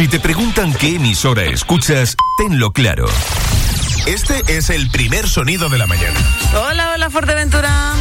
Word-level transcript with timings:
Si 0.00 0.08
te 0.08 0.18
preguntan 0.18 0.72
qué 0.72 0.94
emisora 0.94 1.42
escuchas, 1.44 2.16
tenlo 2.38 2.70
claro. 2.70 3.04
Este 4.06 4.56
es 4.56 4.70
el 4.70 4.88
primer 4.88 5.28
sonido 5.28 5.68
de 5.68 5.76
la 5.76 5.86
mañana. 5.86 6.18
Hola, 6.54 6.92
hola, 6.94 7.10
Fuerteventura. 7.10 7.92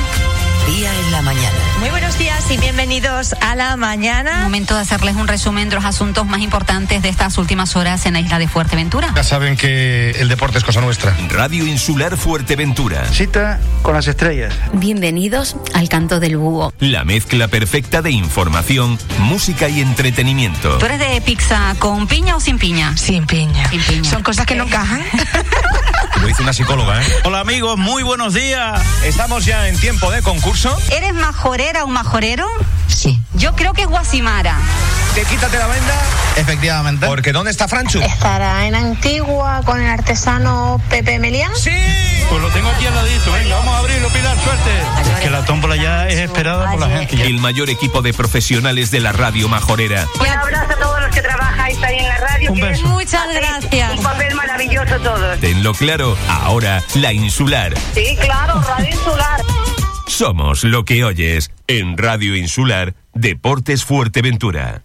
Día 0.69 0.93
en 0.93 1.11
la 1.11 1.23
mañana. 1.23 1.57
Muy 1.79 1.89
buenos 1.89 2.19
días 2.19 2.51
y 2.51 2.57
bienvenidos 2.57 3.33
a 3.41 3.55
la 3.55 3.75
mañana. 3.75 4.41
Momento 4.43 4.75
de 4.75 4.81
hacerles 4.81 5.15
un 5.15 5.27
resumen 5.27 5.67
de 5.67 5.75
los 5.75 5.83
asuntos 5.83 6.27
más 6.27 6.41
importantes 6.41 7.01
de 7.01 7.09
estas 7.09 7.39
últimas 7.39 7.75
horas 7.75 8.05
en 8.05 8.13
la 8.13 8.19
isla 8.19 8.37
de 8.37 8.47
Fuerteventura. 8.47 9.11
Ya 9.15 9.23
saben 9.23 9.57
que 9.57 10.11
el 10.11 10.29
deporte 10.29 10.59
es 10.59 10.63
cosa 10.63 10.79
nuestra. 10.79 11.17
Radio 11.29 11.65
Insular 11.65 12.15
Fuerteventura. 12.17 13.03
Cita 13.11 13.59
con 13.81 13.95
las 13.95 14.07
estrellas. 14.07 14.53
Bienvenidos 14.73 15.55
al 15.73 15.89
canto 15.89 16.19
del 16.19 16.37
búho. 16.37 16.71
La 16.79 17.03
mezcla 17.03 17.47
perfecta 17.47 18.03
de 18.03 18.11
información, 18.11 18.99
música 19.21 19.69
y 19.69 19.81
entretenimiento. 19.81 20.77
¿Tú 20.77 20.85
eres 20.85 20.99
de 20.99 21.19
pizza 21.21 21.75
con 21.79 22.07
piña 22.07 22.35
o 22.35 22.39
sin 22.39 22.59
piña? 22.59 22.95
Sin 22.95 23.25
piña. 23.25 23.67
Sin 23.71 23.81
piña. 23.81 24.09
Son 24.09 24.21
cosas 24.21 24.45
que 24.45 24.53
no 24.53 24.65
encajan. 24.65 25.01
Lo 26.21 26.27
dice 26.27 26.41
una 26.43 26.51
psicóloga, 26.53 27.01
¿eh? 27.01 27.05
Hola 27.23 27.39
amigos, 27.39 27.77
muy 27.77 28.03
buenos 28.03 28.33
días. 28.33 28.81
Estamos 29.03 29.45
ya 29.45 29.69
en 29.69 29.77
tiempo 29.79 30.11
de 30.11 30.21
concurso. 30.21 30.77
¿Eres 30.91 31.13
majorera 31.13 31.83
o 31.85 31.87
majorero? 31.87 32.45
Sí. 32.87 33.18
Yo 33.39 33.55
creo 33.55 33.73
que 33.73 33.83
es 33.83 33.87
Guasimara. 33.87 34.57
Te 35.15 35.23
quítate 35.23 35.57
la 35.57 35.67
venda. 35.67 35.93
Efectivamente. 36.35 37.07
Porque 37.07 37.31
¿dónde 37.31 37.51
está 37.51 37.69
Franchu? 37.69 38.01
¿Estará 38.01 38.67
en 38.67 38.75
Antigua 38.75 39.61
con 39.65 39.81
el 39.81 39.87
artesano 39.87 40.81
Pepe 40.89 41.19
Melián? 41.19 41.55
Sí. 41.55 41.71
Pues 42.29 42.41
lo 42.41 42.49
tengo 42.49 42.69
aquí 42.69 42.85
al 42.85 42.93
ladito, 42.93 43.31
venga, 43.31 43.55
vamos 43.55 43.73
a 43.73 43.77
abrirlo, 43.79 44.09
Pilar, 44.09 44.37
suerte. 44.37 44.69
Es 45.13 45.19
que 45.21 45.29
la 45.29 45.45
tómbola 45.45 45.77
ya 45.77 46.07
es 46.09 46.19
esperada 46.19 46.69
por 46.69 46.79
la 46.81 46.89
gente. 46.89 47.25
El 47.25 47.39
mayor 47.39 47.69
equipo 47.69 48.01
de 48.01 48.13
profesionales 48.13 48.91
de 48.91 48.99
la 48.99 49.13
radio 49.13 49.47
majorera. 49.47 50.05
Un 50.19 50.27
abrazo 50.27 50.73
a 50.73 50.75
todos 50.75 51.01
los 51.01 51.15
que 51.15 51.21
trabajáis 51.21 51.81
ahí 51.81 51.97
en 51.97 52.07
la 52.07 52.17
radio. 52.17 52.51
Un 52.51 52.59
beso. 52.59 52.87
Muchas 52.87 53.33
gracias. 53.33 53.97
Un 53.97 54.03
papel 54.03 54.35
maravilloso 54.35 54.99
todos. 54.99 55.39
Tenlo 55.39 55.73
claro, 55.73 56.17
ahora 56.27 56.83
la 56.95 57.13
insular. 57.13 57.73
Sí, 57.95 58.17
claro, 58.19 58.61
Radio 58.61 58.89
Insular. 58.89 59.41
Somos 60.07 60.63
lo 60.63 60.83
que 60.85 61.03
oyes 61.03 61.51
en 61.67 61.97
Radio 61.97 62.35
Insular 62.35 62.93
Deportes 63.19 63.83
Fuerteventura. 63.83 64.81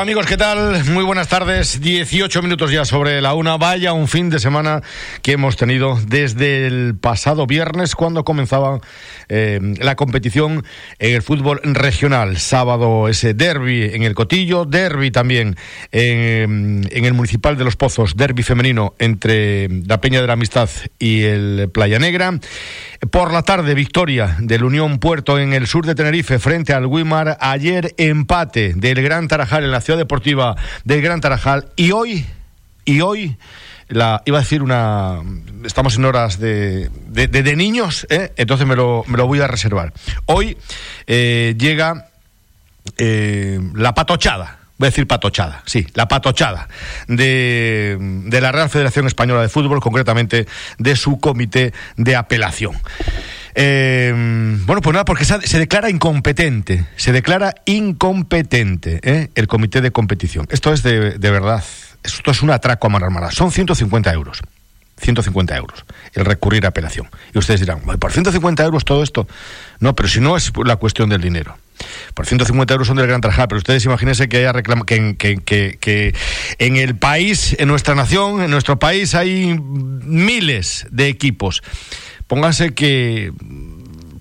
Amigos, 0.00 0.24
¿qué 0.24 0.38
tal? 0.38 0.82
Muy 0.86 1.04
buenas 1.04 1.28
tardes. 1.28 1.78
18 1.78 2.40
minutos 2.40 2.72
ya 2.72 2.86
sobre 2.86 3.20
la 3.20 3.34
una. 3.34 3.58
Vaya 3.58 3.92
un 3.92 4.08
fin 4.08 4.30
de 4.30 4.38
semana 4.38 4.80
que 5.20 5.32
hemos 5.32 5.58
tenido 5.58 6.00
desde 6.06 6.66
el 6.66 6.96
pasado 6.98 7.46
viernes 7.46 7.94
cuando 7.94 8.24
comenzaba 8.24 8.80
eh, 9.28 9.60
la 9.78 9.96
competición 9.96 10.64
en 10.98 11.14
el 11.14 11.20
fútbol 11.20 11.60
regional. 11.62 12.38
Sábado 12.38 13.08
ese 13.08 13.34
derby 13.34 13.90
en 13.92 14.02
el 14.02 14.14
Cotillo, 14.14 14.64
derby 14.64 15.10
también 15.10 15.56
en, 15.92 16.88
el 16.90 17.12
Municipal 17.12 17.58
de 17.58 17.64
Los 17.64 17.76
Pozos, 17.76 18.16
derby 18.16 18.42
femenino 18.42 18.94
entre 18.98 19.68
la 19.86 20.00
Peña 20.00 20.22
de 20.22 20.26
la 20.26 20.32
Amistad 20.32 20.70
y 20.98 21.24
el 21.24 21.68
Playa 21.74 21.98
Negra. 21.98 22.38
Por 23.10 23.34
la 23.34 23.42
tarde, 23.42 23.74
victoria 23.74 24.36
del 24.40 24.64
Unión 24.64 24.98
Puerto 24.98 25.38
en 25.38 25.52
el 25.52 25.66
sur 25.66 25.84
de 25.84 25.94
Tenerife 25.94 26.38
frente 26.38 26.72
al 26.72 26.86
Wimar. 26.86 27.36
Ayer 27.40 27.94
empate 27.98 28.72
del 28.74 29.02
Gran 29.02 29.28
Tarajal 29.28 29.64
en 29.64 29.70
la 29.70 29.82
ciudad 29.82 29.89
deportiva 29.96 30.56
del 30.84 31.02
Gran 31.02 31.20
Tarajal. 31.20 31.68
Y 31.76 31.92
hoy, 31.92 32.26
y 32.84 33.00
hoy, 33.00 33.36
la, 33.88 34.22
iba 34.24 34.38
a 34.38 34.40
decir 34.40 34.62
una. 34.62 35.20
Estamos 35.64 35.96
en 35.96 36.04
horas 36.04 36.38
de, 36.38 36.90
de, 37.08 37.56
niños, 37.56 38.06
¿eh? 38.08 38.32
entonces 38.36 38.66
me 38.66 38.76
lo, 38.76 39.04
me 39.06 39.18
lo 39.18 39.26
voy 39.26 39.40
a 39.40 39.46
reservar. 39.46 39.92
Hoy 40.26 40.56
eh, 41.06 41.54
llega 41.58 42.08
eh, 42.98 43.60
la 43.74 43.94
patochada. 43.94 44.58
Voy 44.78 44.86
a 44.86 44.90
decir 44.90 45.06
patochada, 45.06 45.62
sí, 45.66 45.86
la 45.92 46.08
patochada 46.08 46.66
de, 47.06 47.98
de 48.00 48.40
la 48.40 48.50
Real 48.50 48.70
Federación 48.70 49.06
Española 49.06 49.42
de 49.42 49.50
Fútbol, 49.50 49.78
concretamente 49.78 50.46
de 50.78 50.96
su 50.96 51.20
comité 51.20 51.74
de 51.98 52.16
apelación. 52.16 52.72
Eh, 53.62 54.10
bueno, 54.64 54.80
pues 54.80 54.94
nada, 54.94 55.04
porque 55.04 55.26
se, 55.26 55.58
declara 55.58 55.90
incompetente, 55.90 56.86
se 56.96 57.12
declara 57.12 57.54
incompetente 57.66 59.00
¿eh? 59.02 59.28
el 59.34 59.46
comité 59.48 59.82
de 59.82 59.90
competición. 59.90 60.46
Esto 60.50 60.72
es 60.72 60.82
de, 60.82 61.18
de 61.18 61.30
verdad, 61.30 61.62
esto 62.02 62.30
es 62.30 62.40
un 62.40 62.50
atraco 62.50 62.86
a 62.86 62.90
mano 62.90 63.04
armada. 63.04 63.30
Son 63.32 63.50
150 63.52 64.10
euros. 64.14 64.40
150 64.96 65.56
euros 65.56 65.84
el 66.14 66.24
recurrir 66.26 66.64
a 66.66 66.68
apelación. 66.68 67.08
Y 67.34 67.38
ustedes 67.38 67.60
dirán, 67.60 67.80
"Ay, 67.88 67.96
¿por 67.98 68.12
150 68.12 68.62
euros 68.64 68.84
todo 68.84 69.02
esto? 69.02 69.26
No, 69.78 69.94
pero 69.94 70.08
si 70.08 70.20
no 70.20 70.36
es 70.36 70.52
la 70.64 70.76
cuestión 70.76 71.08
del 71.10 71.20
dinero. 71.22 71.56
Por 72.14 72.26
150 72.26 72.74
euros 72.74 72.86
son 72.88 72.98
del 72.98 73.06
Gran 73.06 73.22
Trajal, 73.22 73.48
pero 73.48 73.58
ustedes 73.58 73.82
imagínense 73.86 74.28
que, 74.28 74.38
haya 74.38 74.52
reclama- 74.52 74.84
que, 74.84 75.16
que- 75.16 75.38
que- 75.38 75.78
que 75.80 76.14
en 76.58 76.76
el 76.76 76.96
país, 76.96 77.56
en 77.58 77.68
nuestra 77.68 77.94
nación, 77.94 78.42
en 78.42 78.50
nuestro 78.50 78.78
país 78.78 79.14
hay 79.14 79.58
miles 79.58 80.86
de 80.90 81.08
equipos. 81.08 81.62
Pónganse 82.30 82.74
que 82.74 83.32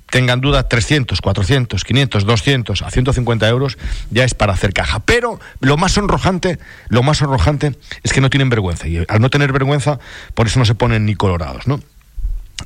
tengan 0.10 0.42
duda 0.42 0.68
300, 0.68 1.22
400, 1.22 1.84
500, 1.84 2.26
200 2.26 2.82
a 2.82 2.90
150 2.90 3.48
euros 3.48 3.78
ya 4.10 4.24
es 4.24 4.34
para 4.34 4.52
hacer 4.52 4.74
caja. 4.74 5.00
Pero 5.02 5.40
lo 5.60 5.78
más 5.78 5.92
sonrojante, 5.92 6.58
lo 6.88 7.04
más 7.04 7.18
sonrojante 7.18 7.76
es 8.02 8.12
que 8.12 8.20
no 8.20 8.32
tienen 8.32 8.50
vergüenza 8.50 8.88
y 8.88 9.06
al 9.08 9.22
no 9.22 9.30
tener 9.30 9.54
vergüenza, 9.54 10.00
por 10.34 10.48
eso 10.48 10.58
no 10.58 10.66
se 10.66 10.74
ponen 10.74 11.06
ni 11.06 11.14
colorados, 11.14 11.68
¿no? 11.68 11.80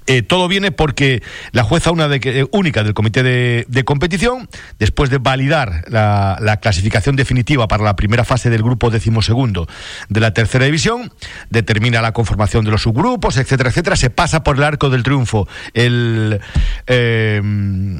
Eh, 0.07 0.21
todo 0.21 0.47
viene 0.47 0.71
porque 0.71 1.21
la 1.51 1.63
jueza 1.63 1.91
una 1.91 2.07
de 2.07 2.19
eh, 2.23 2.45
única 2.51 2.83
del 2.83 2.93
comité 2.93 3.23
de, 3.23 3.65
de 3.67 3.83
competición, 3.83 4.49
después 4.79 5.09
de 5.09 5.17
validar 5.17 5.85
la, 5.87 6.37
la 6.41 6.57
clasificación 6.57 7.15
definitiva 7.15 7.67
para 7.67 7.83
la 7.83 7.95
primera 7.95 8.23
fase 8.23 8.49
del 8.49 8.63
grupo 8.63 8.89
decimosegundo 8.89 9.67
de 10.09 10.19
la 10.19 10.33
tercera 10.33 10.65
división, 10.65 11.11
determina 11.49 12.01
la 12.01 12.11
conformación 12.11 12.65
de 12.65 12.71
los 12.71 12.81
subgrupos, 12.81 13.37
etcétera, 13.37 13.69
etcétera, 13.69 13.95
se 13.95 14.09
pasa 14.09 14.43
por 14.43 14.57
el 14.57 14.63
arco 14.63 14.89
del 14.89 15.03
triunfo 15.03 15.47
el, 15.73 16.39
eh, 16.87 17.41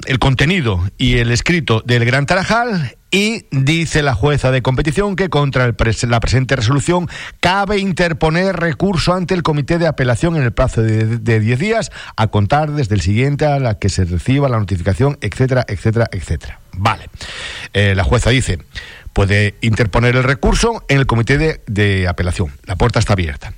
el 0.05 0.19
contenido 0.19 0.83
y 0.97 1.17
el 1.17 1.31
escrito 1.31 1.81
del 1.85 2.05
Gran 2.05 2.25
Tarajal 2.25 2.97
y 3.13 3.45
dice 3.51 4.01
la 4.01 4.15
jueza 4.15 4.49
de 4.49 4.63
competición 4.63 5.15
que 5.15 5.29
contra 5.29 5.67
la 5.67 6.19
presente 6.19 6.55
resolución 6.55 7.07
cabe 7.39 7.77
interponer 7.77 8.55
recurso 8.55 9.13
ante 9.13 9.35
el 9.35 9.43
comité 9.43 9.77
de 9.77 9.85
apelación 9.85 10.35
en 10.35 10.41
el 10.41 10.51
plazo 10.51 10.81
de 10.81 11.05
de 11.05 11.39
10 11.39 11.59
días 11.59 11.91
a 12.17 12.27
contar 12.27 12.71
desde 12.71 12.95
el 12.95 13.01
siguiente 13.01 13.45
a 13.45 13.59
la 13.59 13.77
que 13.77 13.89
se 13.89 14.05
reciba 14.05 14.49
la 14.49 14.57
notificación, 14.57 15.19
etcétera, 15.21 15.63
etcétera, 15.67 16.07
etcétera. 16.11 16.59
Vale. 16.73 17.07
Eh, 17.73 17.93
la 17.95 18.03
jueza 18.03 18.31
dice, 18.31 18.57
puede 19.13 19.53
interponer 19.61 20.15
el 20.15 20.23
recurso 20.23 20.83
en 20.87 20.97
el 20.97 21.05
comité 21.05 21.37
de, 21.37 21.61
de 21.67 22.07
apelación. 22.07 22.51
La 22.65 22.77
puerta 22.77 22.97
está 22.97 23.13
abierta. 23.13 23.53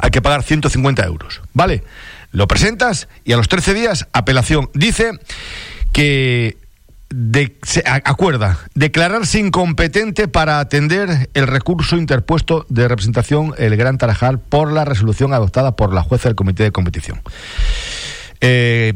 Hay 0.00 0.10
que 0.10 0.22
pagar 0.22 0.42
150 0.42 1.04
euros. 1.04 1.42
¿Vale? 1.52 1.82
Lo 2.32 2.48
presentas 2.48 3.08
y 3.24 3.32
a 3.32 3.36
los 3.36 3.48
13 3.48 3.74
días, 3.74 4.08
apelación. 4.14 4.70
Dice 4.72 5.12
que 5.92 6.56
de- 7.10 7.58
se 7.62 7.82
acuerda 7.86 8.58
declararse 8.74 9.38
incompetente 9.40 10.28
para 10.28 10.60
atender 10.60 11.28
el 11.34 11.46
recurso 11.46 11.96
interpuesto 11.96 12.66
de 12.68 12.86
representación 12.88 13.52
el 13.58 13.76
Gran 13.76 13.98
Tarajal 13.98 14.38
por 14.38 14.72
la 14.72 14.84
resolución 14.84 15.32
adoptada 15.34 15.74
por 15.76 15.92
la 15.92 16.02
jueza 16.02 16.28
del 16.28 16.36
comité 16.36 16.62
de 16.62 16.72
competición. 16.72 17.20
Eh, 18.40 18.94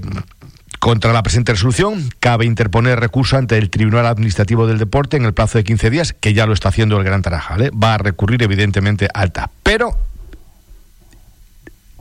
contra 0.78 1.12
la 1.12 1.22
presente 1.22 1.52
resolución, 1.52 2.10
cabe 2.20 2.44
interponer 2.44 3.00
recurso 3.00 3.36
ante 3.38 3.56
el 3.58 3.70
Tribunal 3.70 4.06
Administrativo 4.06 4.66
del 4.66 4.78
Deporte 4.78 5.16
en 5.16 5.24
el 5.24 5.32
plazo 5.32 5.56
de 5.58 5.64
15 5.64 5.88
días, 5.90 6.12
que 6.12 6.34
ya 6.34 6.46
lo 6.46 6.52
está 6.52 6.68
haciendo 6.68 6.98
el 6.98 7.04
Gran 7.04 7.22
Tarajal. 7.22 7.62
¿eh? 7.62 7.70
Va 7.70 7.94
a 7.94 7.98
recurrir, 7.98 8.42
evidentemente, 8.42 9.08
al 9.14 9.32
TAP. 9.32 9.50
Pero 9.62 9.96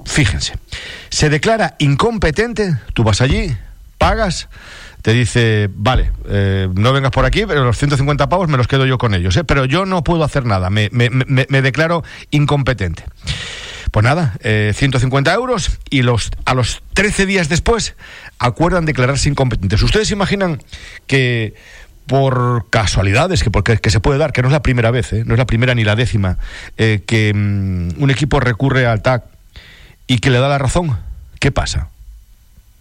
fíjense, 0.06 0.54
se 1.10 1.30
declara 1.30 1.76
incompetente, 1.80 2.78
tú 2.94 3.04
vas 3.04 3.22
allí, 3.22 3.56
pagas, 3.98 4.50
te 5.04 5.12
dice, 5.14 5.70
vale, 5.76 6.12
eh, 6.30 6.68
no 6.74 6.94
vengas 6.94 7.12
por 7.12 7.26
aquí, 7.26 7.44
pero 7.46 7.64
los 7.66 7.78
150 7.78 8.30
pavos 8.30 8.48
me 8.48 8.56
los 8.58 8.68
quedo 8.68 8.86
yo 8.86 8.98
con 8.98 9.14
ellos, 9.14 9.36
¿eh? 9.38 9.44
pero 9.44 9.66
yo 9.66 9.86
no 9.86 10.02
puedo 10.04 10.24
hacer 10.24 10.46
nada, 10.46 10.70
me, 10.70 10.90
me- 10.92 11.62
declaro 11.62 12.04
incompetente. 12.32 13.04
Pues 13.92 14.04
nada, 14.06 14.38
eh, 14.40 14.72
150 14.74 15.32
euros 15.34 15.78
y 15.90 16.02
los, 16.04 16.32
a 16.46 16.54
los 16.56 16.82
13 16.94 17.26
días 17.26 17.50
después 17.50 17.96
acuerdan 18.40 18.86
declararse 18.86 19.28
incompetentes. 19.30 19.84
¿Ustedes 19.84 20.08
se 20.08 20.14
imaginan 20.16 20.64
que 21.06 21.54
por 22.08 22.70
casualidades, 22.70 23.44
que, 23.44 23.52
porque, 23.52 23.78
que 23.78 23.90
se 23.90 24.00
puede 24.00 24.18
dar, 24.20 24.32
que 24.32 24.42
no 24.42 24.48
es 24.48 24.52
la 24.54 24.64
primera 24.64 24.90
vez, 24.90 25.12
¿eh? 25.14 25.24
no 25.26 25.34
es 25.36 25.38
la 25.38 25.46
primera 25.46 25.76
ni 25.76 25.84
la 25.84 25.96
décima, 25.98 26.38
eh, 26.78 27.04
que 27.06 27.34
mm, 27.34 28.02
un 28.02 28.10
equipo 28.10 28.40
recurre 28.40 28.88
al 28.88 29.02
TAC 29.02 29.26
y 30.08 30.20
que 30.20 30.30
le 30.30 30.40
da 30.40 30.48
la 30.48 30.58
razón? 30.58 30.98
¿Qué 31.40 31.52
pasa? 31.52 31.90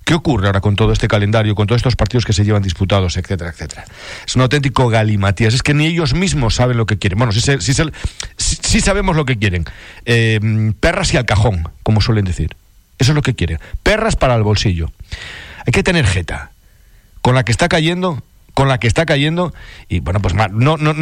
¿Qué 0.05 0.15
ocurre 0.15 0.49
ahora 0.49 0.61
con 0.61 0.75
todo 0.75 0.93
este 0.93 1.07
calendario, 1.07 1.55
con 1.55 1.67
todos 1.67 1.79
estos 1.79 1.97
partidos 1.97 2.25
que 2.25 2.33
se 2.33 2.45
llevan 2.45 2.63
disputados, 2.63 3.17
etcétera, 3.17 3.51
etcétera? 3.51 3.85
Es 4.27 4.35
un 4.35 4.43
auténtico 4.43 4.89
galimatías. 4.89 5.55
Es 5.55 5.63
que 5.63 5.75
ni 5.75 5.87
ellos 5.87 6.15
mismos 6.15 6.57
saben 6.57 6.77
lo 6.77 6.87
que 6.87 6.99
quieren. 6.99 7.19
Bueno, 7.19 7.33
sí, 7.33 8.81
sabemos 8.81 9.17
lo 9.17 9.25
que 9.25 9.39
quieren. 9.39 9.65
Eh, 10.05 10.73
perras 10.81 11.15
y 11.15 11.17
al 11.17 11.25
cajón, 11.25 11.69
como 11.83 12.01
suelen 12.01 12.25
decir. 12.25 12.57
Eso 12.99 13.13
es 13.13 13.17
lo 13.17 13.23
que 13.23 13.35
quieren. 13.35 13.59
Perras 13.83 14.17
para 14.17 14.35
el 14.35 14.43
bolsillo. 14.43 14.91
Hay 15.67 15.73
que 15.73 15.83
tener 15.83 16.07
jeta. 16.07 16.51
Con 17.21 17.37
la 17.37 17.45
que 17.45 17.53
está 17.53 17.69
cayendo, 17.69 18.23
con 18.55 18.69
la 18.69 18.79
que 18.79 18.87
está 18.87 19.07
cayendo, 19.07 19.55
y 19.89 20.01
bueno, 20.01 20.21
pues 20.21 20.35
no, 20.35 20.49
no, 20.49 20.77
no, 20.77 20.93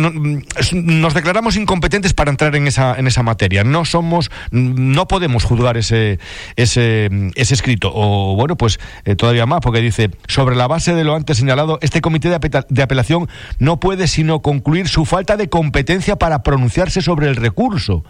nos 0.72 1.14
declaramos 1.14 1.56
incompetentes 1.56 2.14
para 2.14 2.30
entrar 2.30 2.54
en 2.54 2.66
esa, 2.66 2.94
en 2.96 3.06
esa 3.06 3.22
materia. 3.22 3.64
No 3.64 3.84
somos, 3.84 4.30
no 4.52 5.08
podemos 5.08 5.44
juzgar 5.44 5.76
ese, 5.76 6.20
ese, 6.56 7.10
escrito. 7.34 7.90
O 7.92 8.36
bueno, 8.36 8.56
pues 8.56 8.78
eh, 9.04 9.16
todavía 9.16 9.46
más, 9.46 9.60
porque 9.60 9.80
dice, 9.80 10.10
sobre 10.28 10.54
la 10.54 10.68
base 10.68 10.94
de 10.94 11.02
lo 11.02 11.16
antes 11.16 11.38
señalado, 11.38 11.78
este 11.82 12.00
comité 12.00 12.28
de, 12.28 12.64
de 12.68 12.82
apelación 12.82 13.28
no 13.58 13.80
puede 13.80 14.06
sino 14.06 14.42
concluir 14.42 14.88
su 14.88 15.04
falta 15.04 15.36
de 15.36 15.48
competencia 15.48 16.16
para 16.16 16.42
pronunciarse 16.42 17.02
sobre 17.02 17.26
el 17.28 17.36
recurso. 17.36 18.04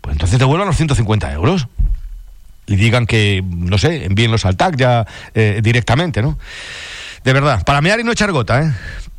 Pues 0.00 0.14
entonces 0.14 0.38
devuelvan 0.38 0.68
los 0.68 0.76
150 0.76 1.32
euros 1.32 1.68
y 2.66 2.76
digan 2.76 3.06
que, 3.06 3.44
no 3.46 3.78
sé, 3.78 4.04
envíenlos 4.04 4.44
al 4.44 4.56
TAC 4.56 4.76
ya 4.76 5.06
eh, 5.34 5.60
directamente, 5.62 6.22
¿no? 6.22 6.38
De 7.26 7.32
verdad, 7.32 7.64
para 7.64 7.80
mear 7.80 7.98
y 7.98 8.04
no 8.04 8.12
echar 8.12 8.30
gota, 8.30 8.62
¿eh? 8.62 8.72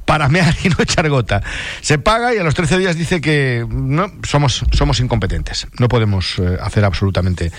Para 0.07 0.27
mear 0.29 0.55
y 0.63 0.69
no 0.69 0.77
echar 0.79 1.07
gota. 1.09 1.43
Se 1.81 1.99
paga 1.99 2.33
y 2.33 2.37
a 2.37 2.43
los 2.43 2.55
13 2.55 2.79
días 2.79 2.95
dice 2.95 3.21
que 3.21 3.63
no, 3.69 4.11
somos, 4.23 4.65
somos 4.71 4.99
incompetentes. 4.99 5.67
No 5.79 5.87
podemos 5.87 6.39
eh, 6.39 6.57
hacer 6.61 6.85
absolutamente 6.85 7.51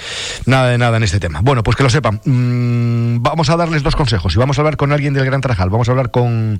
nada 0.47 0.71
de 0.71 0.79
nada 0.79 0.97
en 0.97 1.05
este 1.05 1.21
tema. 1.21 1.41
Bueno, 1.43 1.63
pues 1.63 1.77
que 1.77 1.83
lo 1.83 1.91
sepan. 1.91 2.21
Mm, 2.25 3.23
vamos 3.23 3.51
a 3.51 3.57
darles 3.57 3.83
dos 3.83 3.95
consejos 3.95 4.35
y 4.35 4.39
vamos 4.39 4.59
a 4.59 4.63
hablar 4.63 4.77
con 4.77 4.93
alguien 4.93 5.15
del 5.15 5.27
Gran 5.27 5.41
Trajal. 5.41 5.71
Vamos 5.71 5.89
a 5.89 5.93
hablar 5.93 6.11
con, 6.11 6.59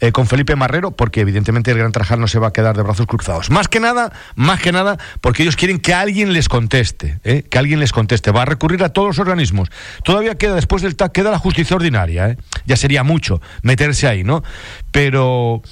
eh, 0.00 0.12
con 0.12 0.26
Felipe 0.26 0.54
Marrero, 0.54 0.90
porque 0.90 1.22
evidentemente 1.22 1.70
el 1.70 1.78
Gran 1.78 1.92
Trajal 1.92 2.20
no 2.20 2.28
se 2.28 2.38
va 2.38 2.48
a 2.48 2.52
quedar 2.52 2.76
de 2.76 2.82
brazos 2.82 3.06
cruzados. 3.06 3.50
Más 3.50 3.68
que 3.68 3.80
nada, 3.80 4.12
más 4.36 4.60
que 4.60 4.70
nada, 4.70 4.98
porque 5.20 5.42
ellos 5.42 5.56
quieren 5.56 5.78
que 5.78 5.94
alguien 5.94 6.32
les 6.32 6.48
conteste, 6.48 7.20
¿eh? 7.24 7.44
que 7.48 7.58
alguien 7.58 7.80
les 7.80 7.92
conteste. 7.92 8.30
Va 8.30 8.42
a 8.42 8.44
recurrir 8.44 8.84
a 8.84 8.90
todos 8.90 9.08
los 9.08 9.18
organismos. 9.18 9.70
Todavía 10.04 10.36
queda, 10.36 10.54
después 10.54 10.82
del 10.82 10.96
TAC, 10.96 11.12
queda 11.12 11.30
la 11.30 11.38
justicia 11.38 11.74
ordinaria. 11.76 12.28
¿eh? 12.28 12.36
Ya 12.66 12.76
sería 12.76 13.02
mucho 13.02 13.40
meterse 13.62 14.06
ahí, 14.06 14.24
¿no? 14.24 14.42
Pero 14.92 15.62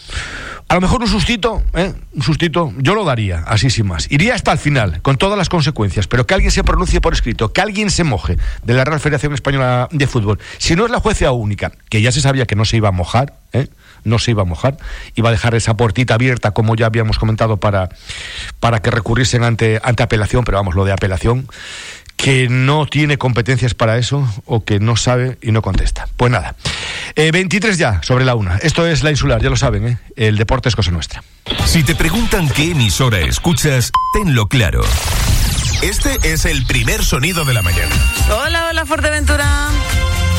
a 0.71 0.75
lo 0.77 0.81
mejor 0.81 1.03
un 1.03 1.09
sustito, 1.09 1.63
¿eh? 1.75 1.93
un 2.15 2.23
sustito, 2.23 2.73
yo 2.79 2.95
lo 2.95 3.05
daría, 3.05 3.41
así 3.47 3.71
sin 3.71 3.87
más. 3.87 4.11
Iría 4.11 4.35
hasta 4.35 4.53
el 4.53 4.59
final, 4.59 5.03
con 5.03 5.17
todas 5.17 5.37
las 5.37 5.49
consecuencias, 5.49 6.07
pero 6.07 6.27
que 6.27 6.35
alguien 6.35 6.53
se 6.53 6.65
pronuncie 6.65 7.01
por 7.01 7.13
escrito, 7.13 7.53
que 7.53 7.61
alguien 7.61 7.91
se 7.91 8.05
moje 8.05 8.39
de 8.63 8.75
la 8.75 8.85
Real 8.85 9.01
Federación 9.01 9.35
Española 9.35 9.89
de 9.91 10.07
Fútbol. 10.07 10.39
Si 10.59 10.77
no 10.77 10.85
es 10.85 10.91
la 10.91 11.01
jueza 11.01 11.33
única, 11.33 11.73
que 11.89 12.01
ya 12.03 12.13
se 12.13 12.21
sabía 12.21 12.47
que 12.47 12.55
no 12.55 12.65
se 12.65 12.77
iba 12.77 12.89
a 12.89 12.93
mojar, 12.93 13.35
¿eh? 13.53 13.67
no 14.05 14.19
se 14.19 14.31
iba 14.31 14.43
a 14.43 14.45
mojar, 14.45 14.77
iba 15.17 15.29
a 15.29 15.33
dejar 15.33 15.55
esa 15.55 15.77
puertita 15.77 16.15
abierta, 16.15 16.53
como 16.53 16.77
ya 16.77 16.87
habíamos 16.87 17.19
comentado, 17.19 17.59
para, 17.59 17.89
para 18.61 18.81
que 18.81 18.91
recurriesen 18.91 19.43
ante, 19.43 19.81
ante 19.83 20.03
apelación, 20.03 20.45
pero 20.45 20.59
vamos, 20.59 20.75
lo 20.75 20.85
de 20.85 20.93
apelación 20.93 21.49
que 22.23 22.49
no 22.51 22.87
tiene 22.87 23.17
competencias 23.19 23.75
para 23.75 23.97
eso 23.97 24.29
o 24.45 24.65
que 24.65 24.79
no 24.79 24.97
sabe 24.97 25.39
y 25.41 25.53
no 25.53 25.63
contesta. 25.63 26.07
Pues 26.17 26.31
nada, 26.31 26.55
Eh, 27.17 27.31
23 27.33 27.77
ya 27.79 28.01
sobre 28.03 28.25
la 28.25 28.35
una. 28.35 28.57
Esto 28.59 28.87
es 28.87 29.03
la 29.03 29.11
insular, 29.11 29.43
ya 29.43 29.51
lo 29.51 29.57
saben, 29.57 29.87
¿eh? 29.89 29.99
el 30.17 30.37
deporte 30.37 30.69
es 30.69 30.77
cosa 30.77 30.91
nuestra. 30.91 31.23
Si 31.67 31.83
te 31.83 31.95
preguntan 31.95 32.49
qué 32.49 32.71
emisora 32.71 33.19
escuchas, 33.19 33.91
tenlo 34.13 34.47
claro. 34.47 34.83
Este 35.83 36.19
es 36.23 36.45
el 36.45 36.65
primer 36.67 37.05
sonido 37.05 37.45
de 37.45 37.55
la 37.55 37.63
mañana. 37.63 37.95
Hola, 38.45 38.69
hola 38.71 38.87
Fuerteventura. 38.87 39.69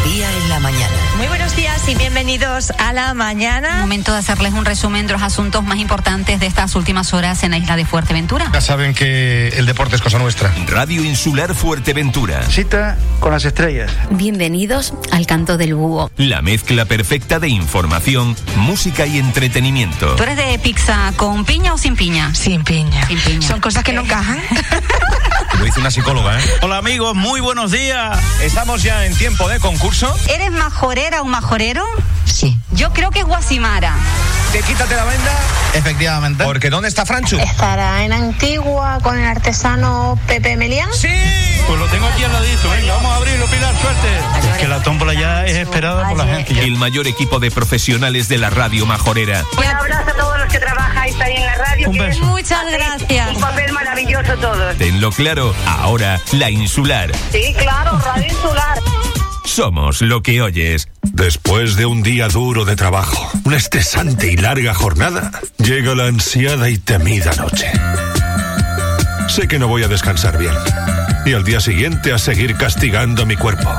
Día 0.04 0.28
en 0.36 0.50
la 0.50 0.60
mañana. 0.60 0.96
Muy 1.18 1.28
buenos 1.28 1.56
días 1.56 1.88
y 1.88 1.94
bienvenidos 1.94 2.72
a 2.80 2.92
la 2.92 3.14
mañana. 3.14 3.82
Momento 3.82 4.12
de 4.12 4.18
hacerles 4.18 4.54
un 4.54 4.66
resumen 4.66 5.06
de 5.06 5.14
los 5.14 5.22
asuntos 5.22 5.64
más 5.64 5.78
importantes 5.78 6.40
de 6.40 6.48
estas 6.48 6.76
últimas 6.76 7.14
horas 7.14 7.44
en 7.44 7.52
la 7.52 7.60
isla 7.60 7.76
de 7.76 7.86
Fuerteventura. 7.86 8.50
Ya 8.52 8.62
saben 8.62 8.96
que 8.96 9.50
el 9.50 9.68
deporte 9.68 9.96
es 9.96 10.02
cosa 10.02 10.18
nuestra. 10.18 10.52
Radio 10.68 11.04
Insular 11.04 11.54
Fuerteventura. 11.54 12.42
Cita 12.50 12.98
con 13.20 13.32
las 13.32 13.46
estrellas. 13.46 13.92
Bienvenidos 14.10 14.96
al 15.12 15.28
canto 15.28 15.58
del 15.58 15.76
búho. 15.76 16.10
La 16.18 16.42
mezcla 16.42 16.86
perfecta 16.86 17.40
de 17.40 17.50
información, 17.50 18.36
música 18.56 19.06
y 19.06 19.20
entretenimiento. 19.20 20.16
¿Tú 20.16 20.24
eres 20.24 20.38
de 20.38 20.58
pizza 20.58 21.14
con 21.16 21.46
piña 21.46 21.76
o 21.76 21.78
sin 21.78 21.96
piña? 21.96 22.34
Sin 22.34 22.64
piña. 22.64 23.06
Sin 23.06 23.20
piña. 23.20 23.48
Son 23.48 23.60
cosas 23.60 23.84
que 23.84 23.94
no 23.94 24.02
encajan. 24.02 24.40
Lo 25.62 25.66
dice 25.66 25.80
una 25.80 25.92
psicóloga, 25.92 26.40
¿eh? 26.40 26.44
Hola 26.64 26.78
amigos, 26.80 27.14
muy 27.14 27.40
buenos 27.40 27.70
días. 27.70 28.18
Estamos 28.42 28.82
ya 28.82 29.06
en 29.06 29.16
tiempo 29.16 29.48
de 29.48 29.60
concurso. 29.60 30.12
¿Eres 30.28 30.50
majorera 30.50 31.22
o 31.22 31.26
majorero? 31.26 31.86
Sí. 32.26 32.58
Yo 32.72 32.92
creo 32.94 33.12
que 33.12 33.20
es 33.20 33.26
Guasimara. 33.26 33.94
Te 34.52 34.62
quítate 34.64 34.96
la 34.96 35.06
venda. 35.06 35.32
Efectivamente. 35.74 36.44
Porque 36.44 36.70
¿dónde 36.70 36.90
está 36.90 37.06
Franchu? 37.06 37.38
¿Estará 37.38 38.04
en 38.04 38.12
Antigua 38.12 39.00
con 39.02 39.18
el 39.18 39.26
artesano 39.26 40.20
Pepe 40.28 40.58
Melián? 40.58 40.90
Sí. 40.94 41.08
Pues 41.68 41.80
lo 41.80 41.86
tengo 41.88 42.06
aquí 42.08 42.24
al 42.26 42.34
ladito. 42.34 42.70
Venga, 42.70 42.94
vamos 42.96 43.12
a 43.14 43.16
abrirlo, 43.16 43.46
Pilar, 43.46 43.74
suerte. 43.80 44.08
Es 44.52 44.58
que 44.58 44.68
la 44.68 44.84
tómbola 44.84 45.14
ya 45.14 45.46
es 45.46 45.56
esperada 45.56 46.10
por 46.10 46.18
la 46.18 46.26
gente. 46.26 46.54
ya. 46.54 46.64
El 46.64 46.76
mayor 46.76 47.08
equipo 47.08 47.40
de 47.40 47.50
profesionales 47.50 48.28
de 48.28 48.40
la 48.40 48.50
radio 48.50 48.86
majorera. 48.86 49.46
Un 49.58 49.64
abrazo 49.66 50.10
a 50.10 50.14
todos 50.14 50.38
los 50.40 50.48
que 50.52 50.60
trabajáis 50.60 51.16
ahí 51.22 51.36
en 51.38 51.46
la 51.46 51.56
radio. 51.56 51.90
Un 51.90 51.96
que 51.96 52.02
beso. 52.02 52.26
Muchas 52.26 52.66
gracias. 52.70 53.30
Un 53.34 53.40
papel 53.42 53.72
maravilloso 53.72 54.36
todos. 54.38 54.78
Tenlo 54.78 55.12
claro, 55.14 55.56
ahora 55.66 56.20
la 56.34 56.50
insular. 56.50 57.12
Sí, 57.32 57.56
claro, 57.58 57.98
Radio 58.00 58.28
Insular. 58.28 58.80
Somos 59.52 60.02
lo 60.02 60.24
que 60.24 60.42
oyes. 60.42 60.88
Después 61.04 61.76
de 61.76 61.86
un 61.86 62.02
día 62.04 62.30
duro 62.30 62.64
de 62.64 62.78
trabajo, 62.78 63.30
una 63.44 63.58
estresante 63.58 64.32
y 64.32 64.38
larga 64.38 64.74
jornada, 64.74 65.30
llega 65.58 65.94
la 65.94 66.06
ansiada 66.06 66.70
y 66.70 66.78
temida 66.78 67.36
noche. 67.36 67.70
Sé 69.28 69.50
que 69.50 69.60
no 69.60 69.68
voy 69.68 69.84
a 69.84 69.90
descansar 69.90 70.38
bien 70.38 70.54
y 71.26 71.34
al 71.34 71.44
día 71.44 71.60
siguiente 71.60 72.14
a 72.14 72.18
seguir 72.18 72.56
castigando 72.56 73.26
mi 73.26 73.36
cuerpo. 73.36 73.70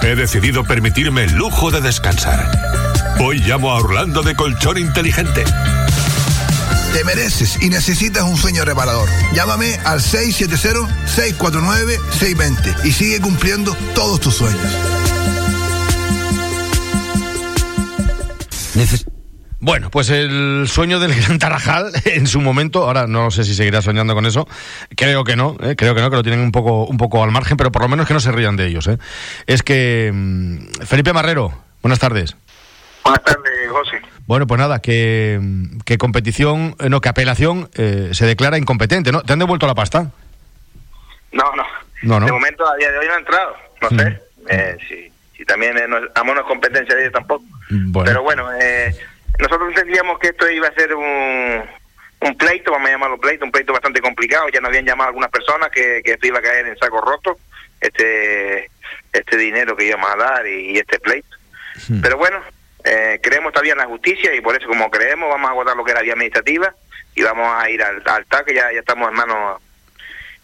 He 0.00 0.14
decidido 0.14 0.62
permitirme 0.62 1.24
el 1.24 1.34
lujo 1.34 1.72
de 1.72 1.80
descansar. 1.80 2.48
Hoy 3.18 3.40
llamo 3.40 3.72
a 3.72 3.80
Orlando 3.80 4.22
de 4.22 4.36
Colchón 4.36 4.78
Inteligente. 4.78 5.42
Te 6.92 7.02
mereces 7.02 7.60
y 7.60 7.68
necesitas 7.68 8.22
un 8.22 8.36
sueño 8.36 8.64
reparador. 8.64 9.08
Llámame 9.34 9.74
al 9.84 10.00
670-649-620 10.00 12.84
y 12.84 12.92
sigue 12.92 13.20
cumpliendo 13.20 13.76
todos 13.96 14.20
tus 14.20 14.36
sueños. 14.36 14.99
Bueno, 19.62 19.90
pues 19.90 20.08
el 20.08 20.64
sueño 20.68 20.98
del 21.00 21.14
Gran 21.14 21.38
Tarajal 21.38 21.92
en 22.06 22.26
su 22.26 22.40
momento, 22.40 22.84
ahora 22.84 23.06
no 23.06 23.30
sé 23.30 23.44
si 23.44 23.54
seguirá 23.54 23.82
soñando 23.82 24.14
con 24.14 24.24
eso, 24.24 24.48
creo 24.96 25.22
que 25.24 25.36
no, 25.36 25.56
¿eh? 25.62 25.76
creo 25.76 25.94
que 25.94 26.00
no, 26.00 26.08
que 26.10 26.16
lo 26.16 26.22
tienen 26.22 26.40
un 26.40 26.50
poco, 26.52 26.84
un 26.86 26.96
poco 26.96 27.22
al 27.22 27.30
margen, 27.30 27.56
pero 27.58 27.70
por 27.70 27.82
lo 27.82 27.88
menos 27.88 28.06
que 28.08 28.14
no 28.14 28.20
se 28.20 28.32
rían 28.32 28.56
de 28.56 28.66
ellos. 28.66 28.86
¿eh? 28.88 28.98
Es 29.46 29.62
que 29.62 30.10
mm, 30.14 30.84
Felipe 30.86 31.12
Marrero, 31.12 31.52
buenas 31.82 31.98
tardes. 31.98 32.36
Buenas 33.04 33.22
tardes, 33.22 33.70
José. 33.70 34.00
Bueno, 34.26 34.46
pues 34.46 34.58
nada, 34.58 34.80
que, 34.80 35.40
que 35.84 35.98
competición, 35.98 36.76
eh, 36.78 36.88
no, 36.88 37.00
que 37.02 37.08
apelación 37.10 37.68
eh, 37.74 38.10
se 38.12 38.24
declara 38.26 38.56
incompetente, 38.56 39.12
¿no? 39.12 39.22
¿Te 39.22 39.32
han 39.32 39.38
devuelto 39.40 39.66
la 39.66 39.74
pasta? 39.74 40.10
No, 41.32 41.44
no. 41.56 41.64
No, 42.02 42.18
no. 42.20 42.26
De 42.26 42.32
momento, 42.32 42.66
a 42.66 42.76
día 42.76 42.90
de 42.92 42.98
hoy 42.98 43.06
no 43.08 43.14
ha 43.14 43.18
entrado. 43.18 43.52
No 43.82 43.88
sé. 43.90 44.20
Eh, 44.48 44.76
si, 44.88 45.12
si 45.36 45.44
también 45.44 45.76
eh, 45.76 45.86
no, 45.88 45.98
es- 45.98 46.10
amo 46.14 46.32
no 46.34 46.40
es 46.40 46.46
competencia 46.46 46.94
de 46.94 47.02
ellos 47.02 47.12
tampoco. 47.12 47.44
Bueno. 47.70 48.04
Pero 48.06 48.22
bueno, 48.22 48.52
eh, 48.60 48.94
nosotros 49.38 49.68
entendíamos 49.68 50.18
que 50.18 50.28
esto 50.28 50.50
iba 50.50 50.68
a 50.68 50.74
ser 50.74 50.94
un, 50.94 51.64
un 52.20 52.36
pleito, 52.36 52.72
vamos 52.72 52.88
a 52.88 52.92
llamarlo 52.92 53.18
pleito, 53.18 53.44
un 53.44 53.52
pleito 53.52 53.72
bastante 53.72 54.00
complicado. 54.00 54.48
Ya 54.48 54.60
nos 54.60 54.68
habían 54.68 54.86
llamado 54.86 55.08
algunas 55.08 55.30
personas 55.30 55.70
que, 55.70 56.02
que 56.04 56.12
esto 56.12 56.26
iba 56.26 56.38
a 56.38 56.42
caer 56.42 56.66
en 56.66 56.76
saco 56.76 57.00
roto, 57.00 57.38
este 57.80 58.70
este 59.12 59.36
dinero 59.36 59.76
que 59.76 59.86
íbamos 59.86 60.10
a 60.12 60.16
dar 60.16 60.46
y, 60.46 60.72
y 60.72 60.78
este 60.78 60.98
pleito. 60.98 61.36
Pero 62.02 62.16
bueno, 62.18 62.40
eh, 62.84 63.18
creemos 63.22 63.52
todavía 63.52 63.72
en 63.72 63.78
la 63.78 63.86
justicia 63.86 64.34
y 64.34 64.40
por 64.40 64.56
eso 64.56 64.66
como 64.68 64.90
creemos 64.90 65.28
vamos 65.28 65.48
a 65.48 65.52
agotar 65.52 65.76
lo 65.76 65.84
que 65.84 65.92
era 65.92 66.02
vía 66.02 66.12
administrativa 66.12 66.74
y 67.14 67.22
vamos 67.22 67.48
a 67.56 67.68
ir 67.70 67.82
al, 67.82 68.02
al 68.06 68.26
TAC, 68.26 68.46
que 68.46 68.54
ya, 68.54 68.72
ya 68.72 68.80
estamos 68.80 69.08
en 69.08 69.14
manos 69.16 69.60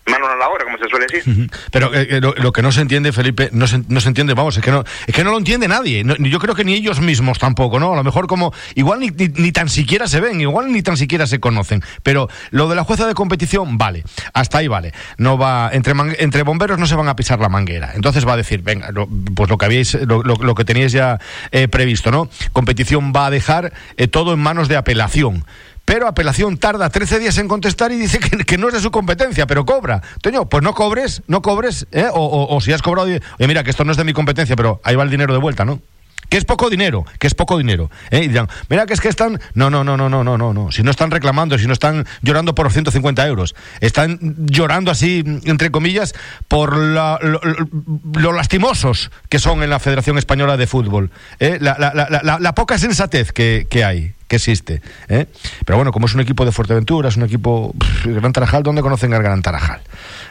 manos 0.06 0.28
a 0.30 0.36
la 0.36 0.48
obra, 0.48 0.64
como 0.64 0.78
se 0.78 0.88
suele 0.88 1.06
decir. 1.10 1.50
Pero 1.70 1.92
eh, 1.94 2.06
eh, 2.10 2.20
lo, 2.20 2.52
que 2.52 2.62
no 2.62 2.70
se 2.72 2.80
entiende, 2.80 3.12
Felipe, 3.12 3.48
no 3.52 3.66
se, 3.66 3.82
no 3.88 4.00
se 4.00 4.08
entiende, 4.08 4.34
vamos, 4.34 4.56
es 4.56 4.62
que 4.62 4.70
no, 4.70 4.84
es 5.06 5.14
que 5.14 5.24
no 5.24 5.30
lo 5.30 5.38
entiende 5.38 5.68
nadie. 5.68 6.04
Yo 6.20 6.38
creo 6.38 6.54
que 6.54 6.64
ni 6.64 6.74
ellos 6.74 7.00
mismos 7.00 7.38
tampoco, 7.38 7.78
¿no? 7.80 7.92
A 7.92 7.96
lo 7.96 8.04
mejor 8.04 8.26
como, 8.26 8.52
igual 8.74 9.00
ni, 9.00 9.10
ni, 9.10 9.52
tan 9.52 9.68
siquiera 9.68 10.06
se 10.06 10.20
ven, 10.20 10.40
igual 10.40 10.72
ni 10.72 10.82
tan 10.82 10.96
siquiera 10.96 11.26
se 11.26 11.40
conocen. 11.40 11.82
Pero 12.02 12.28
lo 12.50 12.68
de 12.68 12.76
la 12.76 12.84
jueza 12.84 13.06
de 13.06 13.14
competición, 13.14 13.78
vale, 13.78 14.04
hasta 14.32 14.58
ahí 14.58 14.68
vale. 14.68 14.92
No 15.18 15.38
va, 15.38 15.70
entre, 15.72 15.92
entre 16.18 16.42
bomberos 16.42 16.78
no 16.78 16.86
se 16.86 16.94
van 16.94 17.08
a 17.08 17.16
pisar 17.16 17.40
la 17.40 17.48
manguera. 17.48 17.92
Entonces 17.94 18.26
va 18.26 18.34
a 18.34 18.36
decir, 18.36 18.62
venga, 18.62 18.90
lo- 18.92 19.08
pues 19.34 19.50
lo 19.50 19.58
que 19.58 19.64
habíais, 19.66 19.94
lo- 20.06 20.22
lo 20.22 20.54
que 20.54 20.64
teníais 20.64 20.92
ya 20.92 21.18
eh, 21.50 21.68
previsto, 21.68 22.10
¿no? 22.10 22.28
Competición 22.52 23.12
va 23.14 23.26
a 23.26 23.30
dejar 23.30 23.72
eh, 23.96 24.06
todo 24.08 24.32
en 24.34 24.38
manos 24.40 24.68
de 24.68 24.76
apelación. 24.76 25.44
Pero 25.86 26.06
apelación 26.06 26.58
tarda 26.58 26.90
13 26.90 27.20
días 27.20 27.38
en 27.38 27.48
contestar 27.48 27.92
y 27.92 27.96
dice 27.96 28.18
que, 28.18 28.58
no 28.58 28.68
es 28.68 28.74
de 28.74 28.80
su 28.80 28.90
competencia, 28.90 29.46
pero 29.46 29.64
cobra. 29.64 30.02
Toño, 30.20 30.46
pues 30.46 30.62
no 30.62 30.74
cobres, 30.74 31.22
no 31.28 31.40
cobres, 31.40 31.86
¿eh? 31.92 32.08
o, 32.12 32.60
si 32.60 32.72
has 32.72 32.82
cobrado, 32.82 33.08
oye, 33.08 33.20
mira, 33.46 33.64
que 33.64 33.70
esto 33.70 33.84
no 33.84 33.92
es 33.92 33.96
de 33.96 34.04
mi 34.04 34.12
competencia, 34.12 34.56
pero 34.56 34.80
ahí 34.84 34.96
va 34.96 35.04
el 35.04 35.10
dinero 35.10 35.32
de 35.32 35.38
vuelta, 35.38 35.64
¿no? 35.64 35.80
que 36.28 36.36
es 36.36 36.44
poco 36.44 36.70
dinero, 36.70 37.04
que 37.18 37.26
es 37.26 37.34
poco 37.34 37.58
dinero. 37.58 37.90
¿eh? 38.10 38.24
Y 38.24 38.28
dirán, 38.28 38.48
mira 38.68 38.86
que 38.86 38.94
es 38.94 39.00
que 39.00 39.08
están. 39.08 39.40
No, 39.54 39.70
no, 39.70 39.84
no, 39.84 39.96
no, 39.96 40.08
no, 40.08 40.24
no, 40.24 40.36
no, 40.36 40.52
no. 40.52 40.72
Si 40.72 40.82
no 40.82 40.90
están 40.90 41.10
reclamando, 41.10 41.58
si 41.58 41.66
no 41.66 41.72
están 41.72 42.06
llorando 42.22 42.54
por 42.54 42.70
150 42.70 43.26
euros, 43.26 43.54
están 43.80 44.18
llorando 44.46 44.90
así, 44.90 45.22
entre 45.44 45.70
comillas, 45.70 46.14
por 46.48 46.76
lo, 46.76 48.32
lastimosos 48.32 49.10
que 49.28 49.38
son 49.38 49.62
en 49.62 49.70
la 49.70 49.78
Federación 49.78 50.18
Española 50.18 50.56
de 50.56 50.66
Fútbol. 50.66 51.10
¿eh? 51.38 51.58
La, 51.60 52.52
poca 52.54 52.78
sensatez 52.78 53.32
que, 53.32 53.84
hay 53.84 54.15
que 54.28 54.36
existe. 54.36 54.80
¿eh? 55.08 55.26
Pero 55.64 55.76
bueno, 55.76 55.92
como 55.92 56.06
es 56.06 56.14
un 56.14 56.20
equipo 56.20 56.44
de 56.44 56.52
Fuerteventura, 56.52 57.08
es 57.08 57.16
un 57.16 57.24
equipo. 57.24 57.72
Gran 58.04 58.32
Tarajal, 58.32 58.62
¿dónde 58.62 58.82
conocen 58.82 59.14
al 59.14 59.22
Gran 59.22 59.42
Tarajal? 59.42 59.80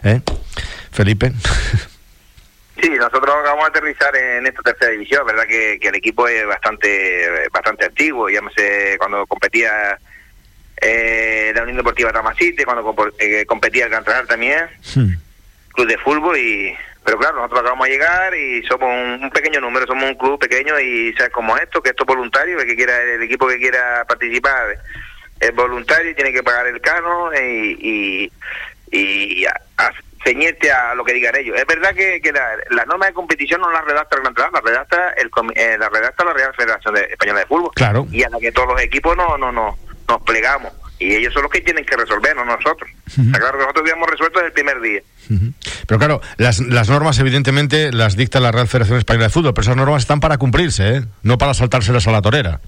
¿Eh? 0.04 0.22
Felipe. 0.92 1.32
Sí, 2.82 2.90
nosotros 2.90 3.34
vamos 3.46 3.64
a 3.64 3.68
aterrizar 3.70 4.14
en 4.18 4.46
esta 4.46 4.62
tercera 4.62 4.92
división, 4.92 5.26
verdad 5.26 5.46
que, 5.48 5.80
el 5.82 5.96
equipo 5.96 6.28
es 6.28 6.46
bastante 6.46 7.48
bastante 7.50 7.86
antiguo, 7.86 8.30
ya 8.30 8.42
sé 8.56 8.98
cuando 9.00 9.26
competía 9.28 9.98
eh, 10.82 11.54
la 11.56 11.64
Unión 11.64 11.78
Deportiva 11.78 12.12
Tamasite, 12.12 12.66
cuando 12.66 12.94
eh, 13.18 13.46
competía 13.46 13.86
el 13.86 13.92
Cantanar 13.92 14.28
también, 14.28 14.68
club 15.74 15.88
de 15.88 15.98
fútbol 16.00 16.38
y 16.38 16.76
pero 17.06 17.20
claro, 17.20 17.36
nosotros 17.38 17.60
acabamos 17.62 17.88
de 17.88 17.94
llegar 17.94 18.36
y 18.36 18.64
somos 18.64 18.90
un, 18.90 19.30
pequeño 19.30 19.62
número, 19.62 19.86
somos 19.86 20.06
un 20.06 20.16
club 20.16 20.40
pequeño 20.40 20.80
y 20.80 21.14
sabes 21.14 21.32
como 21.32 21.56
esto, 21.56 21.82
que 21.82 21.92
esto 21.92 22.04
es 22.04 22.08
voluntario, 22.08 22.60
el 22.60 22.66
que 22.66 22.76
quiera 22.76 23.00
el 23.00 23.22
equipo 23.22 23.48
que 23.48 23.60
quiera 23.60 24.04
participar 24.06 24.76
es 25.40 25.54
voluntario 25.54 26.12
y 26.12 26.16
tiene 26.16 26.34
que 26.34 26.42
pagar 26.42 26.66
el 26.66 26.82
cano 26.82 27.32
y, 27.34 27.78
y, 27.80 28.32
y 28.92 29.46
ceñirte 30.24 30.72
a 30.72 30.96
lo 30.96 31.06
que 31.06 31.14
digan 31.14 31.36
ellos. 31.36 31.56
Es 31.58 31.68
verdad 31.68 31.94
que, 31.94 32.20
que 32.20 32.32
la, 32.32 32.86
norma 32.86 33.06
de 33.06 33.14
competición 33.14 33.62
no 33.62 33.72
la 33.72 33.82
redacta 33.82 34.18
el 34.18 34.34
Gran 34.34 34.52
la 34.52 34.62
redacta 34.62 35.10
el, 35.12 35.30
eh, 35.56 35.78
la 35.78 35.90
redacta 35.90 36.26
la 36.26 36.34
Real 36.34 36.54
Federación 36.56 36.98
Española 36.98 37.42
de 37.42 37.46
Fútbol. 37.46 37.72
Claro. 37.76 38.08
Y 38.12 38.24
a 38.24 38.30
la 38.30 38.40
que 38.40 38.52
todos 38.52 38.70
los 38.70 38.82
equipos 38.82 39.16
no, 39.16 39.38
no, 39.38 39.52
no, 39.52 39.78
nos 40.08 40.22
plegamos. 40.24 40.74
Y 40.98 41.14
ellos 41.14 41.34
son 41.34 41.44
los 41.44 41.52
que 41.52 41.62
tienen 41.62 41.86
que 41.86 41.96
resolver, 41.96 42.36
no 42.36 42.46
nosotros. 42.46 42.90
claro 43.16 43.52
que 43.52 43.64
nosotros 43.64 43.82
habíamos 43.82 44.10
resuelto 44.10 44.40
desde 44.40 44.48
el 44.48 44.54
primer 44.54 44.80
día. 44.82 45.02
Pero 45.88 46.00
claro, 46.00 46.22
las, 46.38 46.60
las 46.60 46.90
normas 46.90 47.20
evidentemente 47.20 47.92
las 47.92 48.16
dicta 48.16 48.40
la 48.40 48.52
Real 48.52 48.68
Federación 48.68 48.98
Española 48.98 49.26
de 49.26 49.32
Fútbol, 49.32 49.54
pero 49.54 49.64
esas 49.64 49.76
normas 49.76 50.04
están 50.04 50.20
para 50.20 50.38
cumplirse, 50.38 50.98
¿eh? 50.98 51.04
no 51.24 51.38
para 51.38 51.54
saltárselas 51.54 52.08
a 52.08 52.12
la 52.12 52.22
torera. 52.22 52.62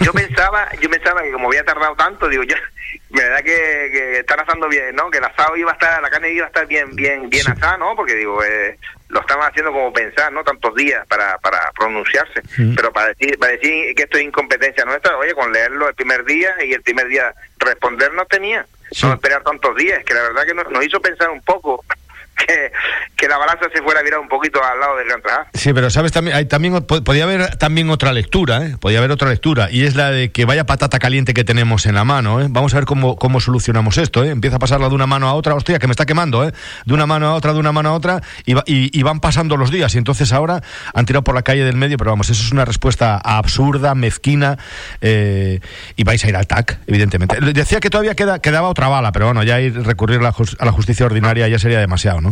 Yo 0.00 0.12
pensaba, 0.12 0.68
yo 0.80 0.90
pensaba 0.90 1.22
que 1.22 1.32
como 1.32 1.48
había 1.48 1.64
tardado 1.64 1.96
tanto, 1.96 2.28
digo, 2.28 2.42
yo, 2.42 2.54
verdad 3.10 3.38
que, 3.38 3.90
que 3.92 4.18
están 4.20 4.40
asando 4.40 4.68
bien, 4.68 4.94
¿no? 4.94 5.10
Que 5.10 5.18
el 5.18 5.24
asado 5.24 5.56
iba 5.56 5.70
a 5.70 5.74
estar, 5.74 6.02
la 6.02 6.10
carne 6.10 6.32
iba 6.32 6.44
a 6.44 6.48
estar 6.48 6.66
bien, 6.66 6.94
bien, 6.94 7.30
bien 7.30 7.48
asada, 7.48 7.78
¿no? 7.78 7.96
Porque 7.96 8.14
digo, 8.14 8.44
eh, 8.44 8.78
lo 9.08 9.20
estaban 9.20 9.48
haciendo 9.48 9.72
como 9.72 9.92
pensar, 9.92 10.32
¿no? 10.32 10.44
Tantos 10.44 10.74
días 10.74 11.06
para, 11.06 11.38
para 11.38 11.72
pronunciarse, 11.72 12.42
pero 12.76 12.92
para 12.92 13.08
decir, 13.08 13.38
para 13.38 13.52
decir 13.52 13.94
que 13.94 14.02
esto 14.02 14.18
es 14.18 14.24
incompetencia 14.24 14.84
nuestra, 14.84 15.16
oye, 15.16 15.34
con 15.34 15.52
leerlo 15.52 15.88
el 15.88 15.94
primer 15.94 16.24
día 16.24 16.54
y 16.64 16.72
el 16.72 16.82
primer 16.82 17.08
día 17.08 17.34
responder 17.58 18.12
no 18.12 18.26
tenía, 18.26 18.66
no 19.02 19.12
esperar 19.14 19.42
tantos 19.42 19.74
días, 19.76 20.04
que 20.04 20.14
la 20.14 20.22
verdad 20.22 20.44
que 20.46 20.54
nos, 20.54 20.70
nos 20.70 20.84
hizo 20.84 21.00
pensar 21.00 21.30
un 21.30 21.42
poco 21.42 21.84
que, 22.38 23.28
la 23.28 23.36
balanza 23.36 23.66
se 23.74 23.82
fuera 23.82 24.00
a 24.00 24.02
virar 24.02 24.20
un 24.20 24.28
poquito 24.28 24.62
al 24.64 24.80
lado 24.80 24.96
del 24.96 25.08
Gran. 25.08 25.20
Sí, 25.52 25.72
pero 25.74 25.90
sabes 25.90 26.12
también, 26.12 26.36
hay, 26.36 26.46
también 26.46 26.82
podía 26.82 27.24
haber 27.24 27.56
también 27.56 27.90
otra 27.90 28.12
lectura, 28.12 28.64
¿eh? 28.64 28.76
podía 28.80 28.98
haber 28.98 29.10
otra 29.10 29.28
lectura 29.28 29.68
y 29.70 29.84
es 29.84 29.96
la 29.96 30.10
de 30.10 30.30
que 30.30 30.46
vaya 30.46 30.64
patata 30.64 30.98
caliente 30.98 31.34
que 31.34 31.44
tenemos 31.44 31.84
en 31.86 31.94
la 31.94 32.04
mano, 32.04 32.40
¿eh? 32.40 32.46
Vamos 32.48 32.72
a 32.72 32.78
ver 32.78 32.86
cómo, 32.86 33.16
cómo 33.16 33.40
solucionamos 33.40 33.98
esto, 33.98 34.24
¿eh? 34.24 34.30
Empieza 34.30 34.56
a 34.56 34.58
pasarla 34.58 34.88
de 34.88 34.94
una 34.94 35.06
mano 35.06 35.28
a 35.28 35.34
otra, 35.34 35.54
hostia, 35.54 35.78
que 35.78 35.86
me 35.86 35.90
está 35.90 36.06
quemando, 36.06 36.46
¿eh? 36.46 36.52
De 36.86 36.94
una 36.94 37.06
mano 37.06 37.26
a 37.26 37.34
otra, 37.34 37.52
de 37.52 37.58
una 37.58 37.72
mano 37.72 37.90
a 37.90 37.92
otra 37.92 38.22
y, 38.46 38.54
y, 38.66 39.02
van 39.02 39.20
pasando 39.20 39.56
los 39.56 39.70
días 39.70 39.94
y 39.94 39.98
entonces 39.98 40.32
ahora 40.32 40.62
han 40.94 41.06
tirado 41.06 41.24
por 41.24 41.34
la 41.34 41.42
calle 41.42 41.64
del 41.64 41.76
medio, 41.76 41.96
pero 41.98 42.10
vamos, 42.12 42.30
eso 42.30 42.42
es 42.42 42.52
una 42.52 42.64
respuesta 42.64 43.16
absurda, 43.16 43.94
mezquina 43.94 44.58
eh, 45.00 45.60
y 45.96 46.04
vais 46.04 46.24
a 46.24 46.28
ir 46.28 46.36
al 46.36 46.46
TAC, 46.46 46.78
evidentemente. 46.86 47.40
Decía 47.52 47.80
que 47.80 47.90
todavía 47.90 48.14
queda, 48.14 48.40
quedaba 48.40 48.68
otra 48.68 48.88
bala, 48.88 49.12
pero 49.12 49.26
bueno, 49.26 49.42
ya 49.42 49.60
ir 49.60 49.82
recurrir 49.82 50.20
a 50.20 50.64
la 50.64 50.72
justicia 50.72 51.06
ordinaria 51.06 51.48
ya 51.48 51.58
sería 51.58 51.80
demasiado, 51.80 52.20
¿no? 52.20 52.27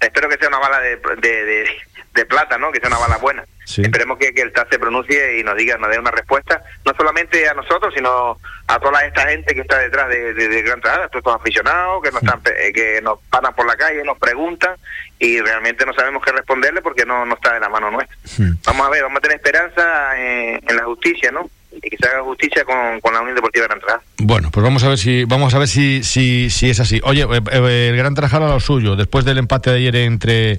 Espero 0.00 0.28
que 0.28 0.38
sea 0.38 0.48
una 0.48 0.58
bala 0.58 0.80
de, 0.80 0.96
de, 0.96 1.66
de, 2.14 2.26
plata, 2.26 2.58
¿no? 2.58 2.72
Que 2.72 2.80
sea 2.80 2.88
una 2.88 2.98
bala 2.98 3.18
buena. 3.18 3.44
Esperemos 3.64 4.18
que, 4.18 4.28
el 4.34 4.52
TAS 4.52 4.66
se 4.70 4.78
pronuncie 4.78 5.38
y 5.38 5.44
nos 5.44 5.56
diga, 5.56 5.78
nos 5.78 5.90
dé 5.90 5.98
una 5.98 6.10
respuesta, 6.10 6.62
no 6.84 6.92
solamente 6.94 7.48
a 7.48 7.54
nosotros, 7.54 7.94
sino 7.94 8.38
a 8.66 8.78
toda 8.80 9.04
esta 9.04 9.28
gente 9.28 9.54
que 9.54 9.60
está 9.60 9.78
detrás 9.78 10.08
de, 10.08 10.34
de, 10.34 10.62
Gran 10.62 10.80
Trajada, 10.80 11.08
todos 11.08 11.20
estos 11.20 11.36
aficionados 11.36 12.02
que 12.02 12.10
nos, 12.10 12.22
están, 12.22 12.40
eh, 12.46 12.72
que 12.72 13.00
nos 13.02 13.20
paran 13.30 13.54
por 13.54 13.66
la 13.66 13.76
calle, 13.76 14.02
nos 14.02 14.18
preguntan 14.18 14.76
y 15.18 15.40
realmente 15.40 15.86
no 15.86 15.92
sabemos 15.92 16.22
qué 16.24 16.32
responderle 16.32 16.82
porque 16.82 17.04
no, 17.04 17.24
no 17.24 17.34
está 17.34 17.54
en 17.54 17.62
la 17.62 17.68
mano 17.68 17.90
nuestra. 17.90 18.16
Vamos 18.64 18.86
a 18.86 18.90
ver, 18.90 19.02
vamos 19.02 19.18
a 19.18 19.20
tener 19.20 19.36
esperanza 19.36 20.18
en, 20.18 20.60
en 20.68 20.76
la 20.76 20.84
justicia, 20.84 21.30
¿no? 21.30 21.48
Y 21.72 21.80
que 21.80 21.96
se 21.96 22.08
haga 22.08 22.22
justicia 22.22 22.64
con, 22.64 23.00
con 23.00 23.14
la 23.14 23.20
Unión 23.20 23.36
Deportiva 23.36 23.66
Gran 23.66 23.80
Trajal. 23.80 24.00
Bueno, 24.18 24.50
pues 24.52 24.64
vamos 24.64 24.82
a 24.84 24.88
ver 24.88 24.98
si 24.98 25.24
vamos 25.24 25.54
a 25.54 25.58
ver 25.58 25.68
si 25.68 26.02
si, 26.02 26.50
si 26.50 26.70
es 26.70 26.80
así. 26.80 27.00
Oye, 27.04 27.22
eh, 27.22 27.40
eh, 27.52 27.88
el 27.90 27.96
Gran 27.96 28.14
Trajal 28.14 28.42
a 28.42 28.48
lo 28.48 28.60
suyo, 28.60 28.96
después 28.96 29.24
del 29.24 29.38
empate 29.38 29.70
de 29.70 29.76
ayer 29.76 29.96
entre 29.96 30.58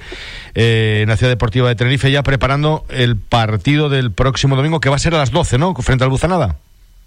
eh, 0.55 1.05
Ciudad 1.17 1.31
Deportiva 1.31 1.69
de 1.69 1.75
Tenerife, 1.75 2.11
ya 2.11 2.23
preparando 2.23 2.85
el 2.89 3.17
partido 3.17 3.89
del 3.89 4.11
próximo 4.11 4.55
domingo, 4.55 4.79
que 4.79 4.89
va 4.89 4.95
a 4.95 4.99
ser 4.99 5.13
a 5.13 5.17
las 5.17 5.31
12, 5.31 5.57
¿no? 5.57 5.75
Frente 5.75 6.03
al 6.03 6.09
Buzanada. 6.09 6.55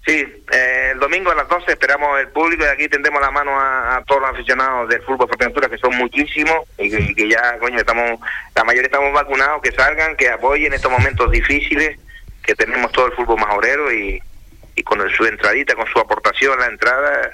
Sí, 0.05 0.23
el 0.51 0.99
domingo 0.99 1.31
a 1.31 1.35
las 1.35 1.49
12 1.49 1.71
esperamos 1.71 2.19
el 2.19 2.27
público 2.27 2.63
y 2.63 2.67
aquí 2.67 2.87
tendemos 2.87 3.19
la 3.19 3.31
mano 3.31 3.51
a, 3.59 4.03
todos 4.07 4.21
los 4.21 4.29
aficionados 4.29 4.87
del 4.87 5.01
fútbol 5.01 5.27
Fuerteventura, 5.27 5.67
que 5.67 5.79
son 5.79 5.97
muchísimos 5.97 6.57
y 6.77 6.89
que, 6.89 7.27
ya, 7.27 7.57
coño, 7.59 7.79
estamos, 7.79 8.19
la 8.55 8.63
mayoría 8.63 8.85
estamos 8.85 9.11
vacunados, 9.11 9.61
que 9.63 9.71
salgan, 9.71 10.15
que 10.15 10.29
apoyen 10.29 10.73
estos 10.73 10.91
momentos 10.91 11.31
difíciles 11.31 11.97
que 12.45 12.55
tenemos 12.55 12.91
todo 12.91 13.07
el 13.07 13.13
fútbol 13.13 13.39
majorero 13.39 13.93
y, 13.93 14.21
y 14.75 14.83
con 14.83 14.99
su 15.09 15.25
entradita, 15.25 15.75
con 15.75 15.87
su 15.87 15.99
aportación 15.99 16.53
a 16.59 16.65
la 16.65 16.71
entrada 16.71 17.31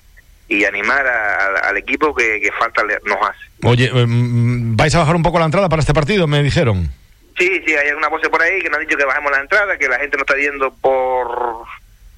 y 0.47 0.65
animar 0.65 1.07
al 1.07 1.77
equipo 1.77 2.13
que, 2.13 2.51
falta 2.59 2.83
nos 3.05 3.17
hace. 3.21 3.39
Oye, 3.63 3.89
em, 3.93 4.75
¿vais 4.75 4.93
a 4.95 4.99
bajar 4.99 5.15
un 5.15 5.23
poco 5.23 5.39
la 5.39 5.45
entrada 5.45 5.69
para 5.69 5.79
este 5.79 5.93
partido? 5.93 6.27
Me 6.27 6.43
dijeron. 6.43 6.91
Sí, 7.37 7.61
sí, 7.65 7.73
hay 7.73 7.87
alguna 7.87 8.09
voz 8.09 8.21
por 8.29 8.41
ahí 8.41 8.61
que 8.61 8.69
nos 8.69 8.77
ha 8.77 8.81
dicho 8.81 8.97
que 8.97 9.05
bajemos 9.05 9.31
la 9.31 9.39
entrada, 9.39 9.77
que 9.77 9.87
la 9.87 9.97
gente 9.99 10.17
no 10.17 10.21
está 10.21 10.35
yendo 10.35 10.73
por 10.73 11.65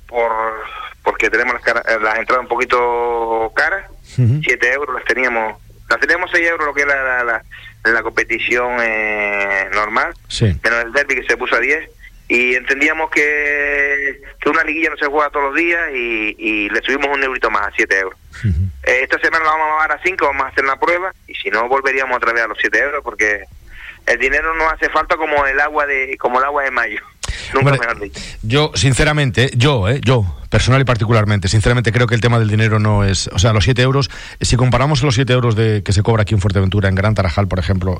por 0.07 0.31
porque 1.03 1.29
tenemos 1.29 1.55
las, 1.65 2.01
las 2.01 2.17
entradas 2.17 2.43
un 2.43 2.47
poquito 2.47 3.51
caras, 3.55 3.85
7 4.03 4.73
euros 4.73 4.95
las 4.95 5.05
teníamos, 5.05 5.61
las 5.89 5.99
teníamos 5.99 6.31
6 6.31 6.47
euros 6.47 6.65
lo 6.67 6.73
que 6.73 6.81
es 6.81 6.87
la, 6.87 7.23
la, 7.23 7.43
la, 7.83 8.03
competición 8.03 8.77
eh, 8.81 9.69
normal, 9.73 10.13
sí. 10.27 10.45
menos 10.63 10.85
el 10.85 10.93
derby 10.93 11.15
que 11.15 11.27
se 11.27 11.37
puso 11.37 11.55
a 11.55 11.59
10 11.59 11.89
y 12.27 12.55
entendíamos 12.55 13.09
que, 13.11 14.21
que 14.39 14.49
una 14.49 14.63
liguilla 14.63 14.89
no 14.89 14.97
se 14.97 15.05
juega 15.07 15.29
todos 15.29 15.47
los 15.47 15.55
días 15.55 15.81
y, 15.93 16.35
y 16.37 16.69
le 16.69 16.81
subimos 16.81 17.07
un 17.15 17.23
eurito 17.23 17.49
más 17.49 17.67
a 17.67 17.71
7 17.75 17.99
euros. 17.99 18.19
Eh, 18.83 18.99
esta 19.03 19.19
semana 19.19 19.45
la 19.45 19.51
vamos 19.51 19.67
a 19.67 19.75
bajar 19.75 19.91
a 19.93 20.03
5, 20.03 20.25
vamos 20.25 20.45
a 20.45 20.49
hacer 20.49 20.63
una 20.63 20.79
prueba 20.79 21.13
y 21.27 21.35
si 21.35 21.49
no 21.49 21.67
volveríamos 21.67 22.17
otra 22.17 22.33
vez 22.33 22.43
a 22.43 22.47
los 22.47 22.57
7 22.59 22.77
euros 22.79 23.03
porque 23.03 23.43
el 24.05 24.19
dinero 24.19 24.53
no 24.55 24.69
hace 24.69 24.89
falta 24.89 25.15
como 25.15 25.45
el 25.45 25.59
agua 25.59 25.85
de 25.85 26.17
como 26.17 26.39
el 26.39 26.45
agua 26.45 26.63
de 26.63 26.71
mayo. 26.71 27.01
Nunca 27.53 27.71
mejor 27.71 27.99
dicho. 27.99 28.19
Yo, 28.41 28.71
sinceramente, 28.75 29.51
yo, 29.55 29.87
eh, 29.87 30.01
yo, 30.03 30.25
personal 30.53 30.79
y 30.81 30.83
particularmente, 30.83 31.47
sinceramente 31.47 31.91
creo 31.91 32.05
que 32.05 32.13
el 32.13 32.21
tema 32.21 32.37
del 32.37 32.47
dinero 32.47 32.77
no 32.77 33.03
es, 33.03 33.27
o 33.33 33.39
sea, 33.39 33.53
los 33.53 33.63
7 33.63 33.81
euros, 33.81 34.11
si 34.39 34.55
comparamos 34.55 35.01
los 35.01 35.15
7 35.15 35.33
euros 35.33 35.55
de, 35.55 35.81
que 35.81 35.93
se 35.93 36.03
cobra 36.03 36.21
aquí 36.21 36.35
en 36.35 36.41
Fuerteventura, 36.41 36.89
en 36.89 36.93
Gran 36.93 37.15
Tarajal, 37.15 37.47
por 37.47 37.57
ejemplo, 37.57 37.99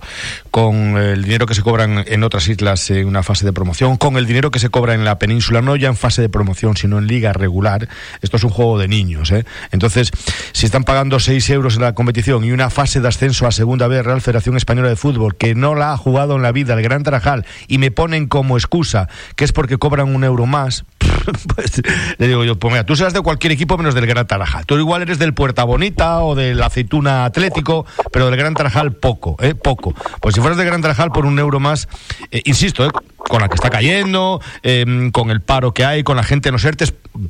con 0.52 0.96
el 1.00 1.24
dinero 1.24 1.48
que 1.48 1.56
se 1.56 1.64
cobran 1.64 2.06
en 2.06 2.24
otras 2.24 2.48
islas 2.48 2.92
en 2.92 3.08
una 3.08 3.24
fase 3.24 3.44
de 3.44 3.54
promoción, 3.54 3.98
con 3.98 4.18
el 4.18 4.28
dinero 4.28 4.52
que 4.52 4.60
se 4.60 4.70
cobra 4.70 4.94
en 4.94 5.04
la 5.04 5.18
península, 5.18 5.64
no 5.64 5.76
ya 5.76 5.88
en 5.88 5.96
fase 5.96 6.22
de 6.22 6.30
promoción, 6.30 6.78
sino 6.78 7.00
en 7.00 7.08
liga 7.08 7.34
regular, 7.34 7.90
esto 8.22 8.38
es 8.38 8.44
un 8.44 8.52
juego 8.52 8.78
de 8.78 8.88
niños, 8.88 9.32
¿eh? 9.32 9.46
Entonces, 9.72 10.12
si 10.52 10.68
están 10.68 10.84
pagando 10.84 11.20
6 11.20 11.50
euros 11.50 11.78
en 11.78 11.82
la 11.82 11.96
competición 11.96 12.44
y 12.44 12.52
una 12.52 12.70
fase 12.70 13.02
de 13.02 13.08
ascenso 13.08 13.48
a 13.48 13.52
Segunda 13.52 13.88
B 13.88 14.00
Real 14.04 14.22
Federación 14.22 14.58
Española 14.58 14.90
de 14.90 14.96
Fútbol, 14.96 15.38
que 15.38 15.56
no 15.56 15.74
la 15.74 15.94
ha 15.94 15.98
jugado 15.98 16.36
en 16.36 16.44
la 16.44 16.52
vida 16.52 16.76
el 16.76 16.84
Gran 16.84 17.02
Tarajal, 17.02 17.48
y 17.68 17.80
me 17.80 17.90
ponen 17.90 18.28
como 18.28 18.58
excusa 18.58 19.10
que 19.36 19.44
es 19.44 19.52
porque 19.52 19.80
cobran 19.80 20.14
un 20.14 20.24
euro 20.24 20.46
más, 20.46 20.86
pues 21.56 21.82
le 22.18 22.28
digo 22.28 22.44
yo, 22.44 22.58
pues 22.58 22.72
mira, 22.72 22.86
tú 22.86 22.96
serás 22.96 23.14
de 23.14 23.22
cualquier 23.22 23.54
equipo 23.54 23.78
menos 23.78 23.96
del 23.96 24.06
Gran 24.06 24.28
Tarajal. 24.28 24.66
Tú 24.66 24.78
igual 24.78 25.02
eres 25.02 25.20
del 25.20 25.34
Puerta 25.34 25.64
Bonita 25.64 26.22
o 26.22 26.36
del 26.36 26.62
Aceituna 26.62 27.26
Atlético, 27.26 27.86
pero 28.12 28.28
del 28.28 28.36
Gran 28.38 28.54
Tarajal 28.54 28.94
poco, 28.94 29.38
¿eh? 29.40 29.56
Poco. 29.56 29.94
Pues 30.22 30.36
si 30.36 30.42
fueras 30.42 30.58
del 30.58 30.68
Gran 30.68 30.82
Tarajal 30.82 31.12
por 31.12 31.26
un 31.26 31.40
euro 31.40 31.60
más, 31.60 31.88
eh, 32.32 32.42
insisto, 32.46 32.86
¿eh? 32.86 32.90
con 33.18 33.42
la 33.42 33.48
que 33.48 33.56
está 33.56 33.70
cayendo, 33.70 34.42
em, 34.64 35.12
con 35.12 35.32
el 35.32 35.42
paro 35.42 35.74
que 35.74 35.86
hay, 35.86 36.04
con 36.04 36.18
la 36.18 36.24
gente 36.24 36.50
en 36.50 36.54
los 36.54 36.64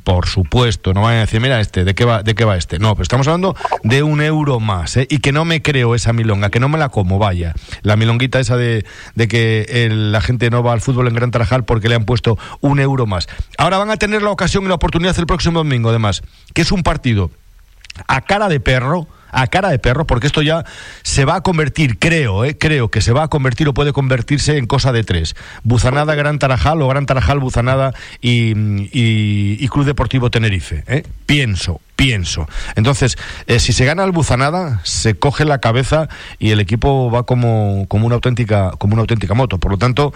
por 0.02 0.26
supuesto, 0.26 0.94
no 0.94 1.02
vayan 1.02 1.18
a 1.18 1.20
decir, 1.22 1.40
mira 1.40 1.60
este, 1.60 1.84
¿de 1.84 1.94
qué 1.94 2.04
va, 2.04 2.22
de 2.22 2.34
qué 2.34 2.44
va 2.44 2.56
este? 2.56 2.78
No, 2.78 2.94
pero 2.94 3.02
estamos 3.02 3.28
hablando 3.28 3.54
de 3.82 4.02
un 4.02 4.20
euro 4.22 4.58
más, 4.58 4.96
¿eh? 4.96 5.06
y 5.08 5.18
que 5.18 5.30
no 5.30 5.44
me 5.44 5.62
creo 5.62 5.94
esa 5.94 6.12
milonga, 6.12 6.50
que 6.50 6.58
no 6.58 6.68
me 6.68 6.78
la 6.78 6.88
como, 6.88 7.18
vaya. 7.18 7.54
La 7.82 7.96
milonguita 7.96 8.40
esa 8.40 8.56
de, 8.56 8.84
de 9.14 9.28
que 9.28 9.88
la 9.90 10.20
gente 10.20 10.50
no 10.50 10.62
va 10.62 10.72
al 10.72 10.80
fútbol 10.80 11.08
en 11.08 11.14
Gran 11.14 11.30
Tarajal 11.30 11.64
porque 11.64 11.88
le 11.88 11.94
han 11.94 12.04
puesto 12.04 12.38
un 12.60 12.80
euro 12.80 13.06
más. 13.06 13.28
Ahora 13.58 13.73
van 13.78 13.90
a 13.90 13.96
tener 13.96 14.22
la 14.22 14.30
ocasión 14.30 14.64
y 14.64 14.68
la 14.68 14.74
oportunidad 14.74 15.18
el 15.18 15.26
próximo 15.26 15.58
domingo, 15.60 15.90
además, 15.90 16.22
que 16.52 16.62
es 16.62 16.72
un 16.72 16.82
partido 16.82 17.30
a 18.08 18.20
cara 18.22 18.48
de 18.48 18.60
perro, 18.60 19.06
a 19.34 19.46
cara 19.48 19.68
de 19.70 19.78
perro, 19.78 20.06
porque 20.06 20.26
esto 20.26 20.42
ya 20.42 20.64
se 21.02 21.24
va 21.24 21.36
a 21.36 21.40
convertir, 21.42 21.98
creo, 21.98 22.44
eh, 22.44 22.56
creo 22.56 22.88
que 22.90 23.00
se 23.00 23.12
va 23.12 23.24
a 23.24 23.28
convertir 23.28 23.68
o 23.68 23.74
puede 23.74 23.92
convertirse 23.92 24.56
en 24.58 24.66
cosa 24.66 24.92
de 24.92 25.04
tres. 25.04 25.34
Buzanada 25.62 26.14
Gran 26.14 26.38
Tarajal 26.38 26.80
o 26.82 26.88
Gran 26.88 27.06
Tarajal 27.06 27.38
Buzanada 27.40 27.92
y, 28.20 28.52
y- 28.92 29.68
Club 29.68 29.84
Deportivo 29.86 30.30
Tenerife. 30.30 30.84
eh. 30.86 31.02
Pienso, 31.26 31.80
pienso. 31.96 32.46
Entonces, 32.76 33.16
eh, 33.48 33.58
si 33.58 33.72
se 33.72 33.84
gana 33.84 34.04
el 34.04 34.12
Buzanada, 34.12 34.80
se 34.84 35.14
coge 35.14 35.44
la 35.44 35.58
cabeza 35.58 36.08
y 36.38 36.50
el 36.50 36.60
equipo 36.60 37.10
va 37.10 37.24
como, 37.24 37.86
como 37.88 38.06
una 38.06 38.14
auténtica 38.16 38.72
como 38.78 38.92
una 38.92 39.00
auténtica 39.00 39.34
moto. 39.34 39.58
Por 39.58 39.72
lo 39.72 39.78
tanto, 39.78 40.12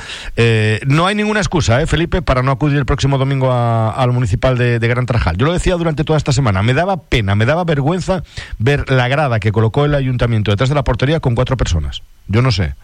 no 0.87 1.07
hay 1.07 1.15
ninguna 1.17 1.41
excusa, 1.41 1.81
¿eh, 1.83 1.87
Felipe, 1.87 2.23
para 2.23 2.43
no 2.43 2.53
acudir 2.53 2.77
el 2.79 2.87
próximo 2.87 3.19
domingo 3.19 3.51
a- 3.51 3.91
al 3.91 4.13
municipal 4.13 4.57
de, 4.59 4.79
de 4.79 4.89
Gran 4.89 5.07
Tarajal. 5.07 5.37
Yo 5.39 5.47
lo 5.47 5.53
decía 5.53 5.75
durante 5.75 6.05
toda 6.05 6.19
esta 6.19 6.33
semana, 6.33 6.63
me 6.63 6.75
daba 6.75 7.03
pena, 7.03 7.35
me 7.35 7.47
daba 7.47 7.65
vergüenza 7.65 8.23
ver 8.59 8.89
la 8.91 9.08
grada 9.09 9.41
que 9.41 9.53
colocó 9.53 9.85
el 9.85 9.95
ayuntamiento 9.95 10.51
detrás 10.51 10.69
de 10.69 10.75
la 10.75 10.85
portería 10.85 11.21
con 11.21 11.35
cuatro 11.35 11.57
personas. 11.57 12.03
Yo 12.27 12.43
no 12.43 12.51
sé. 12.53 12.75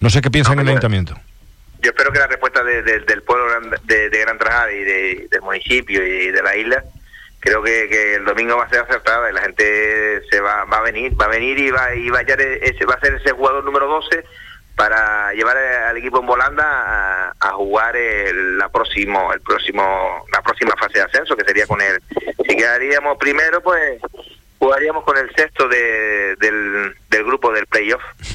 No 0.00 0.10
sé 0.10 0.20
qué 0.20 0.30
piensan 0.30 0.54
en 0.54 0.60
el 0.60 0.68
ayuntamiento. 0.70 1.14
Yo 1.82 1.90
espero 1.90 2.10
que 2.12 2.18
la 2.18 2.26
respuesta 2.26 2.62
de- 2.64 2.82
de- 2.82 3.00
del 3.00 3.22
pueblo 3.22 3.46
de, 3.84 4.08
de 4.10 4.18
Gran 4.20 4.38
Trajal 4.38 4.72
y 4.72 4.84
de- 4.84 5.28
del 5.30 5.42
municipio 5.42 6.04
y 6.06 6.30
de 6.30 6.42
la 6.42 6.56
isla, 6.56 6.82
creo 7.40 7.62
que, 7.62 7.88
que 7.88 8.14
el 8.16 8.24
domingo 8.24 8.56
va 8.56 8.64
a 8.64 8.68
ser 8.70 8.80
acertada 8.80 9.30
y 9.30 9.34
la 9.34 9.42
gente 9.42 10.22
se 10.30 10.40
va, 10.40 10.64
va 10.64 10.78
a 10.78 10.82
venir, 10.82 11.18
va 11.20 11.26
a 11.26 11.28
venir 11.28 11.58
y 11.58 11.70
va, 11.70 11.94
y 11.94 12.08
va, 12.10 12.18
a, 12.18 12.20
hallar 12.22 12.40
ese, 12.40 12.84
va 12.86 12.94
a 12.94 13.00
ser 13.00 13.14
ese 13.14 13.32
jugador 13.32 13.64
número 13.64 13.86
12 13.86 14.24
para 14.76 15.32
llevar 15.34 15.56
al 15.56 15.96
equipo 15.98 16.18
en 16.20 16.26
volanda 16.26 16.64
a, 16.66 17.34
a 17.38 17.50
jugar 17.52 17.94
el, 17.96 18.58
la 18.58 18.68
próximo, 18.70 19.32
el 19.32 19.40
próximo, 19.40 20.24
la 20.32 20.42
próxima 20.42 20.72
fase 20.78 20.98
de 20.98 21.04
ascenso, 21.04 21.36
que 21.36 21.44
sería 21.44 21.66
con 21.66 21.80
el, 21.80 22.00
si 22.48 22.56
quedaríamos 22.56 23.16
primero, 23.18 23.62
pues 23.62 24.00
jugaríamos 24.64 25.04
con 25.04 25.18
el 25.18 25.30
sexto 25.36 25.68
de, 25.68 26.36
del, 26.40 26.96
del 27.10 27.24
grupo 27.24 27.52
del 27.52 27.66
playoff 27.66 28.02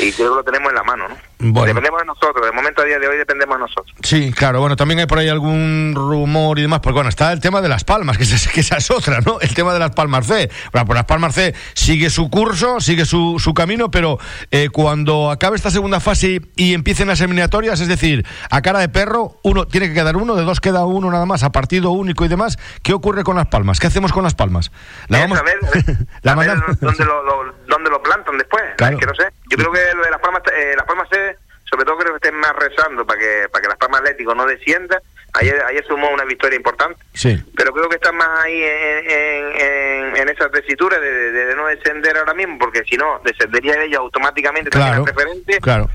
y 0.00 0.12
creo 0.12 0.30
que 0.30 0.36
lo 0.36 0.44
tenemos 0.44 0.70
en 0.70 0.74
la 0.74 0.82
mano, 0.82 1.08
¿no? 1.08 1.29
Bueno. 1.40 1.66
Dependemos 1.68 2.00
de 2.00 2.06
nosotros, 2.06 2.44
de 2.46 2.52
momento 2.52 2.82
a 2.82 2.84
día 2.84 2.98
de 2.98 3.08
hoy 3.08 3.16
dependemos 3.16 3.56
de 3.56 3.60
nosotros. 3.60 3.96
Sí, 4.02 4.30
claro, 4.32 4.60
bueno, 4.60 4.76
también 4.76 5.00
hay 5.00 5.06
por 5.06 5.18
ahí 5.18 5.28
algún 5.28 5.94
rumor 5.96 6.58
y 6.58 6.62
demás, 6.62 6.80
porque 6.80 6.94
bueno, 6.94 7.08
está 7.08 7.32
el 7.32 7.40
tema 7.40 7.60
de 7.62 7.68
las 7.68 7.84
palmas, 7.84 8.18
que, 8.18 8.24
esa- 8.24 8.50
que 8.50 8.60
esa 8.60 8.76
es 8.76 8.90
otra, 8.90 9.20
¿no? 9.20 9.40
El 9.40 9.54
tema 9.54 9.72
de 9.72 9.78
las 9.78 9.90
palmas 9.92 10.26
C. 10.26 10.50
Bueno, 10.72 10.86
pues 10.86 10.96
las 10.96 11.06
palmas 11.06 11.34
C 11.34 11.54
sigue 11.74 12.10
su 12.10 12.28
curso, 12.30 12.80
sigue 12.80 13.04
su, 13.06 13.38
su 13.38 13.54
camino, 13.54 13.90
pero 13.90 14.18
eh, 14.50 14.68
cuando 14.70 15.30
acabe 15.30 15.56
esta 15.56 15.70
segunda 15.70 15.98
fase 16.00 16.42
y 16.56 16.74
empiecen 16.74 17.08
las 17.08 17.20
eliminatorias, 17.20 17.80
es 17.80 17.88
decir, 17.88 18.26
a 18.50 18.60
cara 18.62 18.80
de 18.80 18.88
perro, 18.90 19.38
uno 19.42 19.66
tiene 19.66 19.88
que 19.88 19.94
quedar 19.94 20.16
uno, 20.16 20.34
de 20.36 20.42
dos 20.44 20.60
queda 20.60 20.84
uno 20.84 21.10
nada 21.10 21.24
más, 21.26 21.42
a 21.42 21.52
partido 21.52 21.90
único 21.90 22.24
y 22.24 22.28
demás. 22.28 22.58
¿Qué 22.82 22.92
ocurre 22.92 23.24
con 23.24 23.36
las 23.36 23.46
palmas? 23.46 23.80
¿Qué 23.80 23.86
hacemos 23.86 24.12
con 24.12 24.24
las 24.24 24.34
palmas? 24.34 24.70
La 25.08 25.18
Es 25.18 25.24
vamos- 25.24 25.38
a 25.38 25.42
ver, 25.42 25.56
a 25.64 25.70
ver, 25.86 25.96
la 26.22 26.32
a 26.32 26.34
ver 26.36 26.48
mandamos- 26.48 26.80
dónde, 26.80 27.04
lo, 27.04 27.22
lo- 27.24 27.54
dónde 27.66 27.90
lo 27.90 28.02
plantan 28.02 28.36
después, 28.36 28.62
Claro. 28.76 28.96
es 28.96 29.00
que 29.00 29.06
no 29.06 29.14
sé. 29.14 29.24
Yo 29.50 29.56
creo 29.58 29.72
que 29.72 29.94
lo 29.96 30.02
de 30.04 30.10
las 30.10 30.20
palmas, 30.20 30.42
eh, 30.56 30.74
las 30.76 30.86
palmas 30.86 31.08
se, 31.10 31.36
sobre 31.68 31.84
todo 31.84 31.98
creo 31.98 32.12
que 32.12 32.16
estén 32.26 32.34
más 32.40 32.52
rezando 32.56 33.04
para 33.06 33.18
que 33.20 33.48
para 33.50 33.62
que 33.62 33.68
las 33.68 33.76
palmas 33.76 34.00
Atlético 34.00 34.34
no 34.34 34.46
descienda. 34.46 35.00
Ayer, 35.34 35.62
ayer 35.68 35.84
sumó 35.86 36.10
una 36.10 36.24
victoria 36.24 36.56
importante, 36.56 36.98
Sí. 37.14 37.40
pero 37.56 37.72
creo 37.72 37.88
que 37.88 37.94
están 37.96 38.16
más 38.16 38.28
ahí 38.44 38.62
en, 38.64 39.10
en, 39.10 39.60
en, 39.60 40.16
en 40.16 40.28
esa 40.28 40.50
tesitura 40.50 40.98
de, 40.98 41.10
de- 41.32 41.46
de 41.46 41.54
no 41.54 41.66
descender 41.66 42.16
ahora 42.16 42.34
mismo, 42.34 42.58
porque 42.58 42.82
si 42.84 42.96
no, 42.96 43.20
descendería 43.24 43.80
ellos 43.82 44.00
automáticamente 44.00 44.70
también 44.70 44.94
Claro, 44.94 45.04
preferente. 45.04 45.60
claro. 45.60 45.90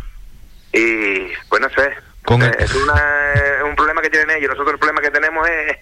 Y 0.71 1.31
pues 1.49 1.61
no 1.61 1.69
sé, 1.69 1.95
Con 2.23 2.41
Eh, 2.41 2.45
el- 2.57 2.63
es 2.63 2.73
una- 2.75 3.33
es 3.33 3.63
un 3.63 3.75
problema 3.75 4.01
que 4.01 4.09
tienen 4.09 4.31
ellos. 4.37 4.49
Nosotros 4.51 4.73
el 4.73 4.79
problema 4.79 4.99
que 5.01 5.11
tenemos 5.11 5.47
es, 5.47 5.77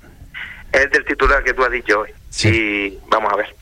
es 0.74 0.82
el 0.82 0.89
del 0.89 1.06
titular 1.06 1.42
que 1.44 1.53
tú 1.53 1.63
has 1.63 1.72
dicho 1.72 2.01
hoy. 2.01 2.10
Y 2.44 2.98
vamos 3.08 3.32
a 3.32 3.36
ver. 3.38 3.56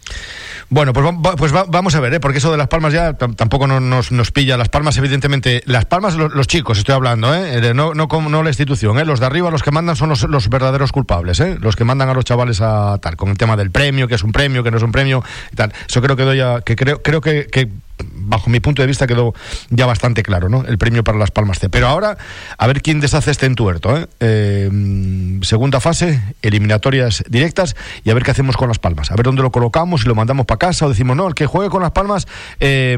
Bueno, 0.73 0.93
pues, 0.93 1.05
va- 1.05 1.35
pues 1.35 1.53
va- 1.53 1.65
vamos 1.67 1.95
a 1.95 1.99
ver, 1.99 2.13
¿eh? 2.13 2.19
porque 2.21 2.37
eso 2.37 2.49
de 2.49 2.57
las 2.57 2.69
palmas 2.69 2.93
ya 2.93 3.17
tam- 3.17 3.35
tampoco 3.35 3.67
no- 3.67 3.81
nos, 3.81 4.09
pilla. 4.31 4.55
Las 4.55 4.69
palmas, 4.69 4.95
evidentemente, 4.97 5.61
las 5.65 5.83
palmas, 5.83 6.15
lo- 6.15 6.29
los, 6.29 6.47
chicos, 6.47 6.77
estoy 6.77 6.95
hablando, 6.95 7.35
¿eh? 7.35 7.73
No, 7.73 7.93
no, 7.93 8.07
no 8.29 8.41
la 8.41 8.49
institución, 8.51 8.97
¿eh? 8.97 9.03
los 9.03 9.19
de 9.19 9.25
arriba, 9.25 9.51
los 9.51 9.63
que 9.63 9.71
mandan 9.71 9.97
son 9.97 10.07
los, 10.07 10.23
los 10.23 10.47
verdaderos 10.47 10.93
culpables, 10.93 11.41
¿eh? 11.41 11.57
los 11.59 11.75
que 11.75 11.83
mandan 11.83 12.07
a 12.07 12.13
los 12.13 12.23
chavales 12.23 12.61
a 12.61 12.97
tal, 13.01 13.17
con 13.17 13.27
el 13.27 13.37
tema 13.37 13.57
del 13.57 13.69
premio, 13.69 14.07
que 14.07 14.15
es 14.15 14.23
un 14.23 14.31
premio, 14.31 14.63
que 14.63 14.71
no 14.71 14.77
es 14.77 14.83
un 14.83 14.93
premio 14.93 15.21
y 15.51 15.55
tal. 15.57 15.73
Eso 15.89 16.01
creo 16.01 16.15
que 16.15 16.23
doy 16.23 16.39
a- 16.39 16.61
que 16.61 16.77
creo, 16.77 17.01
creo 17.01 17.19
que, 17.19 17.47
que 17.51 17.67
bajo 18.13 18.49
mi 18.49 18.59
punto 18.59 18.81
de 18.81 18.87
vista 18.87 19.07
quedó 19.07 19.33
ya 19.69 19.85
bastante 19.85 20.23
claro, 20.23 20.49
¿no? 20.49 20.65
El 20.65 20.77
premio 20.77 21.03
para 21.03 21.17
las 21.17 21.31
palmas 21.31 21.59
C. 21.59 21.69
Pero 21.69 21.87
ahora, 21.87 22.17
a 22.57 22.67
ver 22.67 22.81
quién 22.81 22.99
deshace 22.99 23.31
este 23.31 23.45
entuerto, 23.45 23.97
¿eh? 23.97 24.07
Eh, 24.19 25.39
segunda 25.41 25.79
fase, 25.79 26.21
eliminatorias 26.41 27.23
directas 27.27 27.75
y 28.03 28.09
a 28.09 28.13
ver 28.13 28.23
qué 28.23 28.31
hacemos 28.31 28.57
con 28.57 28.67
las 28.67 28.79
palmas. 28.79 29.11
A 29.11 29.15
ver 29.15 29.25
dónde 29.25 29.41
lo 29.41 29.51
colocamos, 29.51 30.01
si 30.01 30.07
lo 30.07 30.15
mandamos 30.15 30.45
para 30.45 30.59
casa 30.59 30.85
o 30.85 30.89
decimos, 30.89 31.15
no, 31.15 31.27
el 31.27 31.35
que 31.35 31.45
juegue 31.45 31.69
con 31.69 31.81
las 31.81 31.91
palmas 31.91 32.27
eh, 32.59 32.97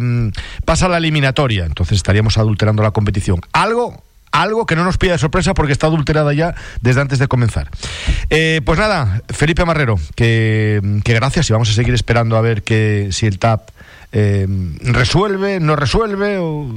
pasa 0.66 0.86
a 0.88 0.90
la 0.90 0.98
eliminatoria. 0.98 1.66
Entonces 1.66 1.98
estaríamos 1.98 2.38
adulterando 2.38 2.84
la 2.84 2.92
competición. 2.92 3.42
Algo 3.52 4.04
algo 4.34 4.66
que 4.66 4.76
no 4.76 4.84
nos 4.84 4.98
pida 4.98 5.18
sorpresa 5.18 5.54
porque 5.54 5.72
está 5.72 5.88
adulterada 5.88 6.34
ya 6.34 6.56
desde 6.82 7.02
antes 7.02 7.20
de 7.20 7.28
comenzar. 7.28 7.70
Eh, 8.32 8.62
pues 8.66 8.80
nada, 8.80 9.22
Felipe 9.30 9.64
Marrero, 9.64 10.00
que, 10.16 10.82
que 11.06 11.14
gracias 11.14 11.50
y 11.50 11.54
vamos 11.54 11.70
a 11.70 11.74
seguir 11.74 11.94
esperando 11.94 12.36
a 12.36 12.42
ver 12.42 12.64
que 12.64 13.10
si 13.12 13.28
el 13.28 13.38
TAP 13.38 13.70
eh, 14.14 14.48
resuelve, 14.82 15.60
no 15.60 15.76
resuelve, 15.76 16.38
o 16.40 16.68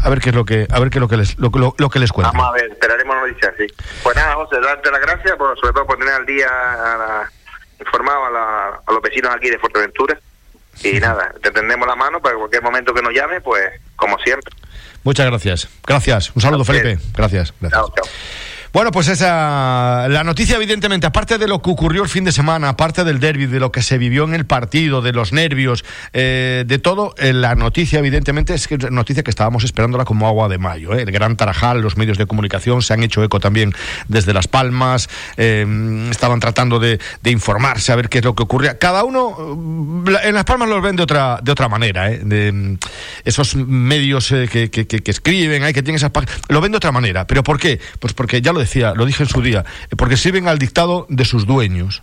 a 0.00 0.08
ver 0.10 0.20
qué 0.20 0.28
es 0.30 0.34
lo 0.36 0.44
que, 0.44 0.66
a 0.70 0.78
ver 0.78 0.90
qué 0.90 0.98
es 0.98 1.00
lo 1.00 1.08
que 1.08 1.16
les, 1.16 1.38
lo, 1.38 1.50
lo- 1.54 1.74
lo 1.78 1.88
que 1.90 1.98
les 1.98 2.12
cuenta. 2.12 2.32
Vamos 2.32 2.48
a 2.48 2.52
ver, 2.52 2.70
esperaremos 2.70 3.16
noticias, 3.16 3.54
sí. 3.58 3.66
Pues 4.02 4.14
nada, 4.16 4.34
José, 4.34 4.60
darte 4.60 4.90
las 4.90 5.00
gracias, 5.00 5.36
por, 5.36 5.58
sobre 5.58 5.72
todo 5.72 5.86
por 5.86 5.96
tener 5.98 6.14
al 6.14 6.26
día 6.26 6.46
a 6.48 6.96
la- 6.98 7.32
informado 7.80 8.26
a, 8.26 8.30
la- 8.30 8.80
a 8.86 8.92
los 8.92 9.02
vecinos 9.02 9.34
aquí 9.34 9.48
de 9.50 9.58
Fuerteventura. 9.58 10.18
Y 10.84 11.00
nada, 11.00 11.32
te 11.42 11.50
tendemos 11.50 11.86
la 11.86 11.94
mano 11.96 12.20
para 12.20 12.36
cualquier 12.36 12.62
momento 12.62 12.94
que 12.94 13.02
nos 13.02 13.12
llame, 13.12 13.40
pues 13.40 13.62
como 13.96 14.18
siempre. 14.20 14.52
Muchas 15.04 15.26
gracias. 15.26 15.68
Gracias. 15.86 16.30
Un 16.34 16.40
saludo, 16.42 16.64
Felipe. 16.64 16.98
Gracias. 17.14 17.52
gracias. 17.60 17.70
Chao, 17.72 17.92
chao. 17.94 18.04
Bueno, 18.72 18.90
pues 18.90 19.08
esa 19.08 20.06
la 20.08 20.24
noticia 20.24 20.56
evidentemente, 20.56 21.06
aparte 21.06 21.36
de 21.36 21.46
lo 21.46 21.60
que 21.60 21.68
ocurrió 21.68 22.02
el 22.04 22.08
fin 22.08 22.24
de 22.24 22.32
semana, 22.32 22.70
aparte 22.70 23.04
del 23.04 23.20
derby, 23.20 23.44
de 23.44 23.60
lo 23.60 23.70
que 23.70 23.82
se 23.82 23.98
vivió 23.98 24.24
en 24.24 24.34
el 24.34 24.46
partido, 24.46 25.02
de 25.02 25.12
los 25.12 25.34
nervios, 25.34 25.84
eh, 26.14 26.64
de 26.66 26.78
todo, 26.78 27.14
eh, 27.18 27.34
la 27.34 27.54
noticia 27.54 27.98
evidentemente 27.98 28.54
es 28.54 28.66
que 28.68 28.78
noticia 28.78 29.22
que 29.22 29.28
estábamos 29.30 29.64
esperándola 29.64 30.06
como 30.06 30.26
agua 30.26 30.48
de 30.48 30.56
mayo. 30.56 30.94
eh. 30.94 31.02
El 31.02 31.12
Gran 31.12 31.36
Tarajal, 31.36 31.82
los 31.82 31.98
medios 31.98 32.16
de 32.16 32.24
comunicación 32.24 32.80
se 32.80 32.94
han 32.94 33.02
hecho 33.02 33.22
eco 33.22 33.40
también 33.40 33.74
desde 34.08 34.32
Las 34.32 34.48
Palmas, 34.48 35.10
eh, 35.36 36.08
estaban 36.10 36.40
tratando 36.40 36.78
de, 36.78 36.98
informarse 37.26 37.92
a 37.92 37.96
ver 37.96 38.08
qué 38.08 38.18
es 38.20 38.24
lo 38.24 38.34
que 38.34 38.42
ocurría. 38.42 38.78
Cada 38.78 39.04
uno 39.04 40.02
la- 40.06 40.22
en 40.24 40.34
Las 40.34 40.44
Palmas 40.44 40.70
los 40.70 40.82
ven 40.82 40.96
de 40.96 41.02
otra 41.02 41.40
de 41.42 41.52
otra 41.52 41.68
manera, 41.68 42.10
eh, 42.10 42.20
de, 42.24 42.50
mm, 42.52 42.78
esos 43.24 43.54
medios 43.54 44.28
que, 44.28 44.70
que- 44.70 44.86
que- 44.86 45.00
que 45.02 45.10
escriben, 45.10 45.62
hay 45.62 45.74
que 45.74 45.82
tienen 45.82 45.96
esas 45.96 46.10
páginas, 46.10 46.40
lo 46.48 46.60
ven 46.62 46.72
de 46.72 46.78
otra 46.78 46.90
manera. 46.90 47.26
¿Pero 47.26 47.42
por 47.42 47.58
qué? 47.58 47.78
Pues 48.00 48.14
porque 48.14 48.40
ya 48.40 48.52
lo 48.54 48.61
decía, 48.62 48.94
lo 48.94 49.04
dije 49.06 49.22
en 49.22 49.28
su 49.28 49.42
día, 49.42 49.64
eh, 49.90 49.96
porque 49.96 50.16
sirven 50.16 50.48
al 50.48 50.58
dictado 50.58 51.06
de 51.08 51.24
sus 51.24 51.46
dueños. 51.46 52.02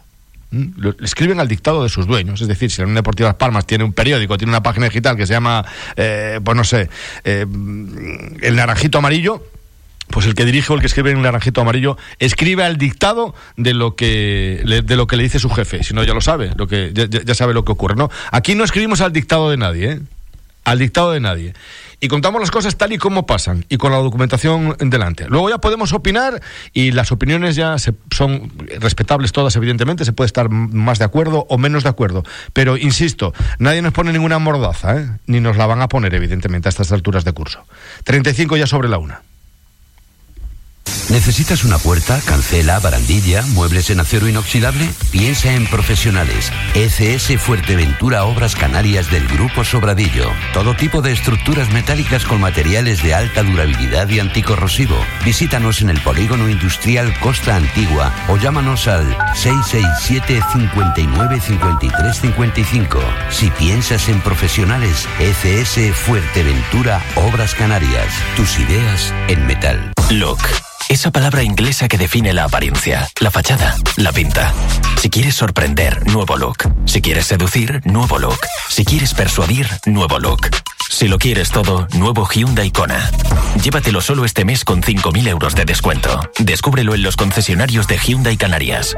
¿Mm? 0.52 0.66
Le 0.82 0.96
escriben 1.04 1.40
al 1.40 1.48
dictado 1.48 1.84
de 1.84 1.90
sus 1.90 2.08
dueños. 2.08 2.42
Es 2.42 2.48
decir, 2.48 2.72
si 2.72 2.80
la 2.82 2.86
Unión 2.86 2.96
Deportiva 2.96 3.30
Las 3.30 3.36
Palmas 3.38 3.66
tiene 3.68 3.84
un 3.84 3.94
periódico, 3.94 4.38
tiene 4.38 4.52
una 4.52 4.64
página 4.64 4.86
digital 4.86 5.16
que 5.18 5.28
se 5.28 5.34
llama, 5.34 5.64
eh, 5.96 6.40
pues 6.44 6.58
no 6.58 6.64
sé, 6.64 6.90
eh, 7.24 7.46
El 8.42 8.56
Naranjito 8.56 8.98
Amarillo, 8.98 9.44
pues 10.10 10.26
el 10.26 10.34
que 10.34 10.44
dirige 10.46 10.74
o 10.74 10.76
el 10.76 10.82
que 10.82 10.88
escribe 10.88 11.12
en 11.12 11.18
el 11.18 11.22
naranjito 11.24 11.62
amarillo 11.62 11.96
escribe 12.18 12.64
al 12.64 12.78
dictado 12.80 13.36
de 13.58 13.76
lo 13.76 13.96
que 13.96 14.60
le, 14.66 14.82
de 14.82 14.96
lo 14.96 15.06
que 15.06 15.18
le 15.18 15.22
dice 15.24 15.38
su 15.38 15.52
jefe. 15.52 15.84
Si 15.84 15.94
no, 15.94 16.04
ya 16.04 16.16
lo 16.16 16.22
sabe, 16.22 16.50
lo 16.56 16.66
que 16.68 16.90
ya- 16.96 17.06
ya 17.06 17.36
sabe 17.36 17.54
lo 17.54 17.64
que 17.64 17.72
ocurre. 17.74 17.96
¿no? 17.96 18.10
Aquí 18.32 18.56
no 18.56 18.64
escribimos 18.64 19.02
al 19.02 19.14
dictado 19.14 19.52
de 19.52 19.58
nadie, 19.58 19.92
¿eh? 19.92 20.00
al 20.66 20.80
dictado 20.80 21.12
de 21.12 21.20
nadie. 21.20 21.54
Y 22.02 22.08
contamos 22.08 22.40
las 22.40 22.50
cosas 22.52 22.78
tal 22.78 22.94
y 22.94 22.98
como 22.98 23.26
pasan 23.26 23.66
y 23.68 23.78
con 23.78 23.92
la 23.92 23.98
documentación 23.98 24.76
delante. 24.80 25.28
Luego 25.28 25.50
ya 25.50 25.58
podemos 25.58 25.92
opinar 25.92 26.42
y 26.74 26.92
las 26.92 27.12
opiniones 27.12 27.56
ya 27.56 27.78
se- 27.78 27.94
son 28.12 28.52
respetables 28.80 29.32
todas, 29.34 29.56
evidentemente. 29.58 30.06
Se 30.06 30.14
puede 30.14 30.28
estar 30.28 30.50
más 30.50 31.00
de 31.00 31.06
acuerdo 31.06 31.46
o 31.50 31.58
menos 31.58 31.84
de 31.84 31.90
acuerdo. 31.90 32.24
Pero 32.54 32.78
insisto, 32.78 33.34
nadie 33.58 33.82
nos 33.82 33.92
pone 33.94 34.14
ninguna 34.14 34.40
mordaza, 34.40 34.98
¿eh? 34.98 35.10
ni 35.28 35.40
nos 35.42 35.58
la 35.58 35.66
van 35.66 35.82
a 35.82 35.90
poner, 35.90 36.14
evidentemente, 36.16 36.68
a 36.68 36.72
estas 36.72 36.92
alturas 36.92 37.26
de 37.26 37.34
curso. 37.34 37.66
35 38.06 38.56
ya 38.58 38.66
sobre 38.68 38.88
la 38.88 38.98
una. 38.98 39.22
¿Necesitas 41.10 41.64
una 41.64 41.78
puerta, 41.80 42.22
cancela, 42.26 42.80
barandilla, 42.80 43.42
muebles 43.48 43.90
en 43.90 44.00
acero 44.00 44.28
inoxidable? 44.28 44.88
Piensa 45.12 45.54
en 45.54 45.66
profesionales. 45.66 46.52
ECS 46.76 47.42
Fuerteventura 47.42 48.26
Obras 48.26 48.56
Canarias 48.56 49.10
del 49.10 49.28
Grupo 49.28 49.64
Sobradillo. 49.64 50.32
Todo 50.54 50.76
tipo 50.76 51.02
de 51.02 51.12
estructuras 51.12 51.72
metálicas 51.72 52.26
con 52.26 52.40
materiales 52.40 53.02
de 53.02 53.16
alta 53.16 53.42
durabilidad 53.44 54.08
y 54.10 54.20
anticorrosivo. 54.20 54.96
Visítanos 55.26 55.82
en 55.82 55.90
el 55.90 56.00
Polígono 56.02 56.48
Industrial 56.48 57.12
Costa 57.20 57.56
Antigua 57.56 58.14
o 58.28 58.38
llámanos 58.38 58.88
al 58.88 59.18
667 59.34 60.42
59 60.54 61.42
53 61.42 62.20
55. 62.20 63.00
Si 63.32 63.50
piensas 63.52 64.10
en 64.10 64.22
profesionales, 64.22 65.08
ECS 65.20 65.96
Fuerteventura 65.96 67.04
Obras 67.16 67.56
Canarias. 67.56 68.14
Tus 68.36 68.60
ideas 68.60 69.14
en 69.28 69.46
metal. 69.48 69.92
LOC. 70.12 70.69
Esa 70.90 71.12
palabra 71.12 71.44
inglesa 71.44 71.88
que 71.88 72.00
define 72.00 72.34
la 72.34 72.46
apariencia, 72.46 73.08
la 73.20 73.30
fachada, 73.30 73.78
la 73.96 74.12
pinta. 74.12 74.52
Si 75.00 75.12
quieres 75.12 75.36
sorprender, 75.36 76.08
nuevo 76.08 76.36
look. 76.36 76.68
Si 76.86 77.00
quieres 77.00 77.28
seducir, 77.28 77.82
nuevo 77.86 78.18
look. 78.18 78.40
Si 78.70 78.84
quieres 78.84 79.14
persuadir, 79.14 79.68
nuevo 79.86 80.18
look. 80.18 80.50
Si 80.90 81.08
lo 81.08 81.20
quieres 81.20 81.52
todo, 81.52 81.88
nuevo 81.94 82.28
Hyundai 82.28 82.72
Kona. 82.72 83.12
Llévatelo 83.62 84.02
solo 84.02 84.26
este 84.26 84.46
mes 84.46 84.66
con 84.66 84.82
5.000 84.82 85.28
euros 85.28 85.54
de 85.54 85.66
descuento. 85.66 86.20
Descúbrelo 86.40 86.96
en 86.96 87.04
los 87.04 87.16
concesionarios 87.16 87.88
de 87.88 88.00
Hyundai 88.00 88.36
Canarias. 88.36 88.98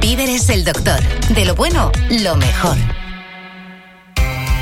Víveres 0.00 0.48
el 0.48 0.64
Doctor. 0.64 1.00
De 1.34 1.44
lo 1.44 1.54
bueno, 1.54 1.92
lo 2.10 2.36
mejor. 2.36 2.76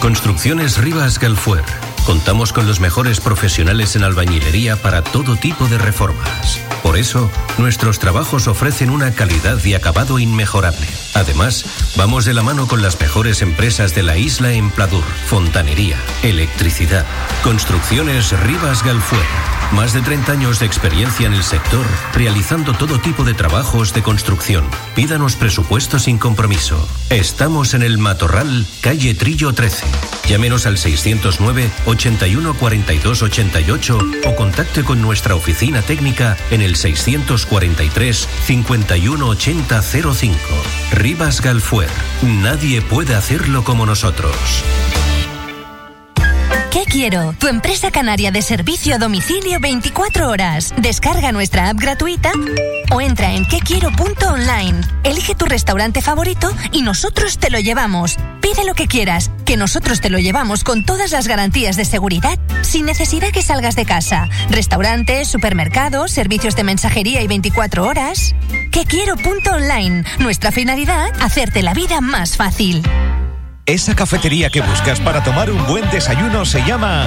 Construcciones 0.00 0.78
Rivas 0.78 1.18
Galfuer. 1.18 1.89
Contamos 2.06 2.52
con 2.52 2.66
los 2.66 2.80
mejores 2.80 3.20
profesionales 3.20 3.94
en 3.96 4.02
albañilería 4.02 4.76
para 4.76 5.02
todo 5.02 5.36
tipo 5.36 5.66
de 5.66 5.78
reformas. 5.78 6.60
Por 6.82 6.96
eso, 6.96 7.30
nuestros 7.58 7.98
trabajos 7.98 8.48
ofrecen 8.48 8.90
una 8.90 9.12
calidad 9.12 9.62
y 9.64 9.74
acabado 9.74 10.18
inmejorable. 10.18 10.86
Además, 11.14 11.64
vamos 11.96 12.24
de 12.24 12.34
la 12.34 12.42
mano 12.42 12.66
con 12.66 12.82
las 12.82 12.98
mejores 13.00 13.42
empresas 13.42 13.94
de 13.94 14.02
la 14.02 14.16
isla 14.16 14.52
en 14.52 14.70
Pladur, 14.70 15.04
fontanería, 15.26 15.96
electricidad. 16.22 17.04
Construcciones 17.44 18.38
Rivas 18.40 18.82
Galfuer. 18.82 19.20
Más 19.72 19.92
de 19.92 20.02
30 20.02 20.32
años 20.32 20.58
de 20.58 20.66
experiencia 20.66 21.26
en 21.28 21.34
el 21.34 21.44
sector, 21.44 21.86
realizando 22.12 22.72
todo 22.72 22.98
tipo 22.98 23.22
de 23.22 23.34
trabajos 23.34 23.94
de 23.94 24.02
construcción. 24.02 24.64
Pídanos 24.96 25.36
presupuesto 25.36 26.00
sin 26.00 26.18
compromiso. 26.18 26.88
Estamos 27.08 27.74
en 27.74 27.82
el 27.82 27.98
Matorral, 27.98 28.66
calle 28.80 29.14
Trillo 29.14 29.52
13. 29.52 29.86
Llámenos 30.28 30.66
al 30.66 30.76
609 30.76 31.70
81 31.90 32.54
42 32.54 33.22
88 33.22 33.98
o 34.26 34.34
contacte 34.36 34.84
con 34.84 35.02
nuestra 35.02 35.34
oficina 35.34 35.82
técnica 35.82 36.36
en 36.50 36.62
el 36.62 36.76
643 36.76 38.28
51 38.44 39.26
80 39.26 39.82
05. 39.82 40.38
Rivas 40.92 41.40
Galfuer. 41.40 41.90
Nadie 42.22 42.80
puede 42.80 43.14
hacerlo 43.14 43.64
como 43.64 43.86
nosotros. 43.86 44.34
¿Qué 46.90 46.96
quiero? 46.98 47.34
Tu 47.38 47.46
empresa 47.46 47.92
canaria 47.92 48.32
de 48.32 48.42
servicio 48.42 48.96
a 48.96 48.98
domicilio 48.98 49.60
24 49.60 50.28
horas. 50.28 50.74
Descarga 50.76 51.30
nuestra 51.30 51.68
app 51.68 51.78
gratuita 51.78 52.32
o 52.92 53.00
entra 53.00 53.32
en 53.32 53.46
quequiero.online. 53.46 54.80
Elige 55.04 55.36
tu 55.36 55.44
restaurante 55.44 56.02
favorito 56.02 56.52
y 56.72 56.82
nosotros 56.82 57.38
te 57.38 57.50
lo 57.50 57.60
llevamos. 57.60 58.16
Pide 58.40 58.64
lo 58.66 58.74
que 58.74 58.88
quieras, 58.88 59.30
que 59.44 59.56
nosotros 59.56 60.00
te 60.00 60.10
lo 60.10 60.18
llevamos 60.18 60.64
con 60.64 60.84
todas 60.84 61.12
las 61.12 61.28
garantías 61.28 61.76
de 61.76 61.84
seguridad, 61.84 62.38
sin 62.62 62.86
necesidad 62.86 63.30
que 63.30 63.42
salgas 63.42 63.76
de 63.76 63.86
casa. 63.86 64.28
Restaurantes, 64.48 65.28
supermercados, 65.28 66.10
servicios 66.10 66.56
de 66.56 66.64
mensajería 66.64 67.22
y 67.22 67.28
24 67.28 67.86
horas. 67.86 68.34
Quequiero.online. 68.72 70.04
Nuestra 70.18 70.50
finalidad, 70.50 71.12
hacerte 71.20 71.62
la 71.62 71.72
vida 71.72 72.00
más 72.00 72.36
fácil. 72.36 72.82
Esa 73.70 73.94
cafetería 73.94 74.50
que 74.50 74.62
buscas 74.62 74.98
para 74.98 75.22
tomar 75.22 75.48
un 75.48 75.64
buen 75.68 75.88
desayuno 75.90 76.44
se 76.44 76.60
llama 76.64 77.06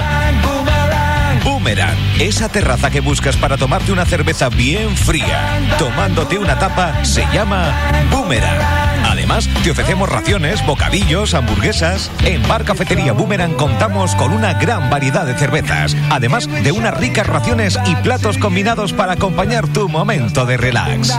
Boomerang. 1.44 1.94
Esa 2.18 2.48
terraza 2.48 2.88
que 2.88 3.00
buscas 3.00 3.36
para 3.36 3.58
tomarte 3.58 3.92
una 3.92 4.06
cerveza 4.06 4.48
bien 4.48 4.96
fría, 4.96 5.60
tomándote 5.78 6.38
una 6.38 6.58
tapa, 6.58 7.04
se 7.04 7.26
llama 7.34 7.70
Boomerang. 8.10 8.83
Además, 9.04 9.48
te 9.62 9.70
ofrecemos 9.70 10.08
raciones, 10.08 10.64
bocadillos, 10.66 11.34
hamburguesas. 11.34 12.10
En 12.24 12.46
Bar 12.48 12.64
Cafetería 12.64 13.12
Boomerang 13.12 13.54
contamos 13.54 14.14
con 14.14 14.32
una 14.32 14.54
gran 14.54 14.90
variedad 14.90 15.24
de 15.26 15.34
cervezas, 15.34 15.96
además 16.10 16.48
de 16.48 16.72
unas 16.72 16.96
ricas 16.96 17.26
raciones 17.26 17.78
y 17.86 17.94
platos 17.96 18.38
combinados 18.38 18.92
para 18.92 19.12
acompañar 19.12 19.68
tu 19.68 19.88
momento 19.88 20.46
de 20.46 20.56
relax. 20.56 21.12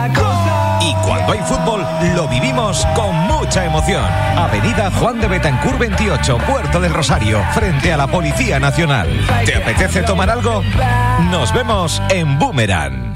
Y 0.80 0.94
cuando 1.04 1.32
hay 1.32 1.40
fútbol, 1.40 1.86
lo 2.14 2.28
vivimos 2.28 2.86
con 2.94 3.14
mucha 3.26 3.64
emoción. 3.64 4.04
Avenida 4.36 4.90
Juan 4.90 5.20
de 5.20 5.28
Betancur 5.28 5.78
28, 5.78 6.38
Puerto 6.38 6.80
del 6.80 6.92
Rosario, 6.92 7.42
frente 7.54 7.92
a 7.92 7.96
la 7.96 8.06
Policía 8.06 8.60
Nacional. 8.60 9.08
¿Te 9.44 9.56
apetece 9.56 10.02
tomar 10.02 10.30
algo? 10.30 10.62
Nos 11.30 11.52
vemos 11.52 12.02
en 12.10 12.38
Boomerang. 12.38 13.15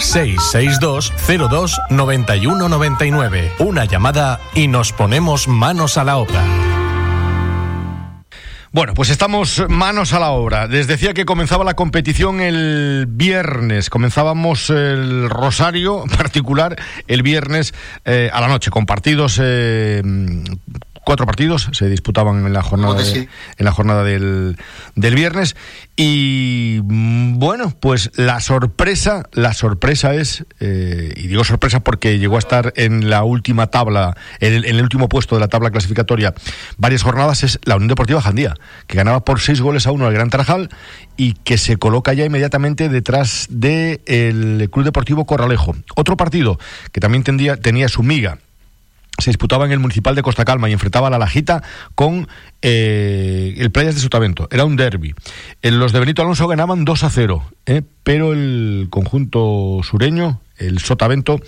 662 0.00 1.12
02 1.48 1.80
9199. 1.90 3.52
Una 3.58 3.84
llamada 3.84 4.40
y 4.54 4.66
nos 4.66 4.92
ponemos 4.92 5.46
manos 5.46 5.98
a 5.98 6.04
la 6.04 6.16
obra. 6.16 6.42
Bueno, 8.72 8.94
pues 8.94 9.10
estamos 9.10 9.64
manos 9.68 10.12
a 10.12 10.20
la 10.20 10.30
obra. 10.30 10.66
Les 10.66 10.86
decía 10.86 11.12
que 11.12 11.24
comenzaba 11.24 11.64
la 11.64 11.74
competición 11.74 12.40
el 12.40 13.06
viernes. 13.08 13.90
Comenzábamos 13.90 14.70
el 14.70 15.28
Rosario 15.28 16.04
particular 16.16 16.76
el 17.08 17.22
viernes 17.22 17.74
eh, 18.04 18.30
a 18.32 18.40
la 18.40 18.48
noche 18.48 18.70
con 18.70 18.86
partidos 18.86 19.40
eh, 19.42 20.02
cuatro 21.04 21.26
partidos 21.26 21.68
se 21.72 21.88
disputaban 21.88 22.46
en 22.46 22.52
la 22.52 22.62
jornada, 22.62 23.02
en 23.02 23.28
la 23.64 23.72
jornada 23.72 24.04
del, 24.04 24.56
del, 24.94 25.14
viernes. 25.14 25.56
Y 25.96 26.80
mm, 26.82 27.38
bueno, 27.38 27.74
pues 27.78 28.10
la 28.16 28.40
sorpresa, 28.40 29.24
la 29.32 29.52
sorpresa 29.52 30.14
es, 30.14 30.44
eh, 30.60 31.12
y 31.16 31.26
digo 31.26 31.44
sorpresa 31.44 31.80
porque 31.80 32.18
llegó 32.18 32.36
a 32.36 32.38
estar 32.38 32.72
en 32.76 33.10
la 33.10 33.24
última 33.24 33.68
tabla, 33.68 34.16
en 34.40 34.52
el, 34.52 34.64
en 34.64 34.76
el, 34.76 34.82
último 34.82 35.08
puesto 35.08 35.34
de 35.36 35.40
la 35.40 35.48
tabla 35.48 35.70
clasificatoria 35.70 36.34
varias 36.76 37.02
jornadas, 37.02 37.42
es 37.44 37.58
la 37.64 37.76
Unión 37.76 37.88
Deportiva 37.88 38.20
Jandía, 38.20 38.54
que 38.86 38.96
ganaba 38.96 39.24
por 39.24 39.40
seis 39.40 39.60
goles 39.60 39.86
a 39.86 39.92
uno 39.92 40.06
al 40.06 40.12
Gran 40.12 40.30
Tarajal 40.30 40.70
y 41.16 41.34
que 41.34 41.58
se 41.58 41.76
coloca 41.76 42.12
ya 42.12 42.24
inmediatamente 42.24 42.88
detrás 42.88 43.46
del 43.50 44.00
el 44.06 44.70
Club 44.70 44.84
Deportivo 44.84 45.26
Corralejo. 45.26 45.74
Otro 45.96 46.16
partido 46.16 46.58
que 46.92 47.00
también 47.00 47.24
tendría, 47.24 47.56
tenía 47.56 47.88
su 47.88 48.02
miga 48.02 48.38
se 49.20 49.30
disputaba 49.30 49.64
en 49.64 49.72
el 49.72 49.78
Municipal 49.78 50.14
de 50.14 50.22
Costa 50.22 50.44
Calma 50.44 50.68
y 50.68 50.72
enfrentaba 50.72 51.08
a 51.08 51.10
la 51.10 51.18
Lajita 51.18 51.62
con 51.94 52.28
eh, 52.62 53.54
el 53.58 53.70
Playas 53.70 53.94
de 53.94 54.00
Sotavento. 54.00 54.48
Era 54.50 54.64
un 54.64 54.76
derby. 54.76 55.14
los 55.62 55.92
de 55.92 56.00
Benito 56.00 56.22
Alonso 56.22 56.46
ganaban 56.48 56.84
2 56.84 57.04
a 57.04 57.10
0, 57.10 57.44
¿eh? 57.66 57.82
pero 58.02 58.32
el 58.32 58.88
conjunto 58.90 59.80
sureño, 59.82 60.40
el 60.60 60.78
Sotavento, 60.78 61.40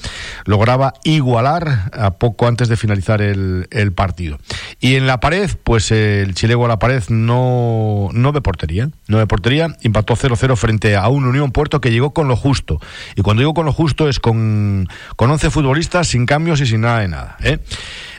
lograba 0.44 0.94
igualar 1.05 1.90
a 1.92 2.12
poco 2.12 2.48
antes 2.48 2.68
de 2.68 2.77
finalizar 2.77 3.22
el, 3.22 3.66
partido. 3.94 4.38
Y 4.81 4.96
en 4.96 5.07
la 5.07 5.20
pared, 5.20 5.51
pues 5.62 5.90
el 5.92 6.35
chilego 6.35 6.64
a 6.64 6.68
la 6.68 6.79
pared 6.79 7.03
no, 7.09 8.09
no 8.12 8.33
ve 8.33 8.40
portería. 8.40 8.88
No 9.07 9.18
ve 9.18 9.27
portería, 9.27 9.77
impactó 9.83 10.16
0-0 10.16 10.57
frente 10.57 10.96
a 10.96 11.09
un 11.09 11.25
Unión 11.25 11.53
Puerto 11.53 11.81
que 11.81 11.90
llegó 11.90 12.12
con 12.12 12.29
lo 12.29 12.37
justo. 12.37 12.81
Y 13.16 13.22
cuando 13.22 13.40
digo 13.40 13.55
con 13.55 13.66
lo 13.66 13.72
justo 13.72 14.09
es 14.09 14.18
con, 14.18 14.88
con 15.16 15.31
11 15.31 15.51
futbolistas, 15.51 16.09
sin 16.09 16.27
cambios 16.27 16.61
y 16.61 16.66
sin 16.66 16.81
nada 16.81 17.01
de 17.01 17.09
nada. 17.09 17.37
¿eh? 17.42 17.59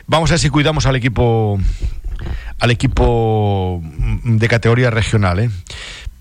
Vamos 0.06 0.30
a 0.30 0.34
ver 0.34 0.40
si 0.40 0.50
cuidamos 0.50 0.86
al 0.86 0.96
equipo 0.96 1.58
al 2.60 2.70
equipo 2.70 3.82
de 4.24 4.48
categoría 4.48 4.90
regional, 4.90 5.40
¿eh? 5.40 5.50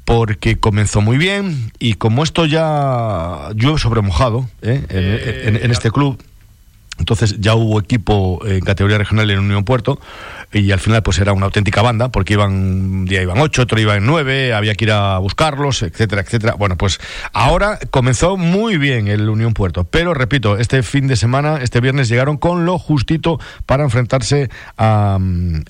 Porque 0.06 0.58
comenzó 0.58 1.02
muy 1.02 1.18
bien 1.18 1.72
y 1.80 1.94
como 1.94 2.24
esto 2.24 2.46
ya 2.46 3.50
llueve 3.56 3.80
sobre 3.80 4.02
mojado 4.02 4.50
¿eh? 4.62 4.84
en, 4.90 5.56
en, 5.56 5.64
en, 5.64 5.72
este 5.72 5.92
club, 5.92 6.22
Entonces 7.00 7.38
ya 7.40 7.56
hubo 7.56 7.80
equipo 7.80 8.40
en 8.46 8.62
categoría 8.62 8.98
regional 8.98 9.30
en 9.32 9.40
Unión 9.40 9.64
Puerto 9.64 10.00
y 10.52 10.72
al 10.72 10.80
final 10.80 11.02
pues 11.02 11.18
era 11.18 11.34
una 11.34 11.48
auténtica 11.48 11.82
banda 11.82 12.10
porque 12.10 12.34
iban 12.34 12.52
un 12.52 13.06
día 13.06 13.22
iban 13.22 13.40
ocho, 13.40 13.64
otro 13.64 13.80
iban 13.80 14.06
nueve, 14.06 14.54
había 14.54 14.76
que 14.76 14.86
ir 14.86 14.92
a 14.92 15.18
buscarlos, 15.18 15.82
etcétera, 15.82 16.22
etcétera. 16.22 16.54
Bueno, 16.54 16.78
pues 16.78 17.00
ahora 17.34 17.80
comenzó 17.90 18.38
muy 18.38 18.78
bien 18.78 19.08
el 19.08 19.28
Unión 19.28 19.54
Puerto, 19.54 19.86
pero 19.86 20.14
repito, 20.14 20.58
este 20.58 20.84
fin 20.84 21.08
de 21.08 21.16
semana, 21.16 21.58
este 21.62 21.82
viernes 21.82 22.10
llegaron 22.10 22.38
con 22.38 22.66
lo 22.66 22.78
justito 22.78 23.40
para 23.66 23.84
enfrentarse 23.84 24.50
a, 24.78 25.18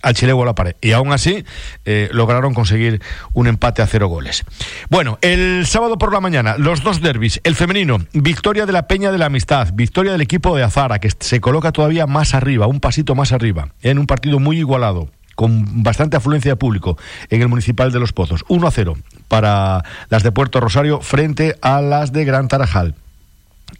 al 0.01 0.13
Chilego 0.13 0.43
a 0.43 0.45
la 0.45 0.55
pared 0.55 0.75
y 0.81 0.91
aún 0.91 1.13
así 1.13 1.45
eh, 1.85 2.09
lograron 2.11 2.53
conseguir 2.53 3.01
un 3.33 3.47
empate 3.47 3.81
a 3.81 3.87
cero 3.87 4.07
goles. 4.07 4.43
Bueno, 4.89 5.17
el 5.21 5.65
sábado 5.65 5.97
por 5.97 6.11
la 6.11 6.19
mañana 6.19 6.57
los 6.57 6.83
dos 6.83 7.01
derbis, 7.01 7.39
el 7.43 7.55
femenino, 7.55 7.99
victoria 8.13 8.65
de 8.65 8.73
la 8.73 8.87
Peña 8.87 9.11
de 9.11 9.17
la 9.17 9.27
Amistad, 9.27 9.69
victoria 9.73 10.11
del 10.11 10.21
equipo 10.21 10.55
de 10.55 10.63
Azara 10.63 10.99
que 10.99 11.12
se 11.19 11.39
coloca 11.41 11.71
todavía 11.71 12.07
más 12.07 12.33
arriba, 12.33 12.67
un 12.67 12.79
pasito 12.79 13.15
más 13.15 13.31
arriba, 13.31 13.69
en 13.81 13.99
un 13.99 14.05
partido 14.07 14.39
muy 14.39 14.57
igualado 14.59 15.09
con 15.35 15.81
bastante 15.83 16.15
afluencia 16.15 16.51
de 16.51 16.55
público 16.57 16.95
en 17.31 17.41
el 17.41 17.47
municipal 17.47 17.91
de 17.91 17.99
Los 17.99 18.13
Pozos. 18.13 18.45
1 18.49 18.67
a 18.67 18.71
0 18.71 18.97
para 19.27 19.83
las 20.09 20.21
de 20.21 20.31
Puerto 20.31 20.59
Rosario 20.59 21.01
frente 21.01 21.55
a 21.61 21.81
las 21.81 22.13
de 22.13 22.23
Gran 22.23 22.47
Tarajal. 22.47 22.93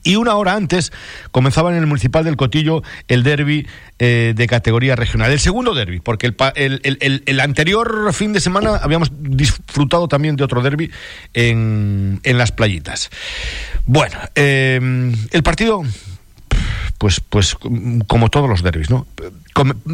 Y 0.04 0.16
una 0.16 0.34
hora 0.34 0.56
antes 0.56 0.92
comenzaba 1.32 1.70
en 1.70 1.78
el 1.78 1.86
municipal 1.86 2.24
del 2.26 2.36
Cotillo 2.38 2.82
el 3.08 3.22
derby 3.22 3.68
eh, 4.00 4.34
de 4.36 4.48
categoría 4.48 4.96
regional. 4.96 5.32
El 5.32 5.40
segundo 5.40 5.76
derby, 5.76 6.00
porque 6.00 6.26
el, 6.26 6.36
el- 6.84 7.24
el 7.28 7.40
anterior 7.40 8.12
fin 8.14 8.34
de 8.34 8.42
semana 8.42 8.78
habíamos 8.82 9.12
disfrutado 9.20 10.08
también 10.08 10.36
de 10.36 10.44
otro 10.44 10.64
derby 10.64 10.90
en, 11.36 12.20
en 12.24 12.38
las 12.40 12.52
playitas. 12.52 13.12
Bueno, 13.86 14.18
eh, 14.34 15.14
el 15.32 15.44
partido 15.44 15.84
pues, 17.04 17.20
pues 17.20 17.58
mm, 17.70 18.00
como 18.08 18.30
todos 18.30 18.48
los 18.50 18.64
derbis, 18.64 18.90
¿no? 18.90 19.06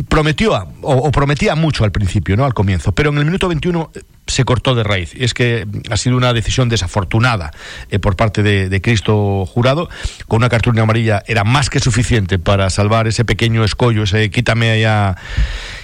Prometió 0.07 0.53
a- 0.55 0.67
o, 0.83 1.11
prometía 1.11 1.55
mucho 1.55 1.83
al 1.83 1.91
principio, 1.91 2.37
¿no? 2.37 2.45
Al 2.45 2.53
comienzo, 2.53 2.91
pero 2.91 3.09
en 3.09 3.17
el 3.17 3.25
minuto 3.25 3.47
21 3.47 3.91
se 4.27 4.45
cortó 4.45 4.75
de 4.75 4.83
raíz. 4.83 5.15
Y 5.15 5.23
es 5.23 5.33
que 5.33 5.65
ha 5.89 5.97
sido 5.97 6.17
una 6.17 6.33
decisión 6.33 6.69
desafortunada 6.69 7.49
eh, 7.89 7.97
por 7.97 8.15
parte 8.15 8.43
de, 8.43 8.69
de 8.69 8.79
Cristo 8.79 9.47
Jurado. 9.47 9.89
Con 10.27 10.37
una 10.37 10.49
cartulina 10.49 10.83
amarilla 10.83 11.23
era 11.25 11.43
más 11.43 11.71
que 11.71 11.79
suficiente 11.79 12.37
para 12.37 12.69
salvar 12.69 13.07
ese 13.07 13.25
pequeño 13.25 13.63
escollo, 13.63 14.03
ese 14.03 14.29
quítame 14.29 14.69
allá, 14.69 15.17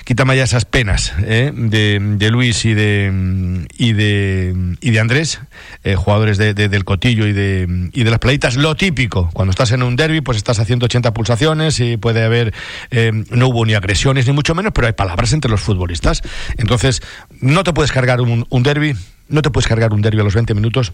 quítame 0.06 0.34
allá 0.34 0.44
esas 0.46 0.64
penas 0.66 1.14
¿eh? 1.24 1.52
de, 1.54 2.30
Luis 2.32 2.64
y 2.64 2.74
de 2.74 3.66
y 3.78 3.92
de 3.94 4.76
y 4.80 4.92
de 4.92 5.00
Andrés, 5.00 5.42
eh, 5.84 5.96
jugadores 5.96 6.38
de- 6.38 6.54
de- 6.54 6.70
del 6.70 6.86
Cotillo 6.86 7.28
y 7.28 7.34
de 7.34 7.90
y 7.92 8.04
de 8.04 8.10
las 8.10 8.20
playitas. 8.20 8.56
Lo 8.56 8.76
típico, 8.76 9.30
cuando 9.34 9.50
estás 9.52 9.72
en 9.72 9.84
un 9.84 9.96
derby, 9.98 10.22
pues 10.22 10.38
estás 10.38 10.60
haciendo 10.60 10.86
80 10.86 11.14
pulsaciones 11.14 11.80
y 11.80 11.98
puede 11.98 12.24
haber 12.24 12.54
eh, 12.92 13.12
no 13.32 13.48
hubo 13.50 13.66
ni 13.66 13.74
agresiones 13.74 14.26
ni 14.28 14.34
mucho 14.34 14.56
menos, 14.56 14.72
pero 14.74 14.88
hay 14.88 14.94
palabras 14.94 15.34
entre 15.34 15.52
los 15.52 15.60
futbolistas. 15.62 16.22
Entonces, 16.58 17.02
no 17.42 17.64
te 17.64 17.74
puedes 17.74 17.92
cargar 17.92 18.22
un, 18.22 18.46
un 18.50 18.64
derby, 18.64 18.94
no 19.28 19.42
te 19.42 19.50
puedes 19.50 19.68
cargar 19.68 19.92
un 19.94 20.02
derby 20.02 20.22
a 20.22 20.24
los 20.24 20.36
20 20.36 20.54
minutos 20.54 20.94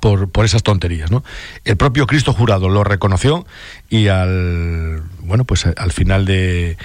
por, 0.00 0.30
por 0.30 0.44
esas 0.44 0.62
tonterías, 0.62 1.10
¿no? 1.10 1.24
El 1.64 1.76
propio 1.76 2.06
Cristo 2.06 2.32
Jurado 2.32 2.68
lo 2.68 2.84
reconoció 2.84 3.46
y 3.88 4.08
al 4.08 5.02
bueno 5.20 5.44
pues 5.44 5.66
al 5.66 5.92
final 5.92 6.24
de, 6.24 6.76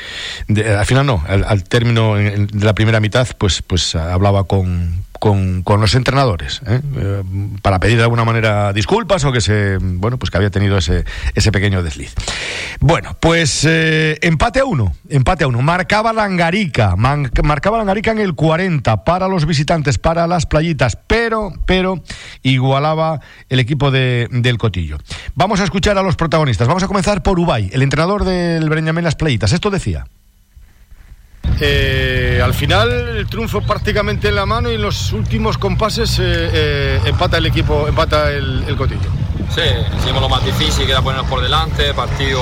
al 0.47 0.85
final 0.85 1.05
no, 1.05 1.23
al, 1.27 1.43
al 1.43 1.63
término 1.63 2.15
de 2.15 2.47
la 2.65 2.73
primera 2.73 2.99
mitad 2.99 3.27
pues 3.37 3.61
pues 3.61 3.95
hablaba 3.95 4.45
con 4.45 5.04
con, 5.19 5.63
con 5.63 5.81
los 5.81 5.95
entrenadores 5.95 6.61
¿eh? 6.67 6.81
Eh, 6.97 7.23
para 7.61 7.79
pedir 7.79 7.97
de 7.97 8.03
alguna 8.03 8.25
manera 8.25 8.73
disculpas 8.73 9.23
o 9.25 9.31
que 9.31 9.41
se 9.41 9.77
bueno 9.81 10.17
pues 10.17 10.29
que 10.31 10.37
había 10.37 10.49
tenido 10.49 10.77
ese 10.77 11.05
ese 11.33 11.51
pequeño 11.51 11.83
desliz. 11.83 12.13
Bueno 12.79 13.15
pues 13.19 13.65
eh, 13.67 14.17
empate 14.21 14.59
a 14.59 14.65
uno 14.65 14.93
empate 15.09 15.43
a 15.43 15.47
uno. 15.47 15.61
Marcaba 15.61 16.13
Langarica 16.13 16.95
man- 16.95 17.31
marcaba 17.43 17.77
Langarica 17.77 18.11
en 18.11 18.19
el 18.19 18.33
40 18.35 19.03
para 19.03 19.27
los 19.27 19.45
visitantes 19.45 19.97
para 19.97 20.27
las 20.27 20.45
playitas 20.45 20.97
pero 21.07 21.53
pero 21.65 22.01
igualaba 22.43 23.19
el 23.49 23.59
equipo 23.59 23.91
de, 23.91 24.27
del 24.31 24.57
Cotillo. 24.57 24.97
Vamos 25.35 25.59
a 25.59 25.63
escuchar 25.63 25.97
a 25.97 26.03
los 26.03 26.15
protagonistas. 26.15 26.67
Vamos 26.67 26.83
a 26.83 26.87
comenzar 26.87 27.23
por 27.23 27.39
Ubay 27.39 27.69
el 27.73 27.81
entrenador 27.81 28.23
del 28.25 28.69
Breñamén 28.69 29.03
Las 29.03 29.15
Playitas. 29.15 29.51
Esto 29.53 29.69
decía 29.69 30.05
Eh, 31.59 32.41
al 32.43 32.53
final 32.53 32.91
el 32.91 33.27
triunfo 33.27 33.61
prácticamente 33.61 34.27
en 34.27 34.35
la 34.35 34.45
mano 34.45 34.69
y 34.69 34.75
en 34.75 34.81
los 34.81 35.13
últimos 35.13 35.57
compases 35.57 36.19
eh, 36.19 36.23
eh, 36.23 37.01
empata 37.05 37.37
el 37.37 37.45
equipo, 37.45 37.87
empata 37.87 38.29
el, 38.29 38.75
cotillo. 38.77 39.09
Sí, 39.49 39.61
hicimos 39.99 40.21
lo 40.21 40.27
más 40.27 40.43
difícil, 40.43 40.85
que 40.85 40.91
era 40.91 41.01
ponernos 41.01 41.29
por 41.29 41.41
delante, 41.41 41.93
partido 41.93 42.41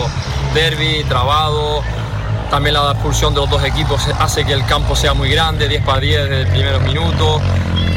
derby, 0.53 1.03
trabado. 1.07 1.81
También 2.49 2.73
la 2.75 2.91
expulsión 2.91 3.33
de 3.33 3.41
los 3.41 3.49
dos 3.49 3.63
equipos 3.63 4.07
hace 4.19 4.45
que 4.45 4.53
el 4.53 4.65
campo 4.65 4.95
sea 4.95 5.13
muy 5.13 5.29
grande, 5.29 5.67
10 5.67 5.83
para 5.83 5.99
10 5.99 6.29
desde 6.29 6.41
el 6.41 6.47
primeros 6.47 6.83
minutos. 6.83 7.41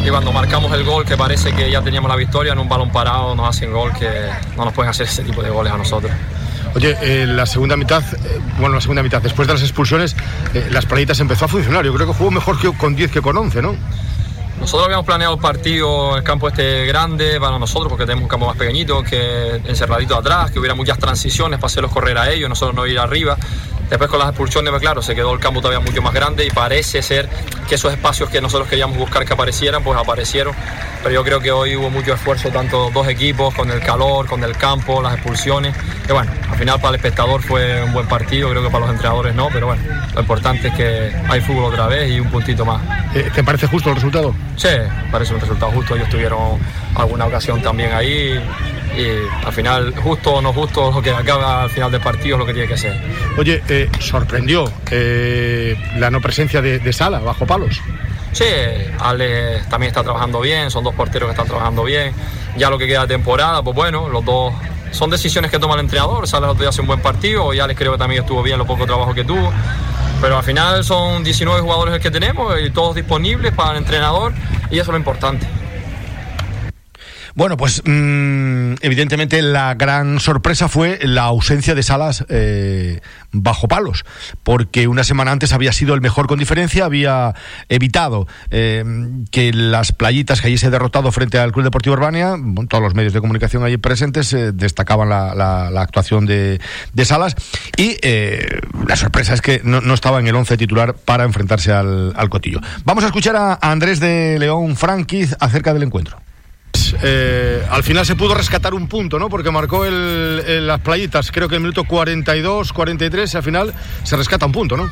Y 0.04 0.08
cuando 0.08 0.32
marcamos 0.32 0.72
el 0.72 0.84
gol, 0.84 1.04
que 1.04 1.16
parece 1.16 1.52
que 1.52 1.70
ya 1.70 1.82
teníamos 1.82 2.08
la 2.08 2.16
victoria, 2.16 2.52
en 2.52 2.58
un 2.58 2.68
balón 2.68 2.90
parado 2.90 3.34
nos 3.34 3.48
hacen 3.48 3.72
gol 3.72 3.92
que 3.92 4.08
no 4.56 4.64
nos 4.64 4.72
pueden 4.72 4.90
hacer 4.90 5.06
ese 5.06 5.24
tipo 5.24 5.42
de 5.42 5.50
goles 5.50 5.72
a 5.72 5.76
nosotros. 5.76 6.12
Oye, 6.74 6.96
eh, 7.00 7.26
la 7.26 7.46
segunda 7.46 7.76
mitad, 7.76 8.02
eh, 8.02 8.40
bueno, 8.58 8.74
la 8.74 8.80
segunda 8.80 9.02
mitad, 9.02 9.22
después 9.22 9.48
de 9.48 9.54
las 9.54 9.62
expulsiones, 9.62 10.14
eh, 10.52 10.68
las 10.70 10.86
playitas 10.86 11.18
empezó 11.20 11.46
a 11.46 11.48
funcionar. 11.48 11.84
Yo 11.84 11.94
creo 11.94 12.06
que 12.06 12.12
jugó 12.12 12.30
mejor 12.30 12.58
que 12.58 12.72
con 12.76 12.94
10 12.94 13.10
que 13.10 13.22
con 13.22 13.36
11, 13.36 13.62
¿no? 13.62 13.76
Nosotros 14.60 14.86
habíamos 14.86 15.04
planeado 15.04 15.34
el 15.34 15.40
partido, 15.40 16.16
el 16.16 16.22
campo 16.22 16.48
este 16.48 16.86
grande 16.86 17.38
para 17.38 17.58
nosotros, 17.58 17.88
porque 17.88 18.04
tenemos 18.04 18.22
un 18.22 18.28
campo 18.28 18.46
más 18.46 18.56
pequeñito, 18.56 19.02
que 19.02 19.60
encerradito 19.64 20.16
atrás, 20.16 20.50
que 20.50 20.58
hubiera 20.58 20.74
muchas 20.74 20.98
transiciones 20.98 21.58
para 21.58 21.66
hacerlos 21.66 21.92
correr 21.92 22.16
a 22.16 22.30
ellos, 22.30 22.48
nosotros 22.48 22.74
no 22.74 22.86
ir 22.86 22.98
arriba. 22.98 23.36
Después 23.88 24.10
con 24.10 24.18
las 24.18 24.28
expulsiones, 24.28 24.70
pues 24.70 24.82
claro, 24.82 25.00
se 25.00 25.14
quedó 25.14 25.32
el 25.32 25.40
campo 25.40 25.60
todavía 25.60 25.80
mucho 25.80 26.02
más 26.02 26.12
grande 26.12 26.44
y 26.44 26.50
parece 26.50 27.02
ser 27.02 27.28
que 27.68 27.76
esos 27.76 27.92
espacios 27.92 28.28
que 28.30 28.40
nosotros 28.40 28.68
queríamos 28.68 28.96
buscar 28.96 29.24
que 29.24 29.32
aparecieran, 29.32 29.82
pues 29.82 29.98
aparecieron. 29.98 30.54
Pero 31.02 31.14
yo 31.14 31.24
creo 31.24 31.40
que 31.40 31.52
hoy 31.52 31.76
hubo 31.76 31.88
mucho 31.88 32.14
esfuerzo, 32.14 32.50
tanto 32.50 32.90
dos 32.90 33.06
equipos, 33.08 33.54
con 33.54 33.70
el 33.70 33.80
calor, 33.80 34.26
con 34.26 34.42
el 34.42 34.56
campo, 34.56 35.00
las 35.00 35.14
expulsiones. 35.14 35.76
Que 36.04 36.12
bueno, 36.12 36.30
al 36.50 36.58
final 36.58 36.80
para 36.80 36.90
el 36.90 36.94
espectador 36.96 37.42
fue 37.42 37.82
un 37.82 37.92
buen 37.92 38.08
partido, 38.08 38.50
creo 38.50 38.62
que 38.62 38.70
para 38.70 38.86
los 38.86 38.90
entrenadores 38.94 39.34
no, 39.34 39.48
pero 39.52 39.66
bueno, 39.66 39.82
lo 40.14 40.20
importante 40.20 40.68
es 40.68 40.74
que 40.74 41.12
hay 41.28 41.40
fútbol 41.40 41.72
otra 41.72 41.86
vez 41.86 42.10
y 42.10 42.18
un 42.18 42.30
puntito 42.30 42.64
más. 42.64 42.82
Eh, 43.14 43.30
¿Te 43.34 43.44
parece 43.44 43.66
justo 43.68 43.90
el 43.90 43.96
resultado? 43.96 44.34
Sí, 44.56 44.68
parece 45.12 45.34
un 45.34 45.40
resultado 45.40 45.70
justo. 45.72 45.94
Ellos 45.94 46.08
tuvieron 46.08 46.58
alguna 46.96 47.26
ocasión 47.26 47.62
también 47.62 47.92
ahí. 47.92 48.40
Y 48.96 49.46
al 49.46 49.52
final, 49.52 49.94
justo 49.96 50.34
o 50.34 50.42
no 50.42 50.52
justo, 50.52 50.90
lo 50.90 51.02
que 51.02 51.10
acaba 51.10 51.62
al 51.62 51.70
final 51.70 51.90
del 51.90 52.00
partido 52.00 52.36
es 52.36 52.40
lo 52.40 52.46
que 52.46 52.54
tiene 52.54 52.68
que 52.68 52.78
ser. 52.78 52.98
Oye, 53.36 53.62
eh, 53.68 53.90
sorprendió 53.98 54.70
eh, 54.90 55.76
la 55.98 56.10
no 56.10 56.20
presencia 56.20 56.62
de, 56.62 56.78
de 56.78 56.92
Sala 56.92 57.18
bajo 57.20 57.46
palos. 57.46 57.80
Sí, 58.32 58.44
Ale 58.98 59.62
también 59.70 59.88
está 59.88 60.02
trabajando 60.02 60.40
bien, 60.40 60.70
son 60.70 60.84
dos 60.84 60.94
porteros 60.94 61.26
que 61.26 61.32
están 61.32 61.46
trabajando 61.46 61.84
bien. 61.84 62.12
Ya 62.56 62.70
lo 62.70 62.78
que 62.78 62.86
queda 62.86 63.02
de 63.02 63.08
temporada, 63.08 63.62
pues 63.62 63.74
bueno, 63.74 64.08
los 64.08 64.24
dos 64.24 64.54
son 64.92 65.10
decisiones 65.10 65.50
que 65.50 65.58
toma 65.58 65.74
el 65.74 65.80
entrenador. 65.80 66.26
Sala 66.26 66.46
el 66.46 66.50
otro 66.50 66.62
día 66.62 66.70
hace 66.70 66.80
un 66.80 66.86
buen 66.86 67.00
partido 67.00 67.52
y 67.52 67.60
Alex 67.60 67.78
creo 67.78 67.92
que 67.92 67.98
también 67.98 68.22
estuvo 68.22 68.42
bien 68.42 68.58
lo 68.58 68.66
poco 68.66 68.86
trabajo 68.86 69.14
que 69.14 69.24
tuvo. 69.24 69.52
Pero 70.20 70.38
al 70.38 70.44
final 70.44 70.84
son 70.84 71.22
19 71.22 71.60
jugadores 71.60 71.94
el 71.94 72.00
que 72.00 72.10
tenemos 72.10 72.54
y 72.60 72.70
todos 72.70 72.94
disponibles 72.94 73.52
para 73.52 73.72
el 73.72 73.78
entrenador 73.78 74.32
y 74.70 74.74
eso 74.78 74.84
es 74.84 74.88
lo 74.88 74.96
importante. 74.96 75.46
Bueno, 77.36 77.58
pues 77.58 77.82
mm, 77.84 78.76
evidentemente 78.80 79.42
la 79.42 79.74
gran 79.74 80.20
sorpresa 80.20 80.68
fue 80.68 80.98
la 81.02 81.24
ausencia 81.24 81.74
de 81.74 81.82
Salas 81.82 82.24
eh, 82.30 83.00
bajo 83.30 83.68
palos, 83.68 84.06
porque 84.42 84.88
una 84.88 85.04
semana 85.04 85.32
antes 85.32 85.52
había 85.52 85.72
sido 85.72 85.94
el 85.94 86.00
mejor 86.00 86.28
con 86.28 86.38
diferencia, 86.38 86.86
había 86.86 87.34
evitado 87.68 88.26
eh, 88.50 88.82
que 89.30 89.52
las 89.52 89.92
playitas 89.92 90.40
que 90.40 90.46
allí 90.46 90.56
se 90.56 90.70
derrotado 90.70 91.12
frente 91.12 91.38
al 91.38 91.52
Club 91.52 91.64
Deportivo 91.64 91.92
Urbania, 91.92 92.36
todos 92.70 92.82
los 92.82 92.94
medios 92.94 93.12
de 93.12 93.20
comunicación 93.20 93.62
allí 93.64 93.76
presentes 93.76 94.32
eh, 94.32 94.52
destacaban 94.52 95.10
la, 95.10 95.34
la- 95.34 95.70
la 95.70 95.82
actuación 95.82 96.24
de, 96.24 96.58
Salas 97.04 97.36
y 97.76 97.98
eh, 98.00 98.60
la 98.88 98.96
sorpresa 98.96 99.34
es 99.34 99.42
que 99.42 99.60
no, 99.62 99.82
no 99.82 99.92
estaba 99.92 100.20
en 100.20 100.26
el 100.26 100.34
once 100.34 100.56
titular 100.56 100.94
para 100.94 101.24
enfrentarse 101.24 101.70
al, 101.70 102.14
al 102.16 102.30
Cotillo. 102.30 102.60
Vamos 102.86 103.04
a 103.04 103.08
escuchar 103.08 103.36
a, 103.36 103.52
a 103.60 103.70
Andrés 103.72 104.00
de 104.00 104.38
León 104.38 104.74
Franquiz 104.74 105.36
acerca 105.38 105.74
del 105.74 105.82
encuentro. 105.82 106.16
Eh, 107.02 107.66
al 107.70 107.82
final 107.82 108.04
se 108.06 108.16
pudo 108.16 108.34
rescatar 108.34 108.74
un 108.74 108.88
punto, 108.88 109.18
¿no? 109.18 109.28
Porque 109.28 109.50
marcó 109.50 109.84
las 109.86 110.80
playitas, 110.80 111.30
creo 111.32 111.48
que 111.48 111.56
el 111.56 111.60
minuto 111.60 111.84
42, 111.84 112.72
43, 112.72 113.32
y 113.32 113.36
al 113.36 113.42
final 113.42 113.74
se 114.02 114.16
rescata 114.16 114.46
un 114.46 114.52
punto, 114.52 114.76
¿no? 114.76 114.90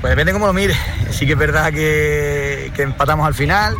Pues 0.00 0.10
depende 0.10 0.32
cómo 0.32 0.46
lo 0.46 0.52
mire. 0.52 0.74
Sí 1.10 1.26
que 1.26 1.32
es 1.32 1.38
verdad 1.38 1.72
que, 1.72 2.72
empatamos 2.78 3.26
al 3.26 3.34
final, 3.34 3.76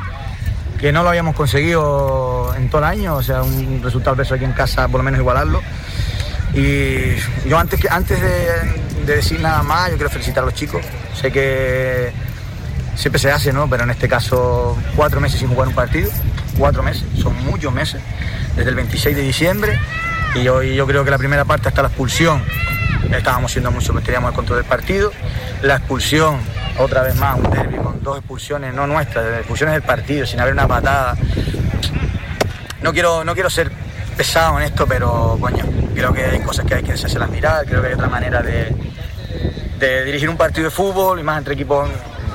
que 0.78 0.92
no 0.92 1.02
lo 1.02 1.08
habíamos 1.08 1.34
conseguido 1.34 2.54
en 2.56 2.68
todo 2.68 2.78
el 2.82 2.86
año, 2.86 3.16
o 3.16 3.22
sea, 3.22 3.42
un 3.42 3.82
resultado 3.82 4.14
adverso 4.14 4.34
aquí 4.34 4.44
en 4.44 4.52
casa, 4.52 4.88
por 4.88 5.00
lo 5.00 5.04
menos 5.04 5.20
igualarlo. 5.20 5.62
Y 6.54 7.14
yo 7.48 7.58
antes, 7.58 7.80
antes 7.90 8.20
de, 8.20 9.06
de 9.06 9.16
decir 9.16 9.40
nada 9.40 9.62
más, 9.62 9.90
yo 9.90 9.96
quiero 9.96 10.10
felicitar 10.10 10.42
a 10.42 10.46
los 10.46 10.54
chicos. 10.54 10.84
Sé 11.14 11.30
que 11.30 12.12
siempre 12.96 13.18
se 13.18 13.30
hace, 13.30 13.52
¿no? 13.52 13.68
Pero 13.68 13.84
en 13.84 13.90
este 13.90 14.08
caso, 14.08 14.76
cuatro 14.96 15.20
meses 15.20 15.40
sin 15.40 15.48
jugar 15.48 15.68
un 15.68 15.74
partido, 15.74 16.10
cuatro 16.60 16.82
meses, 16.82 17.02
son 17.20 17.34
muchos 17.44 17.72
meses, 17.72 18.00
desde 18.54 18.68
el 18.68 18.76
26 18.76 19.16
de 19.16 19.22
diciembre. 19.22 19.80
Y 20.34 20.46
hoy 20.46 20.76
yo 20.76 20.86
creo 20.86 21.04
que 21.04 21.10
la 21.10 21.18
primera 21.18 21.44
parte 21.44 21.68
hasta 21.68 21.82
la 21.82 21.88
expulsión 21.88 22.44
estábamos 23.10 23.50
siendo 23.50 23.72
muy 23.72 23.82
teníamos 24.04 24.30
el 24.30 24.36
control 24.36 24.58
del 24.58 24.68
partido. 24.68 25.10
La 25.62 25.76
expulsión, 25.76 26.38
otra 26.78 27.02
vez 27.02 27.16
más, 27.16 27.36
un 27.36 27.50
derby 27.50 27.78
con 27.78 28.02
dos 28.02 28.18
expulsiones, 28.18 28.74
no 28.74 28.86
nuestras, 28.86 29.38
expulsiones 29.38 29.74
del 29.74 29.82
partido, 29.82 30.26
sin 30.26 30.38
haber 30.38 30.52
una 30.52 30.68
patada. 30.68 31.16
No 32.82 32.92
quiero, 32.92 33.24
no 33.24 33.34
quiero 33.34 33.50
ser 33.50 33.72
pesado 34.16 34.60
en 34.60 34.66
esto, 34.66 34.86
pero 34.86 35.38
coño, 35.40 35.64
creo 35.94 36.12
que 36.12 36.24
hay 36.24 36.40
cosas 36.40 36.66
que 36.66 36.74
hay 36.74 36.82
que 36.82 36.92
las 36.92 37.30
mirar, 37.30 37.64
creo 37.64 37.80
que 37.80 37.88
hay 37.88 37.94
otra 37.94 38.08
manera 38.08 38.42
de, 38.42 38.74
de 39.78 40.04
dirigir 40.04 40.28
un 40.28 40.36
partido 40.36 40.66
de 40.66 40.70
fútbol 40.70 41.18
y 41.18 41.22
más 41.22 41.38
entre 41.38 41.54
equipos 41.54 41.88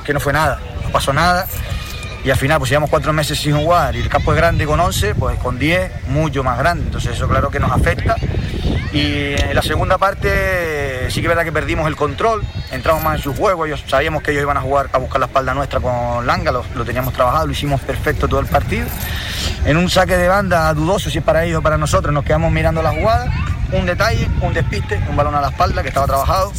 que 0.04 0.12
no 0.12 0.20
fue 0.20 0.32
nada, 0.32 0.60
no 0.84 0.90
pasó 0.90 1.12
nada 1.12 1.46
y 2.26 2.30
al 2.32 2.36
final 2.36 2.58
pues 2.58 2.70
llevamos 2.70 2.90
cuatro 2.90 3.12
meses 3.12 3.38
sin 3.38 3.56
jugar 3.56 3.94
y 3.94 4.00
el 4.00 4.08
campo 4.08 4.32
es 4.32 4.36
grande 4.36 4.66
con 4.66 4.80
11, 4.80 5.14
pues 5.14 5.38
con 5.38 5.60
10 5.60 6.08
mucho 6.08 6.42
más 6.42 6.58
grande, 6.58 6.82
entonces 6.82 7.12
eso 7.12 7.28
claro 7.28 7.50
que 7.50 7.60
nos 7.60 7.70
afecta. 7.70 8.16
Y 8.92 9.34
en 9.40 9.54
la 9.54 9.62
segunda 9.62 9.96
parte 9.96 11.08
sí 11.08 11.20
que 11.20 11.26
es 11.26 11.28
verdad 11.28 11.44
que 11.44 11.52
perdimos 11.52 11.86
el 11.86 11.94
control, 11.94 12.42
entramos 12.72 13.04
más 13.04 13.18
en 13.18 13.22
su 13.22 13.32
juego, 13.32 13.64
ellos 13.64 13.84
sabíamos 13.86 14.24
que 14.24 14.32
ellos 14.32 14.42
iban 14.42 14.56
a 14.56 14.60
jugar 14.60 14.88
a 14.92 14.98
buscar 14.98 15.20
la 15.20 15.26
espalda 15.26 15.54
nuestra 15.54 15.78
con 15.78 16.26
Langa, 16.26 16.50
lo, 16.50 16.84
teníamos 16.84 17.14
trabajado, 17.14 17.46
lo 17.46 17.52
hicimos 17.52 17.80
perfecto 17.82 18.26
todo 18.26 18.40
el 18.40 18.46
partido, 18.46 18.88
en 19.64 19.76
un 19.76 19.88
saque 19.88 20.16
de 20.16 20.26
banda 20.26 20.74
dudoso 20.74 21.08
si 21.10 21.18
es 21.18 21.24
para 21.24 21.44
ellos 21.44 21.60
o 21.60 21.62
para 21.62 21.78
nosotros, 21.78 22.12
nos 22.12 22.24
quedamos 22.24 22.50
mirando 22.50 22.82
la 22.82 22.90
jugada, 22.90 23.32
un 23.70 23.86
detalle, 23.86 24.28
un 24.40 24.52
despiste, 24.52 25.00
un 25.08 25.14
balón 25.14 25.36
a 25.36 25.40
la 25.40 25.50
espalda 25.50 25.80
que 25.80 25.90
estaba 25.90 26.08
trabajado, 26.08 26.52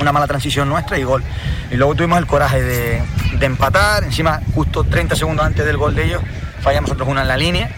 una 0.00 0.12
mala 0.12 0.26
transición 0.26 0.68
nuestra 0.68 0.98
y 0.98 1.04
gol. 1.04 1.22
Y 1.70 1.76
luego 1.76 1.94
tuvimos 1.94 2.18
el 2.18 2.26
coraje 2.26 2.62
de, 2.62 3.02
empatar, 3.40 4.04
encima 4.04 4.40
justo 4.54 4.84
30 4.84 5.16
segundos 5.16 5.46
antes 5.46 5.64
del 5.64 5.76
gol 5.76 5.94
de 5.94 6.06
ellos, 6.06 6.22
fallamos 6.60 6.88
nosotros 6.88 7.08
una 7.08 7.22
en 7.22 7.28
la 7.28 7.36
línea 7.36 7.70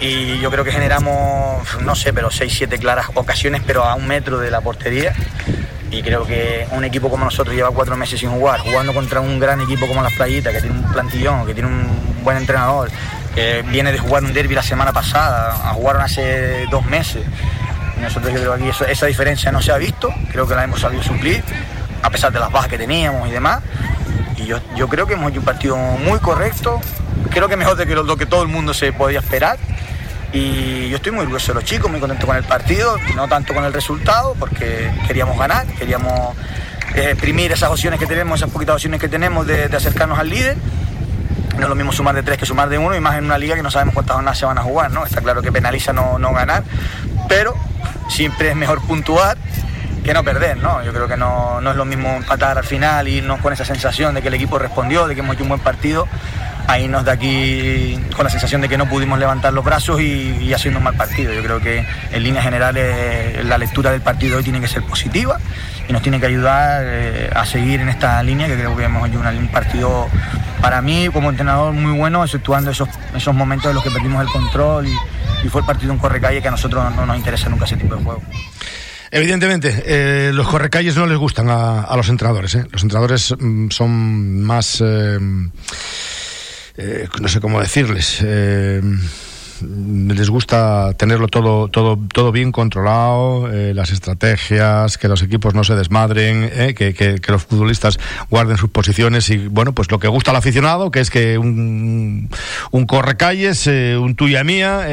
y 0.00 0.38
yo 0.40 0.50
creo 0.50 0.64
que 0.64 0.72
generamos, 0.72 1.80
no 1.80 1.94
sé, 1.94 2.12
pero 2.12 2.30
6-7 2.30 2.78
claras 2.78 3.06
ocasiones, 3.14 3.62
pero 3.66 3.84
a 3.84 3.94
un 3.94 4.06
metro 4.06 4.38
de 4.38 4.50
la 4.50 4.60
portería. 4.60 5.14
Y 5.90 6.02
creo 6.02 6.26
que 6.26 6.66
un 6.72 6.84
equipo 6.84 7.08
como 7.08 7.24
nosotros 7.24 7.54
lleva 7.54 7.70
cuatro 7.70 7.96
meses 7.96 8.20
sin 8.20 8.30
jugar, 8.30 8.60
jugando 8.60 8.92
contra 8.92 9.20
un 9.20 9.38
gran 9.38 9.60
equipo 9.60 9.86
como 9.86 10.02
Las 10.02 10.12
Playitas, 10.12 10.52
que 10.52 10.60
tiene 10.60 10.76
un 10.76 10.92
plantillón, 10.92 11.46
que 11.46 11.54
tiene 11.54 11.68
un 11.68 12.24
buen 12.24 12.36
entrenador, 12.36 12.90
que 13.34 13.62
viene 13.62 13.92
de 13.92 13.98
jugar 13.98 14.24
un 14.24 14.34
derby 14.34 14.54
la 14.54 14.62
semana 14.62 14.92
pasada, 14.92 15.70
a 15.70 15.72
jugaron 15.72 16.02
hace 16.02 16.66
dos 16.70 16.84
meses 16.86 17.24
nosotros 18.00 18.32
yo 18.32 18.40
creo 18.40 18.56
que 18.56 18.70
aquí 18.70 18.84
esa 18.90 19.06
diferencia 19.06 19.52
no 19.52 19.62
se 19.62 19.72
ha 19.72 19.78
visto, 19.78 20.12
creo 20.30 20.46
que 20.46 20.54
la 20.54 20.64
hemos 20.64 20.80
sabido 20.80 21.02
suplir, 21.02 21.42
a 22.02 22.10
pesar 22.10 22.32
de 22.32 22.38
las 22.38 22.52
bajas 22.52 22.68
que 22.68 22.78
teníamos 22.78 23.28
y 23.28 23.32
demás. 23.32 23.62
Y 24.36 24.46
yo, 24.46 24.58
yo 24.76 24.88
creo 24.88 25.06
que 25.06 25.14
hemos 25.14 25.30
hecho 25.30 25.40
un 25.40 25.46
partido 25.46 25.76
muy 25.76 26.18
correcto, 26.18 26.80
creo 27.30 27.48
que 27.48 27.56
mejor 27.56 27.76
de 27.76 27.86
que 27.86 27.94
lo, 27.94 28.16
que 28.16 28.26
todo 28.26 28.42
el 28.42 28.48
mundo 28.48 28.74
se 28.74 28.92
podía 28.92 29.20
esperar. 29.20 29.58
Y 30.32 30.88
yo 30.88 30.96
estoy 30.96 31.12
muy 31.12 31.22
orgulloso 31.22 31.52
de 31.52 31.54
los 31.54 31.64
chicos, 31.64 31.90
muy 31.90 32.00
contento 32.00 32.26
con 32.26 32.36
el 32.36 32.44
partido, 32.44 32.96
no 33.14 33.28
tanto 33.28 33.54
con 33.54 33.64
el 33.64 33.72
resultado, 33.72 34.34
porque 34.38 34.90
queríamos 35.06 35.38
ganar, 35.38 35.66
queríamos 35.66 36.36
eh, 36.94 37.10
exprimir 37.10 37.52
esas 37.52 37.70
opciones 37.70 37.98
que 38.00 38.06
tenemos, 38.06 38.40
esas 38.40 38.50
poquitas 38.50 38.74
opciones 38.74 39.00
que 39.00 39.08
tenemos 39.08 39.46
de, 39.46 39.64
acercarnos 39.64 40.18
al 40.18 40.28
líder. 40.28 40.56
No 41.56 41.62
es 41.62 41.68
lo 41.68 41.74
mismo 41.74 41.92
sumar 41.92 42.14
de 42.14 42.22
tres 42.22 42.38
que 42.38 42.44
sumar 42.44 42.68
de 42.68 42.76
uno, 42.76 42.94
y 42.94 43.00
más 43.00 43.16
en 43.16 43.24
una 43.24 43.38
liga 43.38 43.54
que 43.54 43.62
no 43.62 43.70
sabemos 43.70 43.94
cuántas 43.94 44.14
jornadas 44.16 44.38
se 44.38 44.44
van 44.44 44.58
a 44.58 44.62
jugar, 44.62 44.90
¿no? 44.90 45.06
Está 45.06 45.22
claro 45.22 45.40
que 45.40 45.52
penaliza 45.52 45.92
no, 45.92 46.18
no 46.18 46.32
ganar, 46.32 46.64
pero 47.28 47.54
siempre 48.08 48.50
es 48.50 48.56
mejor 48.56 48.80
puntuar 48.82 49.36
que 50.06 50.14
no 50.14 50.22
perder, 50.22 50.56
¿no? 50.58 50.84
Yo 50.84 50.92
creo 50.92 51.08
que 51.08 51.16
no, 51.16 51.58
es 51.58 51.76
lo 51.76 51.84
mismo 51.84 52.08
empatar 52.16 52.56
al 52.56 52.64
final 52.64 53.08
irnos 53.08 53.40
con 53.40 53.52
esa 53.52 53.64
sensación 53.64 54.14
de 54.14 54.22
que 54.22 54.28
el 54.28 54.34
equipo 54.34 54.56
respondió, 54.56 55.08
de 55.08 55.16
que 55.16 55.20
hemos 55.20 55.34
hecho 55.34 55.42
un 55.42 55.48
buen 55.48 55.60
partido, 55.60 56.06
ahí 56.68 56.86
nos 56.86 57.04
da 57.04 57.12
aquí 57.12 58.00
con 58.14 58.22
la 58.22 58.30
sensación 58.30 58.60
de 58.60 58.68
que 58.68 58.78
no 58.78 58.88
pudimos 58.88 59.18
levantar 59.18 59.52
los 59.52 59.64
brazos 59.64 60.00
y, 60.00 60.52
haciendo 60.54 60.78
un 60.78 60.84
mal 60.84 60.94
partido. 60.94 61.32
Yo 61.32 61.42
creo 61.42 61.60
que 61.60 61.84
en 62.12 62.22
líneas 62.22 62.44
generales 62.44 63.44
la 63.44 63.58
lectura 63.58 63.90
del 63.90 64.00
partido 64.00 64.38
hoy 64.38 64.44
tiene 64.44 64.60
que 64.60 64.68
ser 64.68 64.84
positiva 64.84 65.38
y 65.88 65.92
nos 65.92 66.02
tiene 66.02 66.20
que 66.20 66.26
ayudar 66.26 66.82
eh, 66.84 67.30
a 67.34 67.44
seguir 67.44 67.80
en 67.80 67.88
esta 67.88 68.22
línea, 68.22 68.46
que 68.46 68.54
creo 68.54 68.76
que 68.76 68.84
hemos 68.84 69.08
hecho 69.08 69.18
un 69.18 69.48
partido 69.48 70.08
para 70.62 70.82
mí 70.82 71.08
como 71.12 71.30
entrenador 71.30 71.72
muy 71.72 71.98
bueno, 71.98 72.22
exceptuando 72.22 72.70
esos, 72.70 72.88
esos 73.12 73.34
momentos 73.34 73.70
en 73.70 73.74
los 73.74 73.82
que 73.82 73.90
perdimos 73.90 74.22
el 74.22 74.28
control 74.28 74.86
y 75.44 75.48
fue 75.48 75.60
el 75.60 75.66
partido 75.66 75.92
un 75.92 75.98
correcalle 75.98 76.42
que 76.42 76.48
a 76.48 76.50
nosotros 76.50 76.84
no 76.94 77.06
nos 77.06 77.16
interesa 77.16 77.48
nunca 77.48 77.64
ese 77.64 77.76
tipo 77.76 77.94
de 77.96 78.02
juego. 78.02 78.22
Evidentemente, 79.10 79.82
eh, 79.86 80.30
los 80.32 80.48
correcalles 80.48 80.96
no 80.96 81.06
les 81.06 81.16
gustan 81.16 81.48
a, 81.48 81.94
los 81.96 82.08
entrenadores. 82.08 82.56
¿eh? 82.56 82.66
Los 82.70 82.82
entrenadores 82.82 83.34
mm, 83.38 83.68
son 83.70 84.42
más, 84.42 84.82
eh, 84.82 85.18
no 85.20 85.52
sé 87.28 87.40
cómo 87.40 87.60
decirles, 87.60 88.20
les 89.62 90.30
gusta 90.30 90.92
tenerlo 90.94 91.28
todo, 91.28 91.68
todo, 91.68 91.98
todo 92.12 92.32
bien 92.32 92.52
controlado, 92.52 93.50
eh, 93.52 93.74
las 93.74 93.90
estrategias, 93.90 94.98
que 94.98 95.08
los 95.08 95.22
equipos 95.22 95.54
no 95.54 95.64
se 95.64 95.74
desmadren, 95.74 96.50
eh, 96.52 96.74
que, 96.74 96.94
que, 96.94 97.20
los 97.28 97.44
futbolistas 97.44 97.98
guarden 98.30 98.56
sus 98.56 98.70
posiciones 98.70 99.28
y 99.30 99.48
bueno, 99.48 99.72
pues 99.72 99.90
lo 99.90 99.98
que 99.98 100.08
gusta 100.08 100.30
al 100.30 100.36
aficionado, 100.36 100.90
que 100.90 101.00
es 101.00 101.10
que 101.10 101.38
un, 101.38 102.30
un 102.70 102.86
correcalles, 102.86 103.66
eh, 103.66 103.96
un 103.96 104.14
tuya 104.14 104.44
mía, 104.44 104.86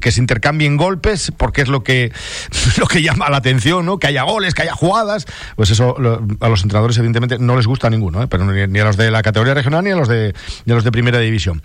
que 0.00 0.12
se 0.12 0.20
intercambien 0.20 0.76
golpes, 0.76 1.32
porque 1.36 1.62
es 1.62 1.68
lo 1.68 1.82
que, 1.82 2.12
lo 2.78 2.86
que 2.86 3.02
llama 3.02 3.30
la 3.30 3.38
atención, 3.38 3.86
¿no? 3.86 3.98
Que 3.98 4.08
haya 4.08 4.22
goles, 4.22 4.54
que 4.54 4.62
haya 4.62 4.74
jugadas, 4.74 5.26
pues 5.56 5.70
eso 5.70 5.96
a 6.40 6.48
los 6.48 6.62
entrenadores 6.62 6.96
evidentemente 6.98 7.38
no 7.38 7.56
les 7.56 7.66
gusta 7.66 7.90
ninguno, 7.90 8.28
pero 8.28 8.44
ni, 8.44 8.78
a 8.80 8.84
los 8.84 8.96
de 8.96 9.10
la 9.10 9.22
categoría 9.22 9.54
regional 9.54 9.84
ni 9.84 9.90
a 9.90 9.96
los 9.96 10.08
de, 10.08 10.34
ni 10.64 10.72
a 10.72 10.74
los 10.74 10.84
de 10.84 10.92
primera 10.92 11.18
división. 11.18 11.62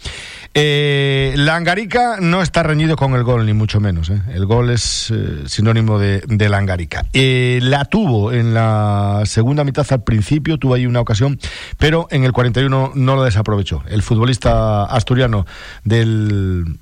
La 0.55 1.55
Angarica 1.55 2.17
no 2.19 2.41
está 2.41 2.63
reñido 2.63 2.95
con 2.95 3.13
el 3.15 3.23
gol, 3.23 3.45
ni 3.45 3.53
mucho 3.53 3.79
menos. 3.79 4.09
¿eh? 4.09 4.21
El 4.33 4.45
gol 4.45 4.69
es 4.69 5.11
eh, 5.11 5.43
sinónimo 5.47 5.99
de, 5.99 6.21
de 6.27 6.49
Langarica. 6.49 7.05
Eh, 7.13 7.59
la 7.61 7.85
tuvo 7.85 8.31
en 8.31 8.53
la 8.53 9.23
segunda 9.25 9.63
mitad 9.63 9.85
al 9.89 10.03
principio, 10.03 10.57
tuvo 10.57 10.75
ahí 10.75 10.85
una 10.85 11.01
ocasión, 11.01 11.39
pero 11.77 12.07
en 12.11 12.23
el 12.23 12.33
41 12.33 12.91
no 12.93 13.15
lo 13.15 13.23
desaprovechó. 13.23 13.83
El 13.87 14.03
futbolista 14.03 14.83
asturiano 14.83 15.45
del, 15.83 16.77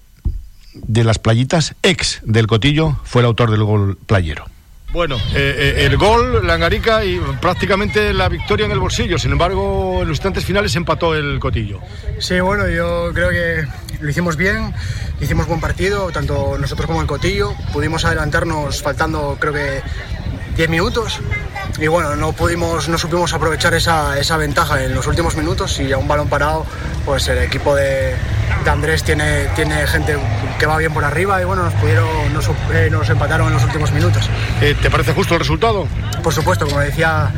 de 0.73 1.03
las 1.03 1.19
playitas, 1.19 1.75
ex 1.83 2.21
del 2.23 2.47
Cotillo, 2.47 2.97
fue 3.03 3.21
el 3.21 3.27
autor 3.27 3.51
del 3.51 3.63
gol 3.63 3.97
playero. 4.05 4.45
Bueno, 4.91 5.15
eh, 5.33 5.75
eh, 5.77 5.85
el 5.85 5.95
gol, 5.95 6.45
la 6.45 6.55
Angarica 6.55 7.05
y 7.05 7.17
prácticamente 7.39 8.13
la 8.13 8.27
victoria 8.27 8.65
en 8.65 8.73
el 8.73 8.79
bolsillo. 8.79 9.17
Sin 9.17 9.31
embargo, 9.31 10.01
en 10.01 10.07
los 10.09 10.17
instantes 10.17 10.43
finales 10.43 10.75
empató 10.75 11.15
el 11.15 11.39
Cotillo. 11.39 11.79
Sí, 12.19 12.39
bueno, 12.41 12.67
yo 12.67 13.11
creo 13.13 13.29
que 13.29 13.65
lo 14.01 14.09
hicimos 14.09 14.35
bien, 14.35 14.73
hicimos 15.21 15.47
buen 15.47 15.61
partido, 15.61 16.11
tanto 16.11 16.57
nosotros 16.57 16.87
como 16.87 16.99
el 16.99 17.07
Cotillo. 17.07 17.53
Pudimos 17.71 18.03
adelantarnos 18.03 18.81
faltando, 18.81 19.37
creo 19.39 19.53
que 19.53 19.81
10 20.55 20.69
minutos. 20.69 21.19
Y 21.79 21.87
bueno, 21.87 22.15
no 22.15 22.33
pudimos, 22.33 22.89
no 22.89 22.97
supimos 22.97 23.33
aprovechar 23.33 23.73
esa, 23.73 24.19
esa 24.19 24.37
ventaja 24.37 24.83
en 24.83 24.93
los 24.93 25.07
últimos 25.07 25.35
minutos 25.35 25.79
y 25.79 25.91
a 25.91 25.97
un 25.97 26.07
balón 26.07 26.27
parado, 26.27 26.65
pues 27.05 27.27
el 27.27 27.39
equipo 27.39 27.75
de, 27.75 28.15
de 28.63 28.69
Andrés 28.69 29.03
tiene, 29.03 29.47
tiene 29.55 29.87
gente 29.87 30.17
que 30.59 30.65
va 30.65 30.77
bien 30.77 30.93
por 30.93 31.03
arriba 31.03 31.41
y 31.41 31.45
bueno, 31.45 31.63
nos 31.63 31.73
pudieron, 31.75 32.07
nos, 32.33 32.49
eh, 32.73 32.89
nos 32.91 33.09
empataron 33.09 33.47
en 33.47 33.53
los 33.53 33.63
últimos 33.63 33.91
minutos. 33.91 34.29
Eh, 34.61 34.75
¿Te 34.79 34.91
parece 34.91 35.13
justo 35.13 35.33
el 35.33 35.39
resultado? 35.39 35.87
Por 36.21 36.33
supuesto, 36.33 36.65
como 36.65 36.79
decía 36.81 37.31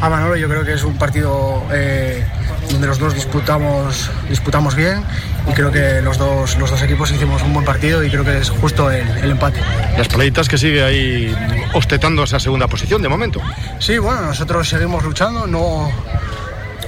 a 0.00 0.08
Manolo, 0.08 0.36
yo 0.36 0.48
creo 0.48 0.64
que 0.64 0.74
es 0.74 0.84
un 0.84 0.96
partido 0.96 1.64
eh, 1.72 2.24
donde 2.70 2.86
los 2.86 2.98
dos 2.98 3.14
disputamos, 3.14 4.10
disputamos 4.28 4.74
bien 4.74 5.02
y 5.48 5.52
creo 5.52 5.70
que 5.70 6.00
los 6.02 6.18
dos, 6.18 6.56
los 6.58 6.70
dos 6.70 6.82
equipos 6.82 7.10
hicimos 7.10 7.42
un 7.42 7.52
buen 7.54 7.64
partido 7.64 8.04
y 8.04 8.10
creo 8.10 8.24
que 8.24 8.38
es 8.38 8.50
justo 8.50 8.90
el, 8.90 9.06
el 9.18 9.30
empate. 9.30 9.60
Las 9.96 10.08
playitas 10.08 10.48
que 10.48 10.58
sigue 10.58 10.82
ahí 10.82 11.34
ostetando 11.74 12.24
esa 12.24 12.38
segunda 12.38 12.66
posición 12.68 13.02
de 13.02 13.08
momento. 13.08 13.40
Sí, 13.78 13.98
bueno, 13.98 14.22
nosotros 14.22 14.68
seguimos 14.68 15.02
luchando, 15.04 15.46
no, 15.46 15.90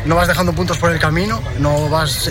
no 0.05 0.16
vas 0.16 0.29
dejando 0.29 0.53
puntos 0.53 0.79
por 0.79 0.93
el 0.93 0.99
camino, 0.99 1.40
no 1.59 1.88
vas 1.88 2.29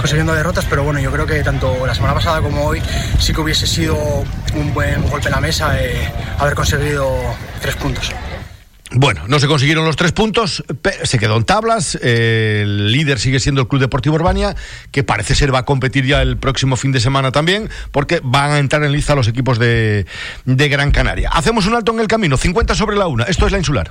consiguiendo 0.00 0.34
derrotas, 0.34 0.64
pero 0.68 0.84
bueno, 0.84 1.00
yo 1.00 1.10
creo 1.10 1.26
que 1.26 1.42
tanto 1.42 1.86
la 1.86 1.94
semana 1.94 2.14
pasada 2.14 2.40
como 2.40 2.64
hoy 2.64 2.82
sí 3.18 3.32
que 3.32 3.40
hubiese 3.40 3.66
sido 3.66 3.96
un 4.54 4.74
buen 4.74 5.02
golpe 5.08 5.28
en 5.28 5.32
la 5.32 5.40
mesa 5.40 5.80
eh, 5.80 6.12
haber 6.38 6.54
conseguido 6.54 7.16
tres 7.60 7.76
puntos. 7.76 8.12
Bueno, 8.92 9.22
no 9.26 9.40
se 9.40 9.48
consiguieron 9.48 9.84
los 9.84 9.96
tres 9.96 10.12
puntos, 10.12 10.62
se 11.02 11.18
quedó 11.18 11.36
en 11.36 11.44
tablas. 11.44 11.96
el 11.96 12.92
líder 12.92 13.18
sigue 13.18 13.40
siendo 13.40 13.62
el 13.62 13.68
Club 13.68 13.80
Deportivo 13.80 14.14
Urbania, 14.14 14.54
que 14.92 15.02
parece 15.02 15.34
ser 15.34 15.52
va 15.52 15.60
a 15.60 15.64
competir 15.64 16.06
ya 16.06 16.22
el 16.22 16.36
próximo 16.36 16.76
fin 16.76 16.92
de 16.92 17.00
semana 17.00 17.32
también, 17.32 17.68
porque 17.90 18.20
van 18.22 18.52
a 18.52 18.58
entrar 18.58 18.84
en 18.84 18.92
lista 18.92 19.16
los 19.16 19.26
equipos 19.26 19.58
de, 19.58 20.06
Gran 20.44 20.92
Canaria. 20.92 21.30
Hacemos 21.30 21.66
un 21.66 21.74
alto 21.74 21.92
en 21.92 22.00
el 22.00 22.06
camino, 22.06 22.36
50 22.36 22.74
sobre 22.76 22.96
la 22.96 23.08
una. 23.08 23.24
Esto 23.24 23.46
es 23.46 23.52
la 23.52 23.58
insular. 23.58 23.90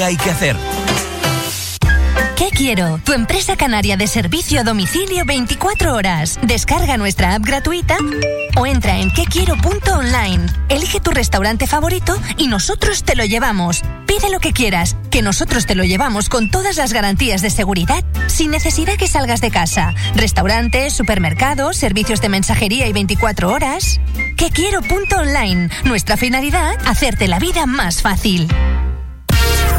hay 0.03 0.17
que 0.17 0.29
hacer? 0.29 0.55
¿Qué 2.41 2.49
quiero? 2.49 2.99
Tu 3.03 3.13
empresa 3.13 3.55
canaria 3.55 3.97
de 3.97 4.07
servicio 4.07 4.61
a 4.61 4.63
domicilio 4.63 5.25
24 5.25 5.93
horas. 5.93 6.39
Descarga 6.41 6.97
nuestra 6.97 7.35
app 7.35 7.45
gratuita 7.45 7.97
o 8.57 8.65
entra 8.65 8.97
en 8.97 9.11
quequiero.online. 9.11 10.47
Elige 10.67 10.99
tu 10.99 11.11
restaurante 11.11 11.67
favorito 11.67 12.17
y 12.37 12.47
nosotros 12.47 13.03
te 13.03 13.15
lo 13.15 13.25
llevamos. 13.25 13.83
Pide 14.07 14.31
lo 14.31 14.39
que 14.39 14.53
quieras, 14.53 14.97
que 15.11 15.21
nosotros 15.21 15.67
te 15.67 15.75
lo 15.75 15.83
llevamos 15.83 16.29
con 16.29 16.49
todas 16.49 16.77
las 16.77 16.93
garantías 16.93 17.43
de 17.43 17.51
seguridad 17.51 18.03
sin 18.25 18.49
necesidad 18.49 18.95
que 18.95 19.07
salgas 19.07 19.41
de 19.41 19.51
casa. 19.51 19.93
Restaurantes, 20.15 20.93
supermercados, 20.93 21.77
servicios 21.77 22.21
de 22.21 22.29
mensajería 22.29 22.87
y 22.87 22.93
24 22.93 23.51
horas. 23.51 24.01
Quequiero.online. 24.35 25.69
Nuestra 25.83 26.17
finalidad, 26.17 26.75
hacerte 26.87 27.27
la 27.27 27.37
vida 27.37 27.67
más 27.67 28.01
fácil. 28.01 28.47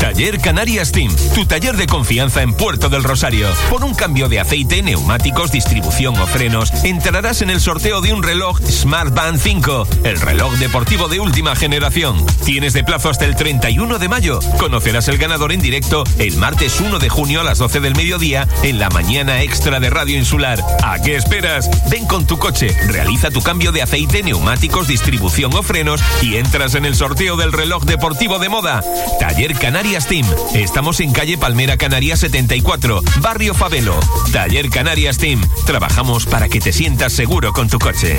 Taller 0.03 0.40
Canarias 0.40 0.90
Team, 0.90 1.14
tu 1.32 1.46
taller 1.46 1.76
de 1.76 1.86
confianza 1.86 2.42
en 2.42 2.55
Puerto 2.55 2.88
del 2.88 3.05
Rosario. 3.05 3.48
Por 3.70 3.84
un 3.84 3.94
cambio 3.94 4.28
de 4.28 4.40
aceite, 4.40 4.82
neumáticos, 4.82 5.53
distribución 5.53 6.18
o 6.18 6.26
frenos, 6.26 6.72
entrarás 6.82 7.40
en 7.40 7.50
el 7.50 7.61
sorteo 7.61 8.00
de 8.00 8.12
un 8.12 8.24
reloj 8.24 8.59
Smart 8.62 9.14
Band 9.14 9.38
5, 9.38 9.86
el 10.03 10.20
reloj 10.20 10.55
deportivo 10.55 11.07
de 11.07 11.20
última 11.20 11.55
generación. 11.55 12.26
Tienes 12.44 12.72
de 12.72 12.82
plazo 12.82 13.11
hasta 13.11 13.26
el 13.26 13.36
31 13.36 14.00
de 14.00 14.09
mayo. 14.09 14.40
Conocerás 14.59 15.07
el 15.07 15.18
ganador 15.18 15.53
en 15.53 15.61
directo 15.61 16.03
el 16.18 16.36
martes 16.36 16.80
1 16.80 16.98
de 16.98 17.09
junio 17.09 17.40
a 17.40 17.44
las 17.44 17.59
12 17.59 17.78
del 17.78 17.94
mediodía 17.94 18.48
en 18.64 18.80
la 18.80 18.90
mañana 18.90 19.42
extra 19.42 19.78
de 19.78 19.88
Radio 19.88 20.18
Insular. 20.18 20.61
¿A 20.82 21.00
qué 21.00 21.14
esperas? 21.14 21.70
Ven 21.88 22.07
con 22.07 22.26
tu 22.26 22.40
coche, 22.40 22.76
realiza 22.88 23.30
tu 23.30 23.40
cambio 23.40 23.70
de 23.70 23.82
aceite, 23.82 24.24
neumáticos, 24.24 24.88
distribución 24.88 25.55
o 25.55 25.62
frenos 25.62 26.03
y 26.22 26.38
entras 26.38 26.74
en 26.74 26.86
el 26.86 26.96
sorteo 26.96 27.36
del 27.36 27.53
reloj 27.53 27.84
deportivo 27.84 28.40
de 28.40 28.48
moda. 28.48 28.82
Taller 29.20 29.55
Canarias 29.55 29.91
Team. 30.01 30.26
Estamos 30.55 31.01
en 31.01 31.12
calle 31.12 31.36
Palmera 31.36 31.76
Canarias 31.76 32.20
74, 32.20 33.03
Barrio 33.20 33.53
Favelo. 33.53 34.01
Taller 34.32 34.70
Canarias 34.70 35.18
Team. 35.18 35.38
Trabajamos 35.66 36.24
para 36.24 36.49
que 36.49 36.61
te 36.61 36.72
sientas 36.72 37.12
seguro 37.12 37.53
con 37.53 37.68
tu 37.68 37.78
coche. 37.78 38.18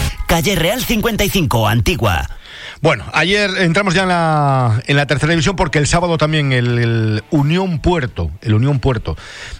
Calle 0.31 0.55
Real 0.55 0.81
55, 0.81 1.67
Antigua. 1.67 2.25
Bueno, 2.79 3.03
ayer 3.11 3.51
entramos 3.57 3.93
ya 3.93 4.03
en 4.03 4.07
la, 4.07 4.81
en 4.87 4.95
la 4.95 5.05
tercera 5.05 5.31
división 5.31 5.57
porque 5.57 5.77
el 5.77 5.87
sábado 5.87 6.17
también 6.17 6.53
el, 6.53 7.21
Unión 7.31 7.79
Puerto, 7.79 8.31
el 8.41 8.53
Unión 8.53 8.79
Puerto, 8.79 9.17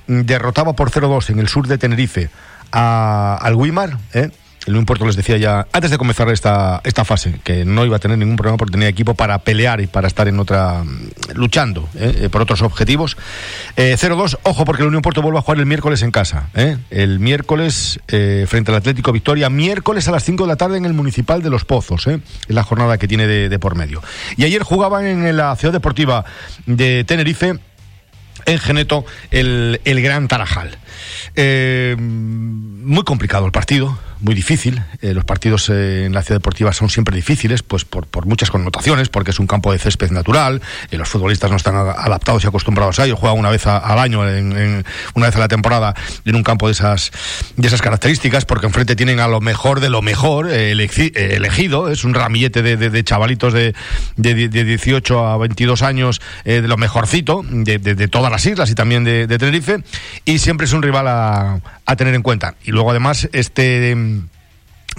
mm, 0.07 0.21
derrotaba 0.21 0.71
por 0.71 0.89
0-2 0.89 1.31
en 1.31 1.39
el 1.39 1.49
sur 1.49 1.67
de 1.67 1.77
Tenerife 1.77 2.29
a, 2.71 3.37
al 3.41 3.55
Wimar, 3.55 3.97
¿eh? 4.13 4.29
El 4.67 4.85
Puerto 4.85 5.05
les 5.05 5.15
decía 5.15 5.37
ya, 5.37 5.67
antes 5.71 5.89
de 5.89 5.97
comenzar 5.97 6.29
esta, 6.29 6.81
esta 6.83 7.03
fase, 7.03 7.39
que 7.43 7.65
no 7.65 7.83
iba 7.85 7.95
a 7.95 7.99
tener 7.99 8.17
ningún 8.17 8.35
problema 8.35 8.57
porque 8.57 8.73
tenía 8.73 8.87
equipo 8.87 9.15
para 9.15 9.39
pelear 9.39 9.81
y 9.81 9.87
para 9.87 10.07
estar 10.07 10.27
en 10.27 10.39
otra. 10.39 10.83
mm, 10.83 11.11
luchando 11.33 11.89
¿eh? 11.95 12.29
por 12.31 12.41
otros 12.41 12.61
objetivos. 12.61 13.17
Eh, 13.75 13.95
0-2, 13.97 14.37
ojo, 14.43 14.65
porque 14.65 14.83
el 14.83 14.89
Unión 14.89 15.01
Puerto 15.01 15.21
vuelve 15.21 15.39
a 15.39 15.41
jugar 15.41 15.59
el 15.59 15.65
miércoles 15.65 16.01
en 16.03 16.11
casa. 16.11 16.49
¿eh? 16.53 16.77
El 16.89 17.19
miércoles 17.19 17.99
eh, 18.07 18.45
frente 18.47 18.71
al 18.71 18.77
Atlético 18.77 19.11
Victoria, 19.11 19.49
miércoles 19.49 20.07
a 20.07 20.11
las 20.11 20.23
5 20.23 20.43
de 20.43 20.47
la 20.47 20.55
tarde 20.55 20.77
en 20.77 20.85
el 20.85 20.93
Municipal 20.93 21.41
de 21.41 21.49
Los 21.49 21.65
Pozos. 21.65 22.05
¿eh? 22.07 22.19
Es 22.47 22.55
la 22.55 22.63
jornada 22.63 22.97
que 22.97 23.07
tiene 23.07 23.27
de, 23.27 23.49
de 23.49 23.59
por 23.59 23.75
medio. 23.75 24.01
Y 24.37 24.43
ayer 24.43 24.63
jugaban 24.63 25.05
en 25.05 25.35
la 25.35 25.55
Ciudad 25.55 25.73
Deportiva 25.73 26.23
de 26.65 27.03
Tenerife 27.03 27.55
en 28.45 28.59
Geneto 28.59 29.05
el, 29.31 29.81
el 29.85 30.01
Gran 30.01 30.27
Tarajal. 30.27 30.77
Eh, 31.35 31.95
muy 31.97 33.03
complicado 33.03 33.45
el 33.45 33.51
partido, 33.51 33.97
muy 34.19 34.35
difícil. 34.35 34.81
Eh, 35.01 35.13
los 35.13 35.23
partidos 35.25 35.69
eh, 35.69 36.05
en 36.05 36.13
la 36.13 36.21
ciudad 36.21 36.39
deportiva 36.39 36.73
son 36.73 36.89
siempre 36.89 37.15
difíciles, 37.15 37.63
pues 37.63 37.85
por, 37.85 38.05
por 38.07 38.25
muchas 38.25 38.51
connotaciones, 38.51 39.09
porque 39.09 39.31
es 39.31 39.39
un 39.39 39.47
campo 39.47 39.71
de 39.71 39.79
césped 39.79 40.11
natural, 40.11 40.61
eh, 40.91 40.97
los 40.97 41.09
futbolistas 41.09 41.49
no 41.49 41.57
están 41.57 41.75
adaptados 41.75 42.43
y 42.43 42.47
acostumbrados 42.47 42.99
a 42.99 43.05
ello, 43.05 43.15
juegan 43.15 43.39
una 43.39 43.49
vez 43.49 43.65
al 43.67 43.97
año, 43.99 44.27
en, 44.27 44.51
en- 44.57 44.85
una 45.15 45.27
vez 45.27 45.35
a 45.35 45.39
la 45.39 45.47
temporada, 45.47 45.95
en 46.25 46.35
un 46.35 46.43
campo 46.43 46.67
de 46.67 46.73
esas, 46.73 47.11
de 47.55 47.67
esas 47.67 47.81
características, 47.81 48.45
porque 48.45 48.65
enfrente 48.67 48.95
tienen 48.95 49.19
a 49.19 49.27
lo 49.27 49.41
mejor 49.41 49.79
de 49.79 49.89
lo 49.89 50.01
mejor 50.01 50.49
eh, 50.51 50.73
elegi- 50.75 51.11
elegido, 51.15 51.89
es 51.89 52.03
un 52.03 52.13
ramillete 52.13 52.61
de, 52.61 52.77
de- 52.77 53.03
chavalitos 53.03 53.53
de, 53.53 53.73
de, 54.17 54.47
de 54.49 54.63
18 54.63 55.27
a 55.27 55.37
22 55.37 55.81
años, 55.81 56.21
de 56.45 56.61
lo 56.61 56.77
mejorcito, 56.77 57.41
de, 57.43 57.79
todas 58.07 58.31
las 58.31 58.45
islas 58.45 58.69
y 58.69 58.75
también 58.75 59.03
de 59.03 59.27
Tenerife, 59.27 59.83
y 60.25 60.37
siempre 60.39 60.65
es 60.65 60.73
un 60.73 60.80
rival 60.81 61.07
a, 61.07 61.61
tener 61.97 62.15
en 62.15 62.21
cuenta. 62.21 62.55
Y 62.63 62.71
luego 62.71 62.91
además 62.91 63.29
este... 63.33 63.91
em, 63.91 64.27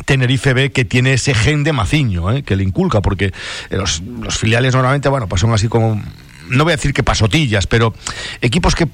Tenerife 0.07 0.55
ve 0.55 0.73
que 0.73 0.87
tiene 0.87 1.13
ese 1.13 1.35
gen 1.35 1.65
de 1.65 1.73
Maciño, 1.73 2.33
¿eh? 2.33 2.43
que 2.43 2.57
le 2.57 2.65
inculca, 2.65 3.03
porque 3.03 3.27
eh, 3.27 3.77
los, 3.77 4.03
filiales 4.31 4.75
normalmente, 4.75 5.09
bueno, 5.11 5.29
pues 5.29 5.43
son 5.43 5.53
así 5.53 5.69
como, 5.69 6.03
no 6.49 6.65
voy 6.65 6.73
a 6.73 6.77
decir 6.77 6.95
que 6.95 7.03
pasotillas, 7.03 7.67
pero 7.67 7.95
equipos 8.41 8.75
que, 8.75 8.89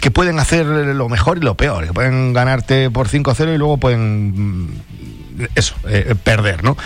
que 0.00 0.10
pueden 0.12 0.38
hacer 0.38 0.66
lo 0.66 1.08
mejor 1.08 1.38
y 1.38 1.40
lo 1.40 1.56
peor, 1.56 1.86
que 1.86 1.92
pueden 1.92 2.32
ganarte 2.32 2.90
por 2.90 3.08
5-0 3.08 3.54
y 3.54 3.58
luego 3.58 3.76
pueden, 3.78 4.66
mm, 4.66 4.68
eso, 5.56 5.74
eh, 5.88 6.14
perder, 6.22 6.62
¿no? 6.62 6.76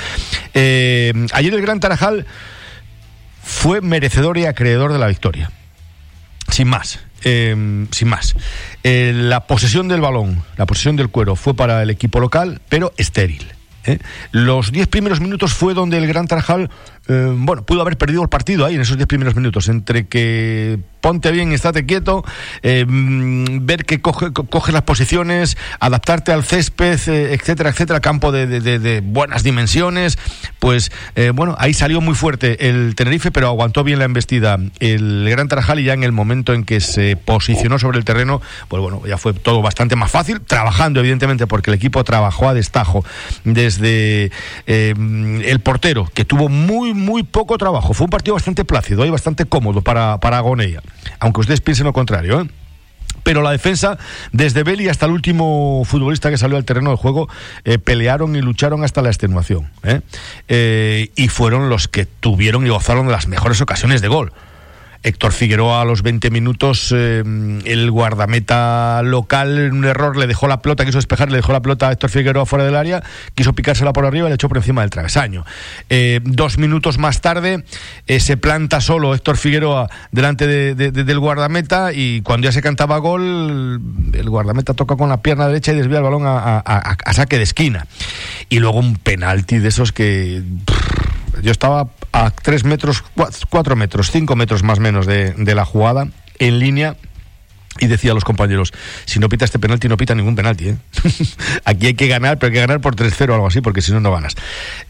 Ayer 0.54 1.54
el 1.54 1.60
Gran 1.60 1.80
Tarajal 1.80 2.26
fue 3.42 3.80
merecedor 3.82 4.38
y 4.38 4.46
acreedor 4.46 4.92
de 4.92 4.98
la 4.98 5.06
victoria. 5.06 5.50
Sin 6.50 6.68
más. 6.68 6.98
Eh, 7.24 7.86
sin 7.90 8.08
más. 8.08 8.34
Eh, 8.82 9.12
la 9.14 9.46
posesión 9.46 9.88
del 9.88 10.00
balón, 10.00 10.42
la 10.56 10.66
posesión 10.66 10.96
del 10.96 11.08
cuero 11.08 11.36
fue 11.36 11.54
para 11.54 11.82
el 11.82 11.90
equipo 11.90 12.20
local, 12.20 12.60
pero 12.68 12.92
estéril. 12.96 13.46
¿eh? 13.84 13.98
Los 14.30 14.72
diez 14.72 14.88
primeros 14.88 15.20
minutos 15.20 15.52
fue 15.52 15.74
donde 15.74 15.98
el 15.98 16.06
Gran 16.06 16.26
Tarajal, 16.26 16.70
eh, 17.08 17.32
bueno, 17.34 17.64
pudo 17.64 17.80
haber 17.82 17.96
perdido 17.98 18.22
el 18.22 18.28
partido 18.28 18.64
ahí 18.66 18.74
en 18.74 18.80
esos 18.82 18.96
diez 18.96 19.06
primeros 19.08 19.34
minutos, 19.34 19.68
entre 19.68 20.06
que 20.06 20.78
ponte 21.00 21.30
bien 21.32 21.50
estate 21.52 21.86
quieto, 21.86 22.22
eh, 22.62 22.84
mm, 22.86 23.64
ver 23.64 23.86
que 23.86 24.02
coge, 24.02 24.32
co- 24.34 24.44
coges 24.44 24.74
las 24.74 24.82
posiciones, 24.82 25.56
adaptarte 25.80 26.30
al 26.30 26.44
césped, 26.44 26.98
eh, 27.08 27.32
etcétera, 27.32 27.70
etcétera, 27.70 28.00
campo 28.00 28.30
de, 28.32 28.46
de- 28.46 28.78
de- 28.78 29.00
buenas 29.00 29.42
dimensiones, 29.42 30.18
pues 30.58 30.92
eh, 31.16 31.32
bueno, 31.34 31.56
ahí 31.58 31.72
salió 31.72 32.02
muy 32.02 32.14
fuerte 32.14 32.68
el 32.68 32.94
Tenerife, 32.96 33.30
pero 33.30 33.48
aguantó 33.48 33.82
bien 33.82 33.98
la 33.98 34.04
embestida 34.04 34.58
el 34.78 35.26
Gran 35.30 35.48
Tarajal 35.48 35.80
y 35.80 35.84
ya 35.84 35.94
en 35.94 36.04
el 36.04 36.12
momento 36.12 36.52
en 36.52 36.64
que 36.64 36.80
se 36.80 37.16
posicionó 37.16 37.78
sobre 37.78 37.96
el 37.98 38.04
terreno, 38.04 38.42
pues 38.68 38.82
bueno, 38.82 39.00
ya 39.06 39.16
fue 39.16 39.32
todo 39.32 39.62
bastante 39.62 39.96
más 39.96 40.10
fácil, 40.10 40.42
trabajando 40.42 41.00
evidentemente 41.00 41.46
porque 41.46 41.70
el 41.70 41.76
equipo 41.76 42.04
trabajó 42.04 42.46
a 42.50 42.52
destajo 42.54 43.04
desde 43.44 44.30
el 44.66 45.60
portero, 45.60 46.08
que 46.12 46.26
tuvo 46.26 46.50
muy, 46.50 46.89
muy 46.94 47.22
poco 47.22 47.58
trabajo, 47.58 47.94
fue 47.94 48.04
un 48.04 48.10
partido 48.10 48.34
bastante 48.34 48.64
plácido 48.64 49.04
y 49.04 49.10
bastante 49.10 49.44
cómodo 49.44 49.82
para, 49.82 50.18
para 50.18 50.38
Agonella, 50.38 50.82
aunque 51.18 51.40
ustedes 51.40 51.60
piensen 51.60 51.86
lo 51.86 51.92
contrario, 51.92 52.40
¿eh? 52.40 52.48
Pero 53.22 53.42
la 53.42 53.50
defensa, 53.50 53.98
desde 54.32 54.62
Beli 54.62 54.88
hasta 54.88 55.06
el 55.06 55.12
último 55.12 55.82
futbolista 55.84 56.30
que 56.30 56.38
salió 56.38 56.56
al 56.56 56.64
terreno 56.64 56.90
de 56.90 56.96
juego, 56.96 57.28
eh, 57.64 57.78
pelearon 57.78 58.34
y 58.36 58.40
lucharon 58.40 58.82
hasta 58.82 59.02
la 59.02 59.08
extenuación. 59.08 59.70
¿eh? 59.82 60.00
Eh, 60.48 61.10
y 61.16 61.28
fueron 61.28 61.68
los 61.68 61.88
que 61.88 62.06
tuvieron 62.06 62.66
y 62.66 62.70
gozaron 62.70 63.06
de 63.06 63.12
las 63.12 63.26
mejores 63.26 63.60
ocasiones 63.60 64.00
de 64.00 64.08
gol. 64.08 64.32
Héctor 65.02 65.32
Figueroa 65.32 65.80
a 65.80 65.84
los 65.84 66.02
20 66.02 66.30
minutos, 66.30 66.92
eh, 66.94 67.22
el 67.64 67.90
guardameta 67.90 69.00
local, 69.02 69.70
un 69.72 69.84
error, 69.86 70.16
le 70.16 70.26
dejó 70.26 70.46
la 70.46 70.60
pelota, 70.60 70.84
quiso 70.84 70.98
despejar, 70.98 71.30
le 71.30 71.36
dejó 71.36 71.52
la 71.52 71.62
pelota 71.62 71.88
a 71.88 71.92
Héctor 71.92 72.10
Figueroa 72.10 72.44
fuera 72.44 72.64
del 72.66 72.76
área, 72.76 73.02
quiso 73.34 73.52
picársela 73.54 73.92
por 73.94 74.04
arriba 74.04 74.26
y 74.26 74.28
le 74.30 74.34
echó 74.34 74.48
por 74.48 74.58
encima 74.58 74.82
del 74.82 74.90
travesaño. 74.90 75.44
Eh, 75.88 76.20
dos 76.22 76.58
minutos 76.58 76.98
más 76.98 77.20
tarde 77.22 77.64
eh, 78.06 78.20
se 78.20 78.36
planta 78.36 78.80
solo 78.82 79.14
Héctor 79.14 79.36
Figueroa 79.38 79.88
delante 80.12 80.46
de- 80.46 80.74
de- 80.74 80.90
de- 80.90 81.04
del 81.04 81.18
guardameta 81.18 81.92
y 81.94 82.20
cuando 82.20 82.44
ya 82.46 82.52
se 82.52 82.60
cantaba 82.60 82.98
gol, 82.98 83.80
el 84.12 84.28
guardameta 84.28 84.74
toca 84.74 84.96
con 84.96 85.08
la 85.08 85.22
pierna 85.22 85.46
derecha 85.46 85.72
y 85.72 85.76
desvía 85.76 85.98
el 85.98 86.04
balón 86.04 86.24
a, 86.26 86.62
saque 87.12 87.38
de 87.38 87.44
esquina. 87.44 87.86
Y 88.50 88.58
luego 88.58 88.78
un 88.80 88.96
penalti 88.96 89.58
de 89.58 89.68
esos 89.68 89.92
que... 89.92 90.42
yo 91.42 91.50
estaba 91.52 91.88
a 92.12 92.30
tres 92.30 92.64
metros, 92.64 93.04
cua- 93.16 93.30
cuatro 93.48 93.76
metros, 93.76 94.10
cinco 94.10 94.36
metros 94.36 94.62
más 94.62 94.78
menos 94.80 95.06
de, 95.06 95.32
de 95.32 95.54
la 95.54 95.64
jugada, 95.64 96.08
en 96.38 96.58
línea, 96.58 96.96
y 97.78 97.86
decía 97.86 98.10
a 98.10 98.14
los 98.14 98.24
compañeros, 98.24 98.72
si 99.06 99.20
no 99.20 99.28
pita 99.28 99.44
este 99.44 99.58
penalti, 99.58 99.88
no 99.88 99.96
pita 99.96 100.14
ningún 100.14 100.34
penalti. 100.34 100.70
¿eh? 100.70 100.76
Aquí 101.64 101.86
hay 101.86 101.94
que 101.94 102.08
ganar, 102.08 102.38
pero 102.38 102.48
hay 102.48 102.54
que 102.54 102.60
ganar 102.60 102.80
por 102.80 102.96
3-0 102.96 103.30
o 103.30 103.34
algo 103.34 103.46
así, 103.46 103.60
porque 103.60 103.80
si 103.80 103.92
no, 103.92 104.00
no 104.00 104.12
ganas. 104.12 104.34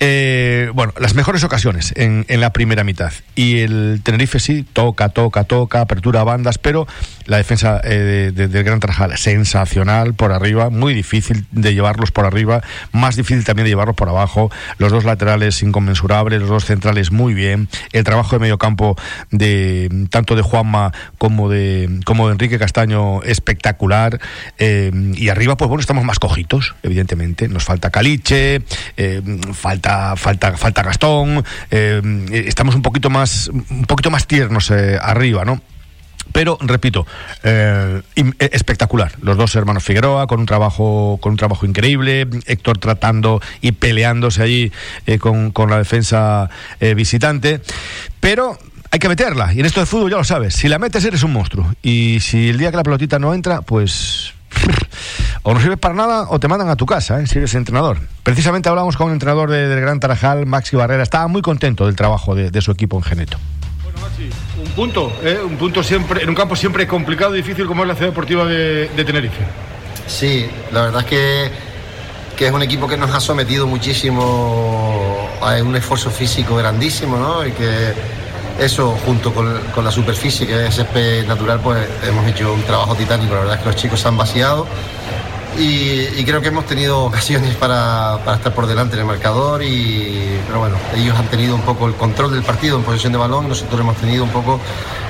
Eh, 0.00 0.70
bueno, 0.74 0.92
las 0.98 1.14
mejores 1.14 1.44
ocasiones 1.44 1.92
en, 1.96 2.24
la 2.40 2.52
primera 2.52 2.82
mitad. 2.82 3.12
Y 3.34 3.58
el 3.60 4.00
Tenerife 4.02 4.40
sí, 4.40 4.64
toca, 4.72 5.10
toca, 5.10 5.44
toca, 5.44 5.82
apertura 5.82 6.22
a 6.22 6.24
bandas, 6.24 6.58
pero 6.58 6.86
la 7.26 7.36
defensa 7.36 7.80
eh, 7.84 7.90
de- 7.90 8.32
de- 8.32 8.48
del 8.48 8.64
Gran 8.64 8.80
Tarajal, 8.80 9.16
sensacional 9.18 10.14
por 10.14 10.32
arriba, 10.32 10.70
muy 10.70 10.94
difícil 10.94 11.46
de 11.52 11.74
llevarlos 11.74 12.10
por 12.12 12.24
arriba, 12.24 12.62
más 12.92 13.14
difícil 13.14 13.44
también 13.44 13.64
de 13.64 13.70
llevarlos 13.70 13.94
por 13.96 14.08
abajo. 14.08 14.50
Los 14.78 14.90
dos 14.90 15.04
laterales 15.04 15.62
inconmensurables, 15.62 16.40
los 16.40 16.48
dos 16.48 16.64
centrales 16.64 17.12
muy 17.12 17.34
bien. 17.34 17.68
El 17.92 18.04
trabajo 18.04 18.36
de 18.36 18.40
medio 18.40 18.58
campo 18.58 18.96
de 19.30 20.06
tanto 20.10 20.34
de 20.34 20.42
Juanma 20.42 20.92
como 21.18 21.48
de, 21.50 22.00
como 22.04 22.26
de 22.26 22.32
Enrique 22.32 22.58
Castaño 22.70 23.20
espectacular. 23.24 24.20
Eh, 24.56 24.92
y 25.16 25.28
arriba, 25.28 25.56
pues 25.56 25.68
bueno, 25.68 25.80
estamos 25.80 26.04
más 26.04 26.20
cojitos, 26.20 26.76
evidentemente. 26.84 27.48
Nos 27.48 27.64
falta 27.64 27.90
Caliche, 27.90 28.62
eh, 28.96 29.22
falta, 29.54 30.14
falta, 30.14 30.56
falta 30.56 30.84
Gastón, 30.84 31.44
eh, 31.72 32.00
estamos 32.46 32.76
un 32.76 32.82
poquito 32.82 33.10
más, 33.10 33.48
un 33.48 33.86
poquito 33.88 34.12
más 34.12 34.28
tiernos 34.28 34.70
arriba, 34.70 35.44
¿no? 35.44 35.60
Pero 36.30 36.58
repito, 36.60 37.08
espectacular. 38.38 39.10
Los 39.20 39.36
dos 39.36 39.56
hermanos 39.56 39.82
Figueroa 39.82 40.28
con 40.28 40.38
un 40.38 40.46
trabajo 40.46 41.18
con 41.20 41.32
un 41.32 41.38
trabajo 41.38 41.66
increíble. 41.66 42.28
Héctor 42.46 42.78
tratando 42.78 43.40
y 43.60 43.72
peleándose 43.72 44.40
allí 44.40 44.72
con, 45.18 45.50
con 45.50 45.70
la 45.70 45.78
defensa 45.78 46.48
visitante. 46.94 47.60
Pero 48.20 48.58
hay 48.90 48.98
que 48.98 49.08
meterla. 49.08 49.52
Y 49.52 49.60
en 49.60 49.66
esto 49.66 49.80
de 49.80 49.86
fútbol 49.86 50.10
ya 50.10 50.16
lo 50.16 50.24
sabes. 50.24 50.54
Si 50.54 50.68
la 50.68 50.78
metes 50.78 51.04
eres 51.04 51.22
un 51.22 51.32
monstruo. 51.32 51.72
Y 51.82 52.18
si 52.20 52.48
el 52.50 52.58
día 52.58 52.70
que 52.70 52.76
la 52.76 52.82
pelotita 52.82 53.18
no 53.18 53.32
entra, 53.34 53.62
pues 53.62 54.32
o 55.42 55.54
no 55.54 55.60
sirves 55.60 55.78
para 55.78 55.94
nada 55.94 56.26
o 56.28 56.38
te 56.40 56.48
mandan 56.48 56.68
a 56.68 56.76
tu 56.76 56.86
casa, 56.86 57.20
¿eh? 57.20 57.26
si 57.26 57.38
eres 57.38 57.54
entrenador. 57.54 57.98
Precisamente 58.22 58.68
hablamos 58.68 58.96
con 58.96 59.06
un 59.08 59.12
entrenador 59.14 59.50
de- 59.50 59.68
del 59.68 59.80
Gran 59.80 60.00
Tarajal, 60.00 60.46
Maxi 60.46 60.76
Barrera. 60.76 61.02
Estaba 61.02 61.28
muy 61.28 61.42
contento 61.42 61.86
del 61.86 61.96
trabajo 61.96 62.34
de, 62.34 62.50
de 62.50 62.60
su 62.60 62.70
equipo 62.72 62.96
en 62.96 63.02
Geneto. 63.02 63.38
Un 64.62 64.70
punto, 64.72 65.12
¿eh? 65.22 65.38
un 65.44 65.56
punto 65.56 65.82
siempre, 65.82 66.22
en 66.22 66.28
un 66.28 66.34
campo 66.34 66.54
siempre 66.56 66.86
complicado 66.86 67.34
y 67.34 67.38
difícil 67.42 67.66
como 67.66 67.82
es 67.82 67.88
la 67.88 67.94
ciudad 67.94 68.10
deportiva 68.10 68.44
de, 68.44 68.88
de 68.88 69.04
Tenerife. 69.04 69.42
Sí, 70.06 70.46
la 70.72 70.82
verdad 70.82 71.00
es 71.02 71.06
que, 71.06 71.50
que 72.36 72.46
es 72.48 72.52
un 72.52 72.62
equipo 72.62 72.86
que 72.88 72.96
nos 72.96 73.10
ha 73.14 73.20
sometido 73.20 73.66
muchísimo 73.66 75.28
a 75.40 75.54
un 75.62 75.74
esfuerzo 75.76 76.10
físico 76.10 76.56
grandísimo, 76.56 77.16
¿no? 77.18 77.46
Y 77.46 77.52
que 77.52 77.92
eso, 78.60 78.96
junto 79.06 79.32
con, 79.32 79.58
con 79.74 79.84
la 79.84 79.90
superficie, 79.90 80.46
que 80.46 80.66
es 80.66 80.74
césped 80.76 81.26
natural, 81.26 81.60
pues 81.60 81.88
hemos 82.06 82.26
hecho 82.26 82.52
un 82.52 82.62
trabajo 82.62 82.94
titánico. 82.94 83.34
La 83.34 83.40
verdad 83.40 83.56
es 83.56 83.62
que 83.62 83.68
los 83.68 83.76
chicos 83.76 84.00
se 84.00 84.08
han 84.08 84.16
vaciado 84.16 84.66
y, 85.60 86.24
creo 86.24 86.40
que 86.40 86.48
hemos 86.48 86.64
tenido 86.66 87.00
ocasiones 87.04 87.54
para, 87.54 88.18
para 88.24 88.36
estar 88.38 88.54
por 88.54 88.66
delante 88.66 88.94
en 88.94 89.00
el 89.00 89.06
marcador, 89.06 89.62
y, 89.62 90.38
pero 90.46 90.60
bueno, 90.60 90.76
ellos 90.96 91.16
han 91.18 91.26
tenido 91.26 91.54
un 91.54 91.62
poco 91.62 91.86
el 91.86 91.94
control 91.94 92.32
del 92.32 92.42
partido 92.42 92.76
en 92.78 92.82
posesión 92.84 93.12
de 93.12 93.18
balón 93.18 93.48
nosotros 93.48 93.80
hemos 93.80 93.96
tenido 93.96 94.24
un 94.24 94.30
poco 94.30 94.60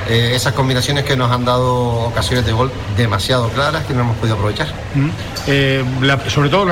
eh, 0.09 0.33
esas 0.35 0.53
combinaciones 0.55 1.05
que 1.05 1.17
nos 1.17 1.31
han 1.31 1.45
dado 1.45 1.77
ocasiones 2.07 2.45
de 2.47 2.53
gol 2.53 2.71
demasiado 2.97 3.49
claras 3.51 3.85
que 3.85 3.95
no 3.95 4.01
hemos 4.01 4.17
podido 4.17 4.35
aprovechar. 4.37 4.69
Eh, 5.47 5.85
la- 6.03 6.19
sobre 6.29 6.49
todo 6.49 6.63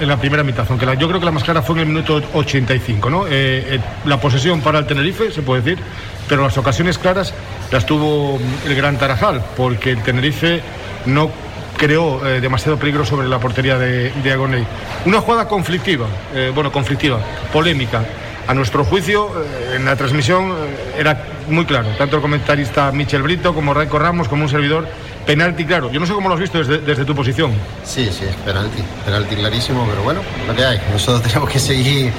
en 0.00 0.08
la, 0.08 0.16
primera 0.16 0.42
mitad, 0.42 0.64
aunque 0.68 0.86
la- 0.86 0.94
yo 0.94 1.06
creo 1.08 1.20
que 1.20 1.26
la 1.26 1.32
más 1.32 1.44
clara 1.44 1.62
fue 1.62 1.76
en 1.76 1.80
el 1.82 1.86
minuto 1.86 2.20
85, 2.34 3.10
¿no? 3.10 3.26
Eh, 3.26 3.30
eh, 3.30 3.80
la 4.04 4.20
posesión 4.20 4.60
para 4.62 4.78
el 4.80 4.86
Tenerife, 4.86 5.30
se 5.30 5.42
puede 5.42 5.62
decir, 5.62 5.82
pero 6.28 6.42
las 6.42 6.58
ocasiones 6.58 6.98
claras 6.98 7.32
las 7.70 7.86
tuvo 7.86 8.38
el 8.66 8.74
Gran 8.74 8.98
Tarajal, 8.98 9.42
porque 9.56 9.92
el 9.92 10.02
Tenerife 10.02 10.62
no 11.06 11.30
creó 11.78 12.26
eh, 12.26 12.40
demasiado 12.40 12.78
peligro 12.78 13.06
sobre 13.06 13.28
la 13.28 13.38
portería 13.38 13.78
de, 13.78 14.10
de 14.10 14.32
Agoney. 14.32 14.66
Una 15.06 15.22
jugada 15.22 15.48
conflictiva, 15.48 16.06
eh, 16.34 16.52
bueno, 16.54 16.70
conflictiva, 16.70 17.20
polémica. 17.50 18.04
A 18.46 18.54
nuestro 18.54 18.84
juicio, 18.84 19.30
eh, 19.42 19.76
en 19.76 19.84
la 19.84 19.94
transmisión 19.96 20.52
era 20.98 21.24
muy 21.48 21.64
claro, 21.64 21.88
tanto 21.96 22.16
el 22.16 22.22
comentarista 22.22 22.90
Michel 22.92 23.22
Brito 23.22 23.54
como 23.54 23.72
Raico 23.72 23.98
Ramos, 23.98 24.28
como 24.28 24.42
un 24.42 24.48
servidor, 24.48 24.88
penalti 25.26 25.64
claro. 25.64 25.90
Yo 25.90 26.00
no 26.00 26.06
sé 26.06 26.12
cómo 26.12 26.28
lo 26.28 26.34
has 26.34 26.40
visto 26.40 26.62
desde, 26.62 27.04
tu 27.04 27.14
posición. 27.14 27.52
Sí, 27.84 28.08
sí, 28.10 28.24
penalti, 28.44 28.82
penalti 29.04 29.36
clarísimo, 29.36 29.86
pero 29.88 30.02
bueno, 30.02 30.20
lo 30.46 30.54
que 30.54 30.64
hay. 30.64 30.80
Nosotros 30.90 31.22
tenemos 31.28 31.48
que 31.48 31.58
seguir 31.58 32.10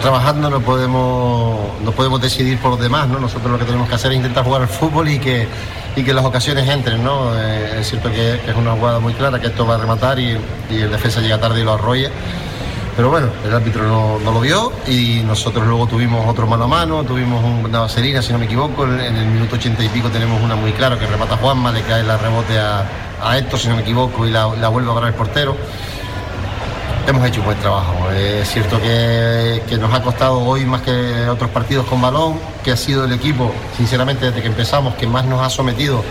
trabajando, 0.00 0.50
no 0.50 0.60
podemos, 0.60 1.80
no 1.82 1.92
podemos 1.92 2.20
decidir 2.20 2.58
por 2.58 2.72
los 2.72 2.80
demás, 2.80 3.08
¿no? 3.08 3.18
Nosotros 3.18 3.50
lo 3.50 3.58
que 3.58 3.64
tenemos 3.64 3.88
que 3.88 3.94
hacer 3.94 4.12
es 4.12 4.18
intentar 4.18 4.44
jugar 4.44 4.62
al 4.62 4.68
fútbol 4.68 5.08
y 5.08 5.18
que, 5.18 5.46
y 5.94 6.02
que 6.02 6.14
las 6.14 6.24
ocasiones 6.24 6.68
entren, 6.68 7.04
¿no? 7.04 7.38
Eh, 7.38 7.80
es 7.80 7.90
cierto 7.90 8.10
que, 8.10 8.34
es 8.34 8.56
una 8.56 8.72
jugada 8.72 8.98
muy 8.98 9.12
clara, 9.14 9.40
que 9.40 9.48
esto 9.48 9.66
va 9.66 9.74
a 9.74 9.78
rematar 9.78 10.18
y, 10.18 10.38
el 10.70 10.90
defensa 10.90 11.20
llega 11.20 11.38
tarde 11.38 11.60
y 11.60 11.64
lo 11.64 11.74
arrolla. 11.74 12.10
Pero 12.96 13.10
bueno, 13.10 13.28
el 13.46 13.54
árbitro 13.54 13.86
no, 14.22 14.32
lo 14.32 14.40
vio 14.40 14.72
y 14.86 15.22
nosotros 15.24 15.66
luego 15.66 15.86
tuvimos 15.86 16.26
otro 16.28 16.46
mano 16.46 16.64
a 16.64 16.68
mano, 16.68 17.04
tuvimos 17.04 17.42
una 17.42 17.80
vaselina, 17.80 18.20
si 18.20 18.32
no 18.32 18.38
me 18.38 18.44
equivoco, 18.44 18.84
en, 18.84 19.00
el 19.00 19.26
minuto 19.26 19.56
ochenta 19.56 19.82
y 19.82 19.88
pico 19.88 20.10
tenemos 20.10 20.42
una 20.42 20.56
muy 20.56 20.72
clara 20.72 20.98
que 20.98 21.06
remata 21.06 21.38
Juanma, 21.38 21.72
le 21.72 21.80
cae 21.82 22.02
la 22.02 22.18
rebote 22.18 22.58
a, 22.58 22.84
a 23.22 23.38
Héctor, 23.38 23.58
si 23.58 23.68
no 23.68 23.76
me 23.76 23.82
equivoco, 23.82 24.26
y 24.26 24.30
la, 24.30 24.54
la 24.56 24.68
vuelve 24.68 24.90
a 24.90 24.94
ganar 24.94 25.08
el 25.10 25.14
portero. 25.14 25.56
Hemos 27.06 27.26
hecho 27.26 27.40
un 27.40 27.46
buen 27.46 27.58
trabajo. 27.58 28.10
Es 28.12 28.48
cierto 28.48 28.80
que, 28.80 29.62
que 29.68 29.76
nos 29.76 29.92
ha 29.92 30.02
costado 30.02 30.38
hoy 30.40 30.64
más 30.64 30.82
que 30.82 31.28
otros 31.28 31.50
partidos 31.50 31.84
con 31.86 32.00
balón, 32.00 32.38
que 32.62 32.70
ha 32.70 32.76
sido 32.76 33.04
el 33.04 33.12
equipo, 33.12 33.52
sinceramente, 33.76 34.26
desde 34.26 34.40
que 34.40 34.46
empezamos, 34.46 34.94
que 34.94 35.06
más 35.06 35.24
nos 35.24 35.40
ha 35.44 35.50
sometido 35.50 36.02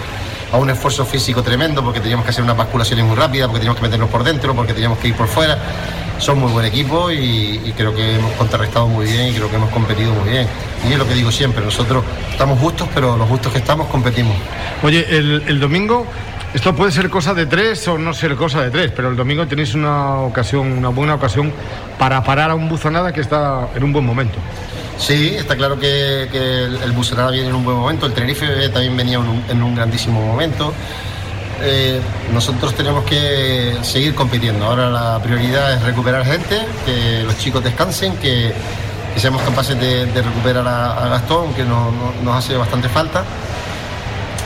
a 0.52 0.58
un 0.58 0.70
esfuerzo 0.70 1.06
físico 1.06 1.42
tremendo, 1.42 1.82
porque 1.82 2.02
teníamos 2.02 2.26
que 2.26 2.32
hacer 2.32 2.44
unas 2.44 2.58
basculaciones 2.58 3.06
muy 3.06 3.16
rápidas, 3.16 3.48
porque 3.48 3.60
teníamos 3.60 3.78
que 3.78 3.84
meternos 3.84 4.10
por 4.10 4.24
dentro, 4.24 4.54
porque 4.54 4.74
teníamos 4.74 5.00
que 5.00 5.08
ir 5.08 5.16
por 5.16 5.28
fuera. 5.28 5.58
Son 6.20 6.38
muy 6.38 6.52
buen 6.52 6.66
equipo 6.66 7.10
y, 7.10 7.74
creo 7.76 7.96
que 7.96 8.16
hemos 8.18 8.34
contrarrestado 8.34 8.88
muy 8.88 9.06
bien 9.06 9.30
y 9.30 9.34
creo 9.34 9.50
que 9.50 9.56
hemos 9.56 9.70
competido 9.70 10.14
muy 10.14 10.30
bien. 10.30 10.48
Y 10.88 10.92
es 10.92 11.00
lo 11.00 11.08
que 11.08 11.16
digo 11.16 11.32
siempre, 11.32 11.64
nosotros 11.64 12.04
estamos 12.30 12.60
justos, 12.60 12.90
pero 12.94 13.16
los 13.16 13.30
justos 13.30 13.54
que 13.54 13.60
estamos 13.60 13.88
competimos. 13.88 14.36
Oye, 14.84 15.06
el 15.10 15.60
domingo, 15.60 16.06
esto 16.54 16.76
puede 16.76 16.92
ser 16.92 17.10
cosa 17.10 17.34
de 17.34 17.46
tres 17.46 17.88
o 17.88 17.98
no 17.98 18.14
ser 18.14 18.36
cosa 18.36 18.62
de 18.62 18.72
tres, 18.72 18.92
pero 18.96 19.10
el 19.10 19.16
domingo 19.16 19.48
tenéis 19.48 19.74
una 19.74 20.18
ocasión, 20.18 20.72
una 20.72 20.90
buena 20.90 21.16
ocasión 21.16 21.52
para 21.98 22.24
parar 22.24 22.52
a 22.52 22.56
un 22.56 22.68
Buzanada 22.68 23.14
que 23.14 23.22
está 23.22 23.70
en 23.76 23.84
un 23.84 23.94
buen 23.94 24.06
momento. 24.06 24.38
Sí, 24.98 25.34
está 25.36 25.56
claro 25.56 25.80
que, 25.80 26.24
el, 26.24 26.78
el 26.84 26.92
Busanada 26.92 27.32
viene 27.32 27.50
en 27.50 27.56
un 27.56 27.64
buen 27.64 27.78
momento, 27.78 28.06
el 28.06 28.14
Tenerife 28.14 28.70
también 28.70 28.96
venía 28.98 29.20
en 29.50 29.64
un, 29.64 29.76
grandísimo 29.76 30.22
momento. 30.26 30.74
Eh, 31.64 32.00
nosotros 32.34 32.74
tenemos 32.76 33.04
que 33.06 33.78
seguir 33.84 34.14
compitiendo. 34.14 34.66
Ahora 34.66 34.90
la 34.90 35.20
prioridad 35.24 35.74
es 35.74 35.82
recuperar 35.84 36.26
gente, 36.26 36.60
que 36.86 37.24
los 37.24 37.38
chicos 37.38 37.64
descansen, 37.64 38.18
que, 38.18 38.54
seamos 39.16 39.42
capaces 39.44 39.80
de, 39.80 40.06
recuperar 40.22 40.68
a, 40.68 41.08
Gastón, 41.10 41.54
que 41.54 41.64
no- 41.64 41.92
nos 42.24 42.36
hace 42.36 42.58
bastante 42.58 42.90
falta. 42.90 43.24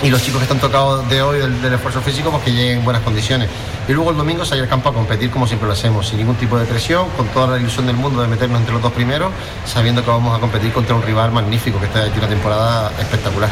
Y 0.03 0.09
los 0.09 0.21
chicos 0.21 0.39
que 0.39 0.43
están 0.43 0.59
tocados 0.59 1.07
de 1.09 1.21
hoy 1.21 1.39
del, 1.39 1.73
esfuerzo 1.73 2.01
físico, 2.01 2.29
pues 2.29 2.43
que 2.43 2.51
lleguen 2.51 2.79
en 2.79 2.83
buenas 2.83 3.01
condiciones. 3.01 3.49
Y 3.87 3.93
luego 3.93 4.11
el 4.11 4.17
domingo 4.17 4.45
salir 4.45 4.63
al 4.63 4.69
campo 4.69 4.89
a 4.89 4.93
competir 4.93 5.31
como 5.31 5.47
siempre 5.47 5.67
lo 5.67 5.73
hacemos, 5.73 6.07
sin 6.07 6.19
ningún 6.19 6.35
tipo 6.35 6.57
de 6.57 6.65
presión, 6.65 7.09
con 7.17 7.27
toda 7.29 7.47
la 7.47 7.57
ilusión 7.57 7.87
del 7.87 7.95
mundo 7.95 8.21
de 8.21 8.27
meternos 8.27 8.59
entre 8.59 8.73
los 8.73 8.83
dos 8.83 8.91
primeros, 8.91 9.31
sabiendo 9.65 10.03
que 10.03 10.11
vamos 10.11 10.37
a 10.37 10.39
competir 10.39 10.71
contra 10.73 10.95
un 10.95 11.01
rival 11.01 11.31
magnífico 11.31 11.79
que 11.79 11.85
está 11.85 12.05
hecho 12.05 12.17
una 12.17 12.27
temporada 12.27 12.91
espectacular. 12.99 13.49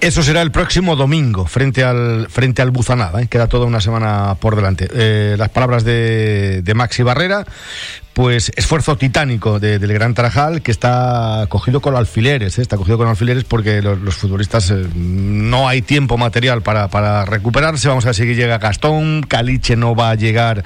Eso 0.00 0.22
será 0.22 0.42
el 0.42 0.52
próximo 0.52 0.94
domingo 0.94 1.44
frente 1.46 1.82
al 1.82 2.28
frente 2.30 2.62
al 2.62 2.70
Buzanada. 2.70 3.20
¿eh? 3.20 3.26
Queda 3.26 3.48
toda 3.48 3.66
una 3.66 3.80
semana 3.80 4.36
por 4.38 4.54
delante. 4.54 4.88
Eh, 4.92 5.34
las 5.36 5.48
palabras 5.48 5.82
de 5.84 6.72
Maxi 6.76 7.02
Barrera. 7.02 7.44
Pues 8.18 8.50
esfuerzo 8.56 8.96
titánico 8.96 9.60
de- 9.60 9.78
del 9.78 9.92
Gran 9.92 10.12
Tarajal 10.12 10.60
que 10.60 10.72
está 10.72 11.46
cogido 11.48 11.80
con 11.80 11.94
alfileres, 11.94 12.58
¿eh? 12.58 12.62
está 12.62 12.76
cogido 12.76 12.98
con 12.98 13.06
alfileres 13.06 13.44
porque 13.44 13.80
los, 13.80 14.16
futbolistas 14.16 14.72
eh, 14.72 14.86
no 14.96 15.68
hay 15.68 15.82
tiempo 15.82 16.18
material 16.18 16.62
para, 16.62 16.88
para 16.88 17.24
recuperarse. 17.26 17.86
Vamos 17.86 18.06
a 18.06 18.08
ver 18.08 18.16
si 18.16 18.24
llega 18.34 18.58
Gastón, 18.58 19.22
Caliche 19.22 19.76
no 19.76 19.94
va 19.94 20.10
a 20.10 20.14
llegar 20.16 20.64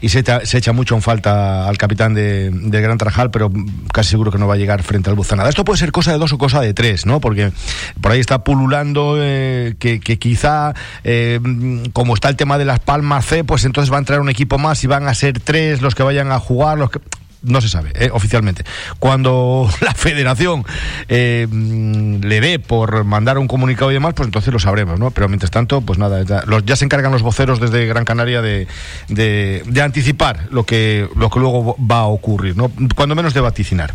y 0.00 0.10
se, 0.10 0.22
se 0.44 0.58
echa 0.58 0.72
mucho 0.72 0.94
en 0.94 1.02
falta 1.02 1.66
al 1.66 1.76
capitán 1.76 2.14
de, 2.14 2.50
del 2.52 2.82
Gran 2.82 2.98
Tarajal, 2.98 3.32
pero 3.32 3.50
casi 3.92 4.10
seguro 4.10 4.30
que 4.30 4.38
no 4.38 4.46
va 4.46 4.54
a 4.54 4.58
llegar 4.58 4.84
frente 4.84 5.10
al 5.10 5.16
Buzanada. 5.16 5.48
Esto 5.48 5.64
puede 5.64 5.80
ser 5.80 5.90
cosa 5.90 6.12
de 6.12 6.18
dos 6.18 6.32
o 6.32 6.38
cosa 6.38 6.60
de 6.60 6.72
tres, 6.72 7.04
¿no? 7.04 7.18
Porque 7.20 7.50
por 8.00 8.12
ahí 8.12 8.20
está 8.20 8.44
pululando 8.44 9.16
eh, 9.18 9.74
que, 9.80 9.98
que 9.98 10.20
quizá, 10.20 10.72
eh, 11.02 11.40
como 11.94 12.14
está 12.14 12.28
el 12.28 12.36
tema 12.36 12.58
de 12.58 12.64
las 12.64 12.78
Palmas 12.78 13.26
C, 13.26 13.42
pues 13.42 13.64
entonces 13.64 13.92
va 13.92 13.96
a 13.96 13.98
entrar 13.98 14.20
un 14.20 14.28
equipo 14.28 14.56
más 14.56 14.84
y 14.84 14.86
van 14.86 15.08
a 15.08 15.14
ser 15.14 15.40
tres 15.40 15.82
los 15.82 15.96
que 15.96 16.04
vayan 16.04 16.30
a 16.30 16.38
jugar, 16.38 16.78
los 16.78 16.91
que 16.92 17.21
no 17.42 17.60
se 17.60 17.68
sabe 17.68 17.92
eh, 17.94 18.10
oficialmente. 18.12 18.64
Cuando 18.98 19.68
la 19.80 19.94
federación 19.94 20.64
eh, 21.08 21.46
mm, 21.50 22.24
le 22.24 22.40
dé 22.40 22.58
por 22.58 23.04
mandar 23.04 23.38
un 23.38 23.48
comunicado 23.48 23.90
y 23.90 23.94
demás, 23.94 24.14
pues 24.14 24.26
entonces 24.26 24.52
lo 24.52 24.58
sabremos, 24.58 24.98
¿no? 24.98 25.10
Pero 25.10 25.28
mientras 25.28 25.50
tanto, 25.50 25.80
pues 25.80 25.98
nada, 25.98 26.22
ya, 26.22 26.42
los, 26.46 26.64
ya 26.64 26.76
se 26.76 26.84
encargan 26.84 27.12
los 27.12 27.22
voceros 27.22 27.60
desde 27.60 27.86
Gran 27.86 28.04
Canaria 28.04 28.42
de, 28.42 28.66
de, 29.08 29.82
anticipar 29.82 30.46
lo 30.50 30.64
que, 30.64 31.08
lo 31.16 31.28
que 31.28 31.40
luego 31.40 31.76
va 31.78 32.00
a 32.00 32.06
ocurrir, 32.06 32.56
¿no? 32.56 32.70
Cuando 32.94 33.14
menos 33.14 33.34
de 33.34 33.40
vaticinar. 33.40 33.92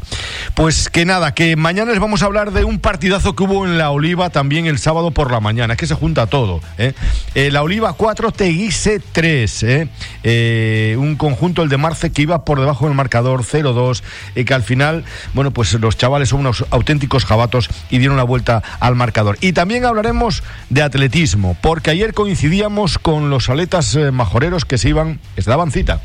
Pues 0.53 0.89
que 0.89 1.05
nada, 1.05 1.33
que 1.33 1.55
mañana 1.55 1.91
les 1.91 1.99
vamos 1.99 2.23
a 2.23 2.25
hablar 2.25 2.51
de 2.51 2.63
un 2.63 2.79
partidazo 2.79 3.35
que 3.35 3.43
hubo 3.43 3.65
en 3.65 3.77
La 3.77 3.91
Oliva 3.91 4.29
también 4.29 4.65
el 4.65 4.79
sábado 4.79 5.11
por 5.11 5.31
la 5.31 5.39
mañana, 5.39 5.73
es 5.73 5.79
que 5.79 5.87
se 5.87 5.95
junta 5.95 6.27
todo, 6.27 6.59
¿eh? 6.77 6.93
Eh, 7.35 7.51
la 7.51 7.63
Oliva 7.63 7.93
4, 7.93 8.31
Teguise 8.31 8.99
3, 9.11 9.63
¿eh? 9.63 9.89
Eh, 10.23 10.95
un 10.99 11.15
conjunto, 11.15 11.63
el 11.63 11.69
de 11.69 11.77
Marce, 11.77 12.11
que 12.11 12.21
iba 12.23 12.43
por 12.43 12.59
debajo 12.59 12.85
del 12.85 12.95
marcador 12.95 13.36
0-2 13.43 14.03
y 14.35 14.45
que 14.45 14.53
al 14.53 14.63
final, 14.63 15.03
bueno, 15.33 15.51
pues 15.51 15.73
los 15.73 15.97
chavales 15.97 16.29
son 16.29 16.41
unos 16.41 16.65
auténticos 16.69 17.25
jabatos 17.25 17.69
y 17.89 17.97
dieron 17.97 18.17
la 18.17 18.23
vuelta 18.23 18.63
al 18.79 18.95
marcador. 18.95 19.37
Y 19.41 19.53
también 19.53 19.85
hablaremos 19.85 20.43
de 20.69 20.83
atletismo, 20.83 21.57
porque 21.61 21.91
ayer 21.91 22.13
coincidíamos 22.13 22.97
con 22.97 23.29
los 23.29 23.49
aletas 23.49 23.95
eh, 23.95 24.11
majoreros 24.11 24.65
que 24.65 24.77
se 24.77 24.89
iban, 24.89 25.19
se 25.37 25.49
daban 25.49 25.71
cita 25.71 26.01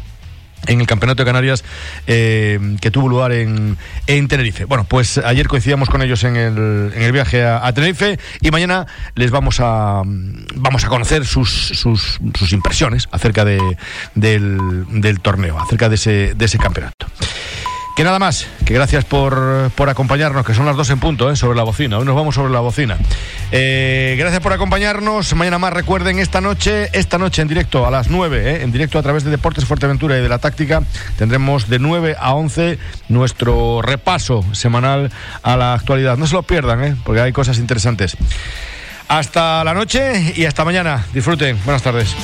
en 0.66 0.80
el 0.80 0.86
Campeonato 0.86 1.22
de 1.22 1.26
Canarias 1.26 1.64
eh, 2.06 2.76
que 2.80 2.90
tuvo 2.90 3.08
lugar 3.08 3.32
en, 3.32 3.76
en 4.06 4.28
Tenerife. 4.28 4.64
Bueno, 4.64 4.84
pues 4.84 5.18
ayer 5.18 5.48
coincidíamos 5.48 5.88
con 5.88 6.02
ellos 6.02 6.24
en 6.24 6.36
el, 6.36 6.92
en 6.94 7.02
el 7.02 7.12
viaje 7.12 7.44
a, 7.44 7.72
Tenerife 7.72 8.18
y 8.40 8.50
mañana 8.50 8.86
les 9.14 9.30
vamos 9.30 9.58
a 9.60 10.02
vamos 10.04 10.84
a 10.84 10.88
conocer 10.88 11.24
sus, 11.24 11.50
sus, 11.50 12.20
sus 12.38 12.52
impresiones 12.52 13.08
acerca 13.10 13.44
de, 13.44 13.76
del, 14.14 14.58
del 15.00 15.20
torneo, 15.20 15.58
acerca 15.58 15.88
de 15.88 15.94
ese, 15.94 16.34
de 16.34 16.44
ese 16.44 16.58
campeonato. 16.58 17.06
Que 17.94 18.04
nada 18.04 18.18
más, 18.18 18.46
que 18.64 18.72
gracias 18.72 19.04
por, 19.04 19.70
por 19.74 19.90
acompañarnos, 19.90 20.46
que 20.46 20.54
son 20.54 20.64
las 20.64 20.76
dos 20.76 20.88
en 20.88 20.98
punto, 20.98 21.30
¿eh? 21.30 21.36
sobre 21.36 21.58
la 21.58 21.62
bocina. 21.62 21.98
Hoy 21.98 22.06
nos 22.06 22.14
vamos 22.14 22.34
sobre 22.34 22.50
la 22.50 22.60
bocina. 22.60 22.96
Eh, 23.50 24.16
gracias 24.18 24.40
por 24.40 24.54
acompañarnos. 24.54 25.34
Mañana 25.34 25.58
más, 25.58 25.74
recuerden, 25.74 26.18
esta 26.18 26.40
noche, 26.40 26.88
esta 26.94 27.18
noche 27.18 27.42
en 27.42 27.48
directo 27.48 27.86
a 27.86 27.90
las 27.90 28.08
9, 28.08 28.50
¿eh? 28.50 28.62
en 28.62 28.72
directo 28.72 28.98
a 28.98 29.02
través 29.02 29.24
de 29.24 29.30
Deportes 29.30 29.66
Fuerteventura 29.66 30.16
y 30.16 30.22
de 30.22 30.28
la 30.28 30.38
Táctica, 30.38 30.82
tendremos 31.18 31.68
de 31.68 31.78
9 31.78 32.16
a 32.18 32.32
11 32.32 32.78
nuestro 33.10 33.82
repaso 33.82 34.42
semanal 34.52 35.10
a 35.42 35.58
la 35.58 35.74
actualidad. 35.74 36.16
No 36.16 36.26
se 36.26 36.34
lo 36.34 36.44
pierdan, 36.44 36.82
¿eh? 36.82 36.96
porque 37.04 37.20
hay 37.20 37.32
cosas 37.32 37.58
interesantes. 37.58 38.16
Hasta 39.08 39.62
la 39.64 39.74
noche 39.74 40.32
y 40.34 40.46
hasta 40.46 40.64
mañana. 40.64 41.04
Disfruten. 41.12 41.58
Buenas 41.66 41.82
tardes. 41.82 42.16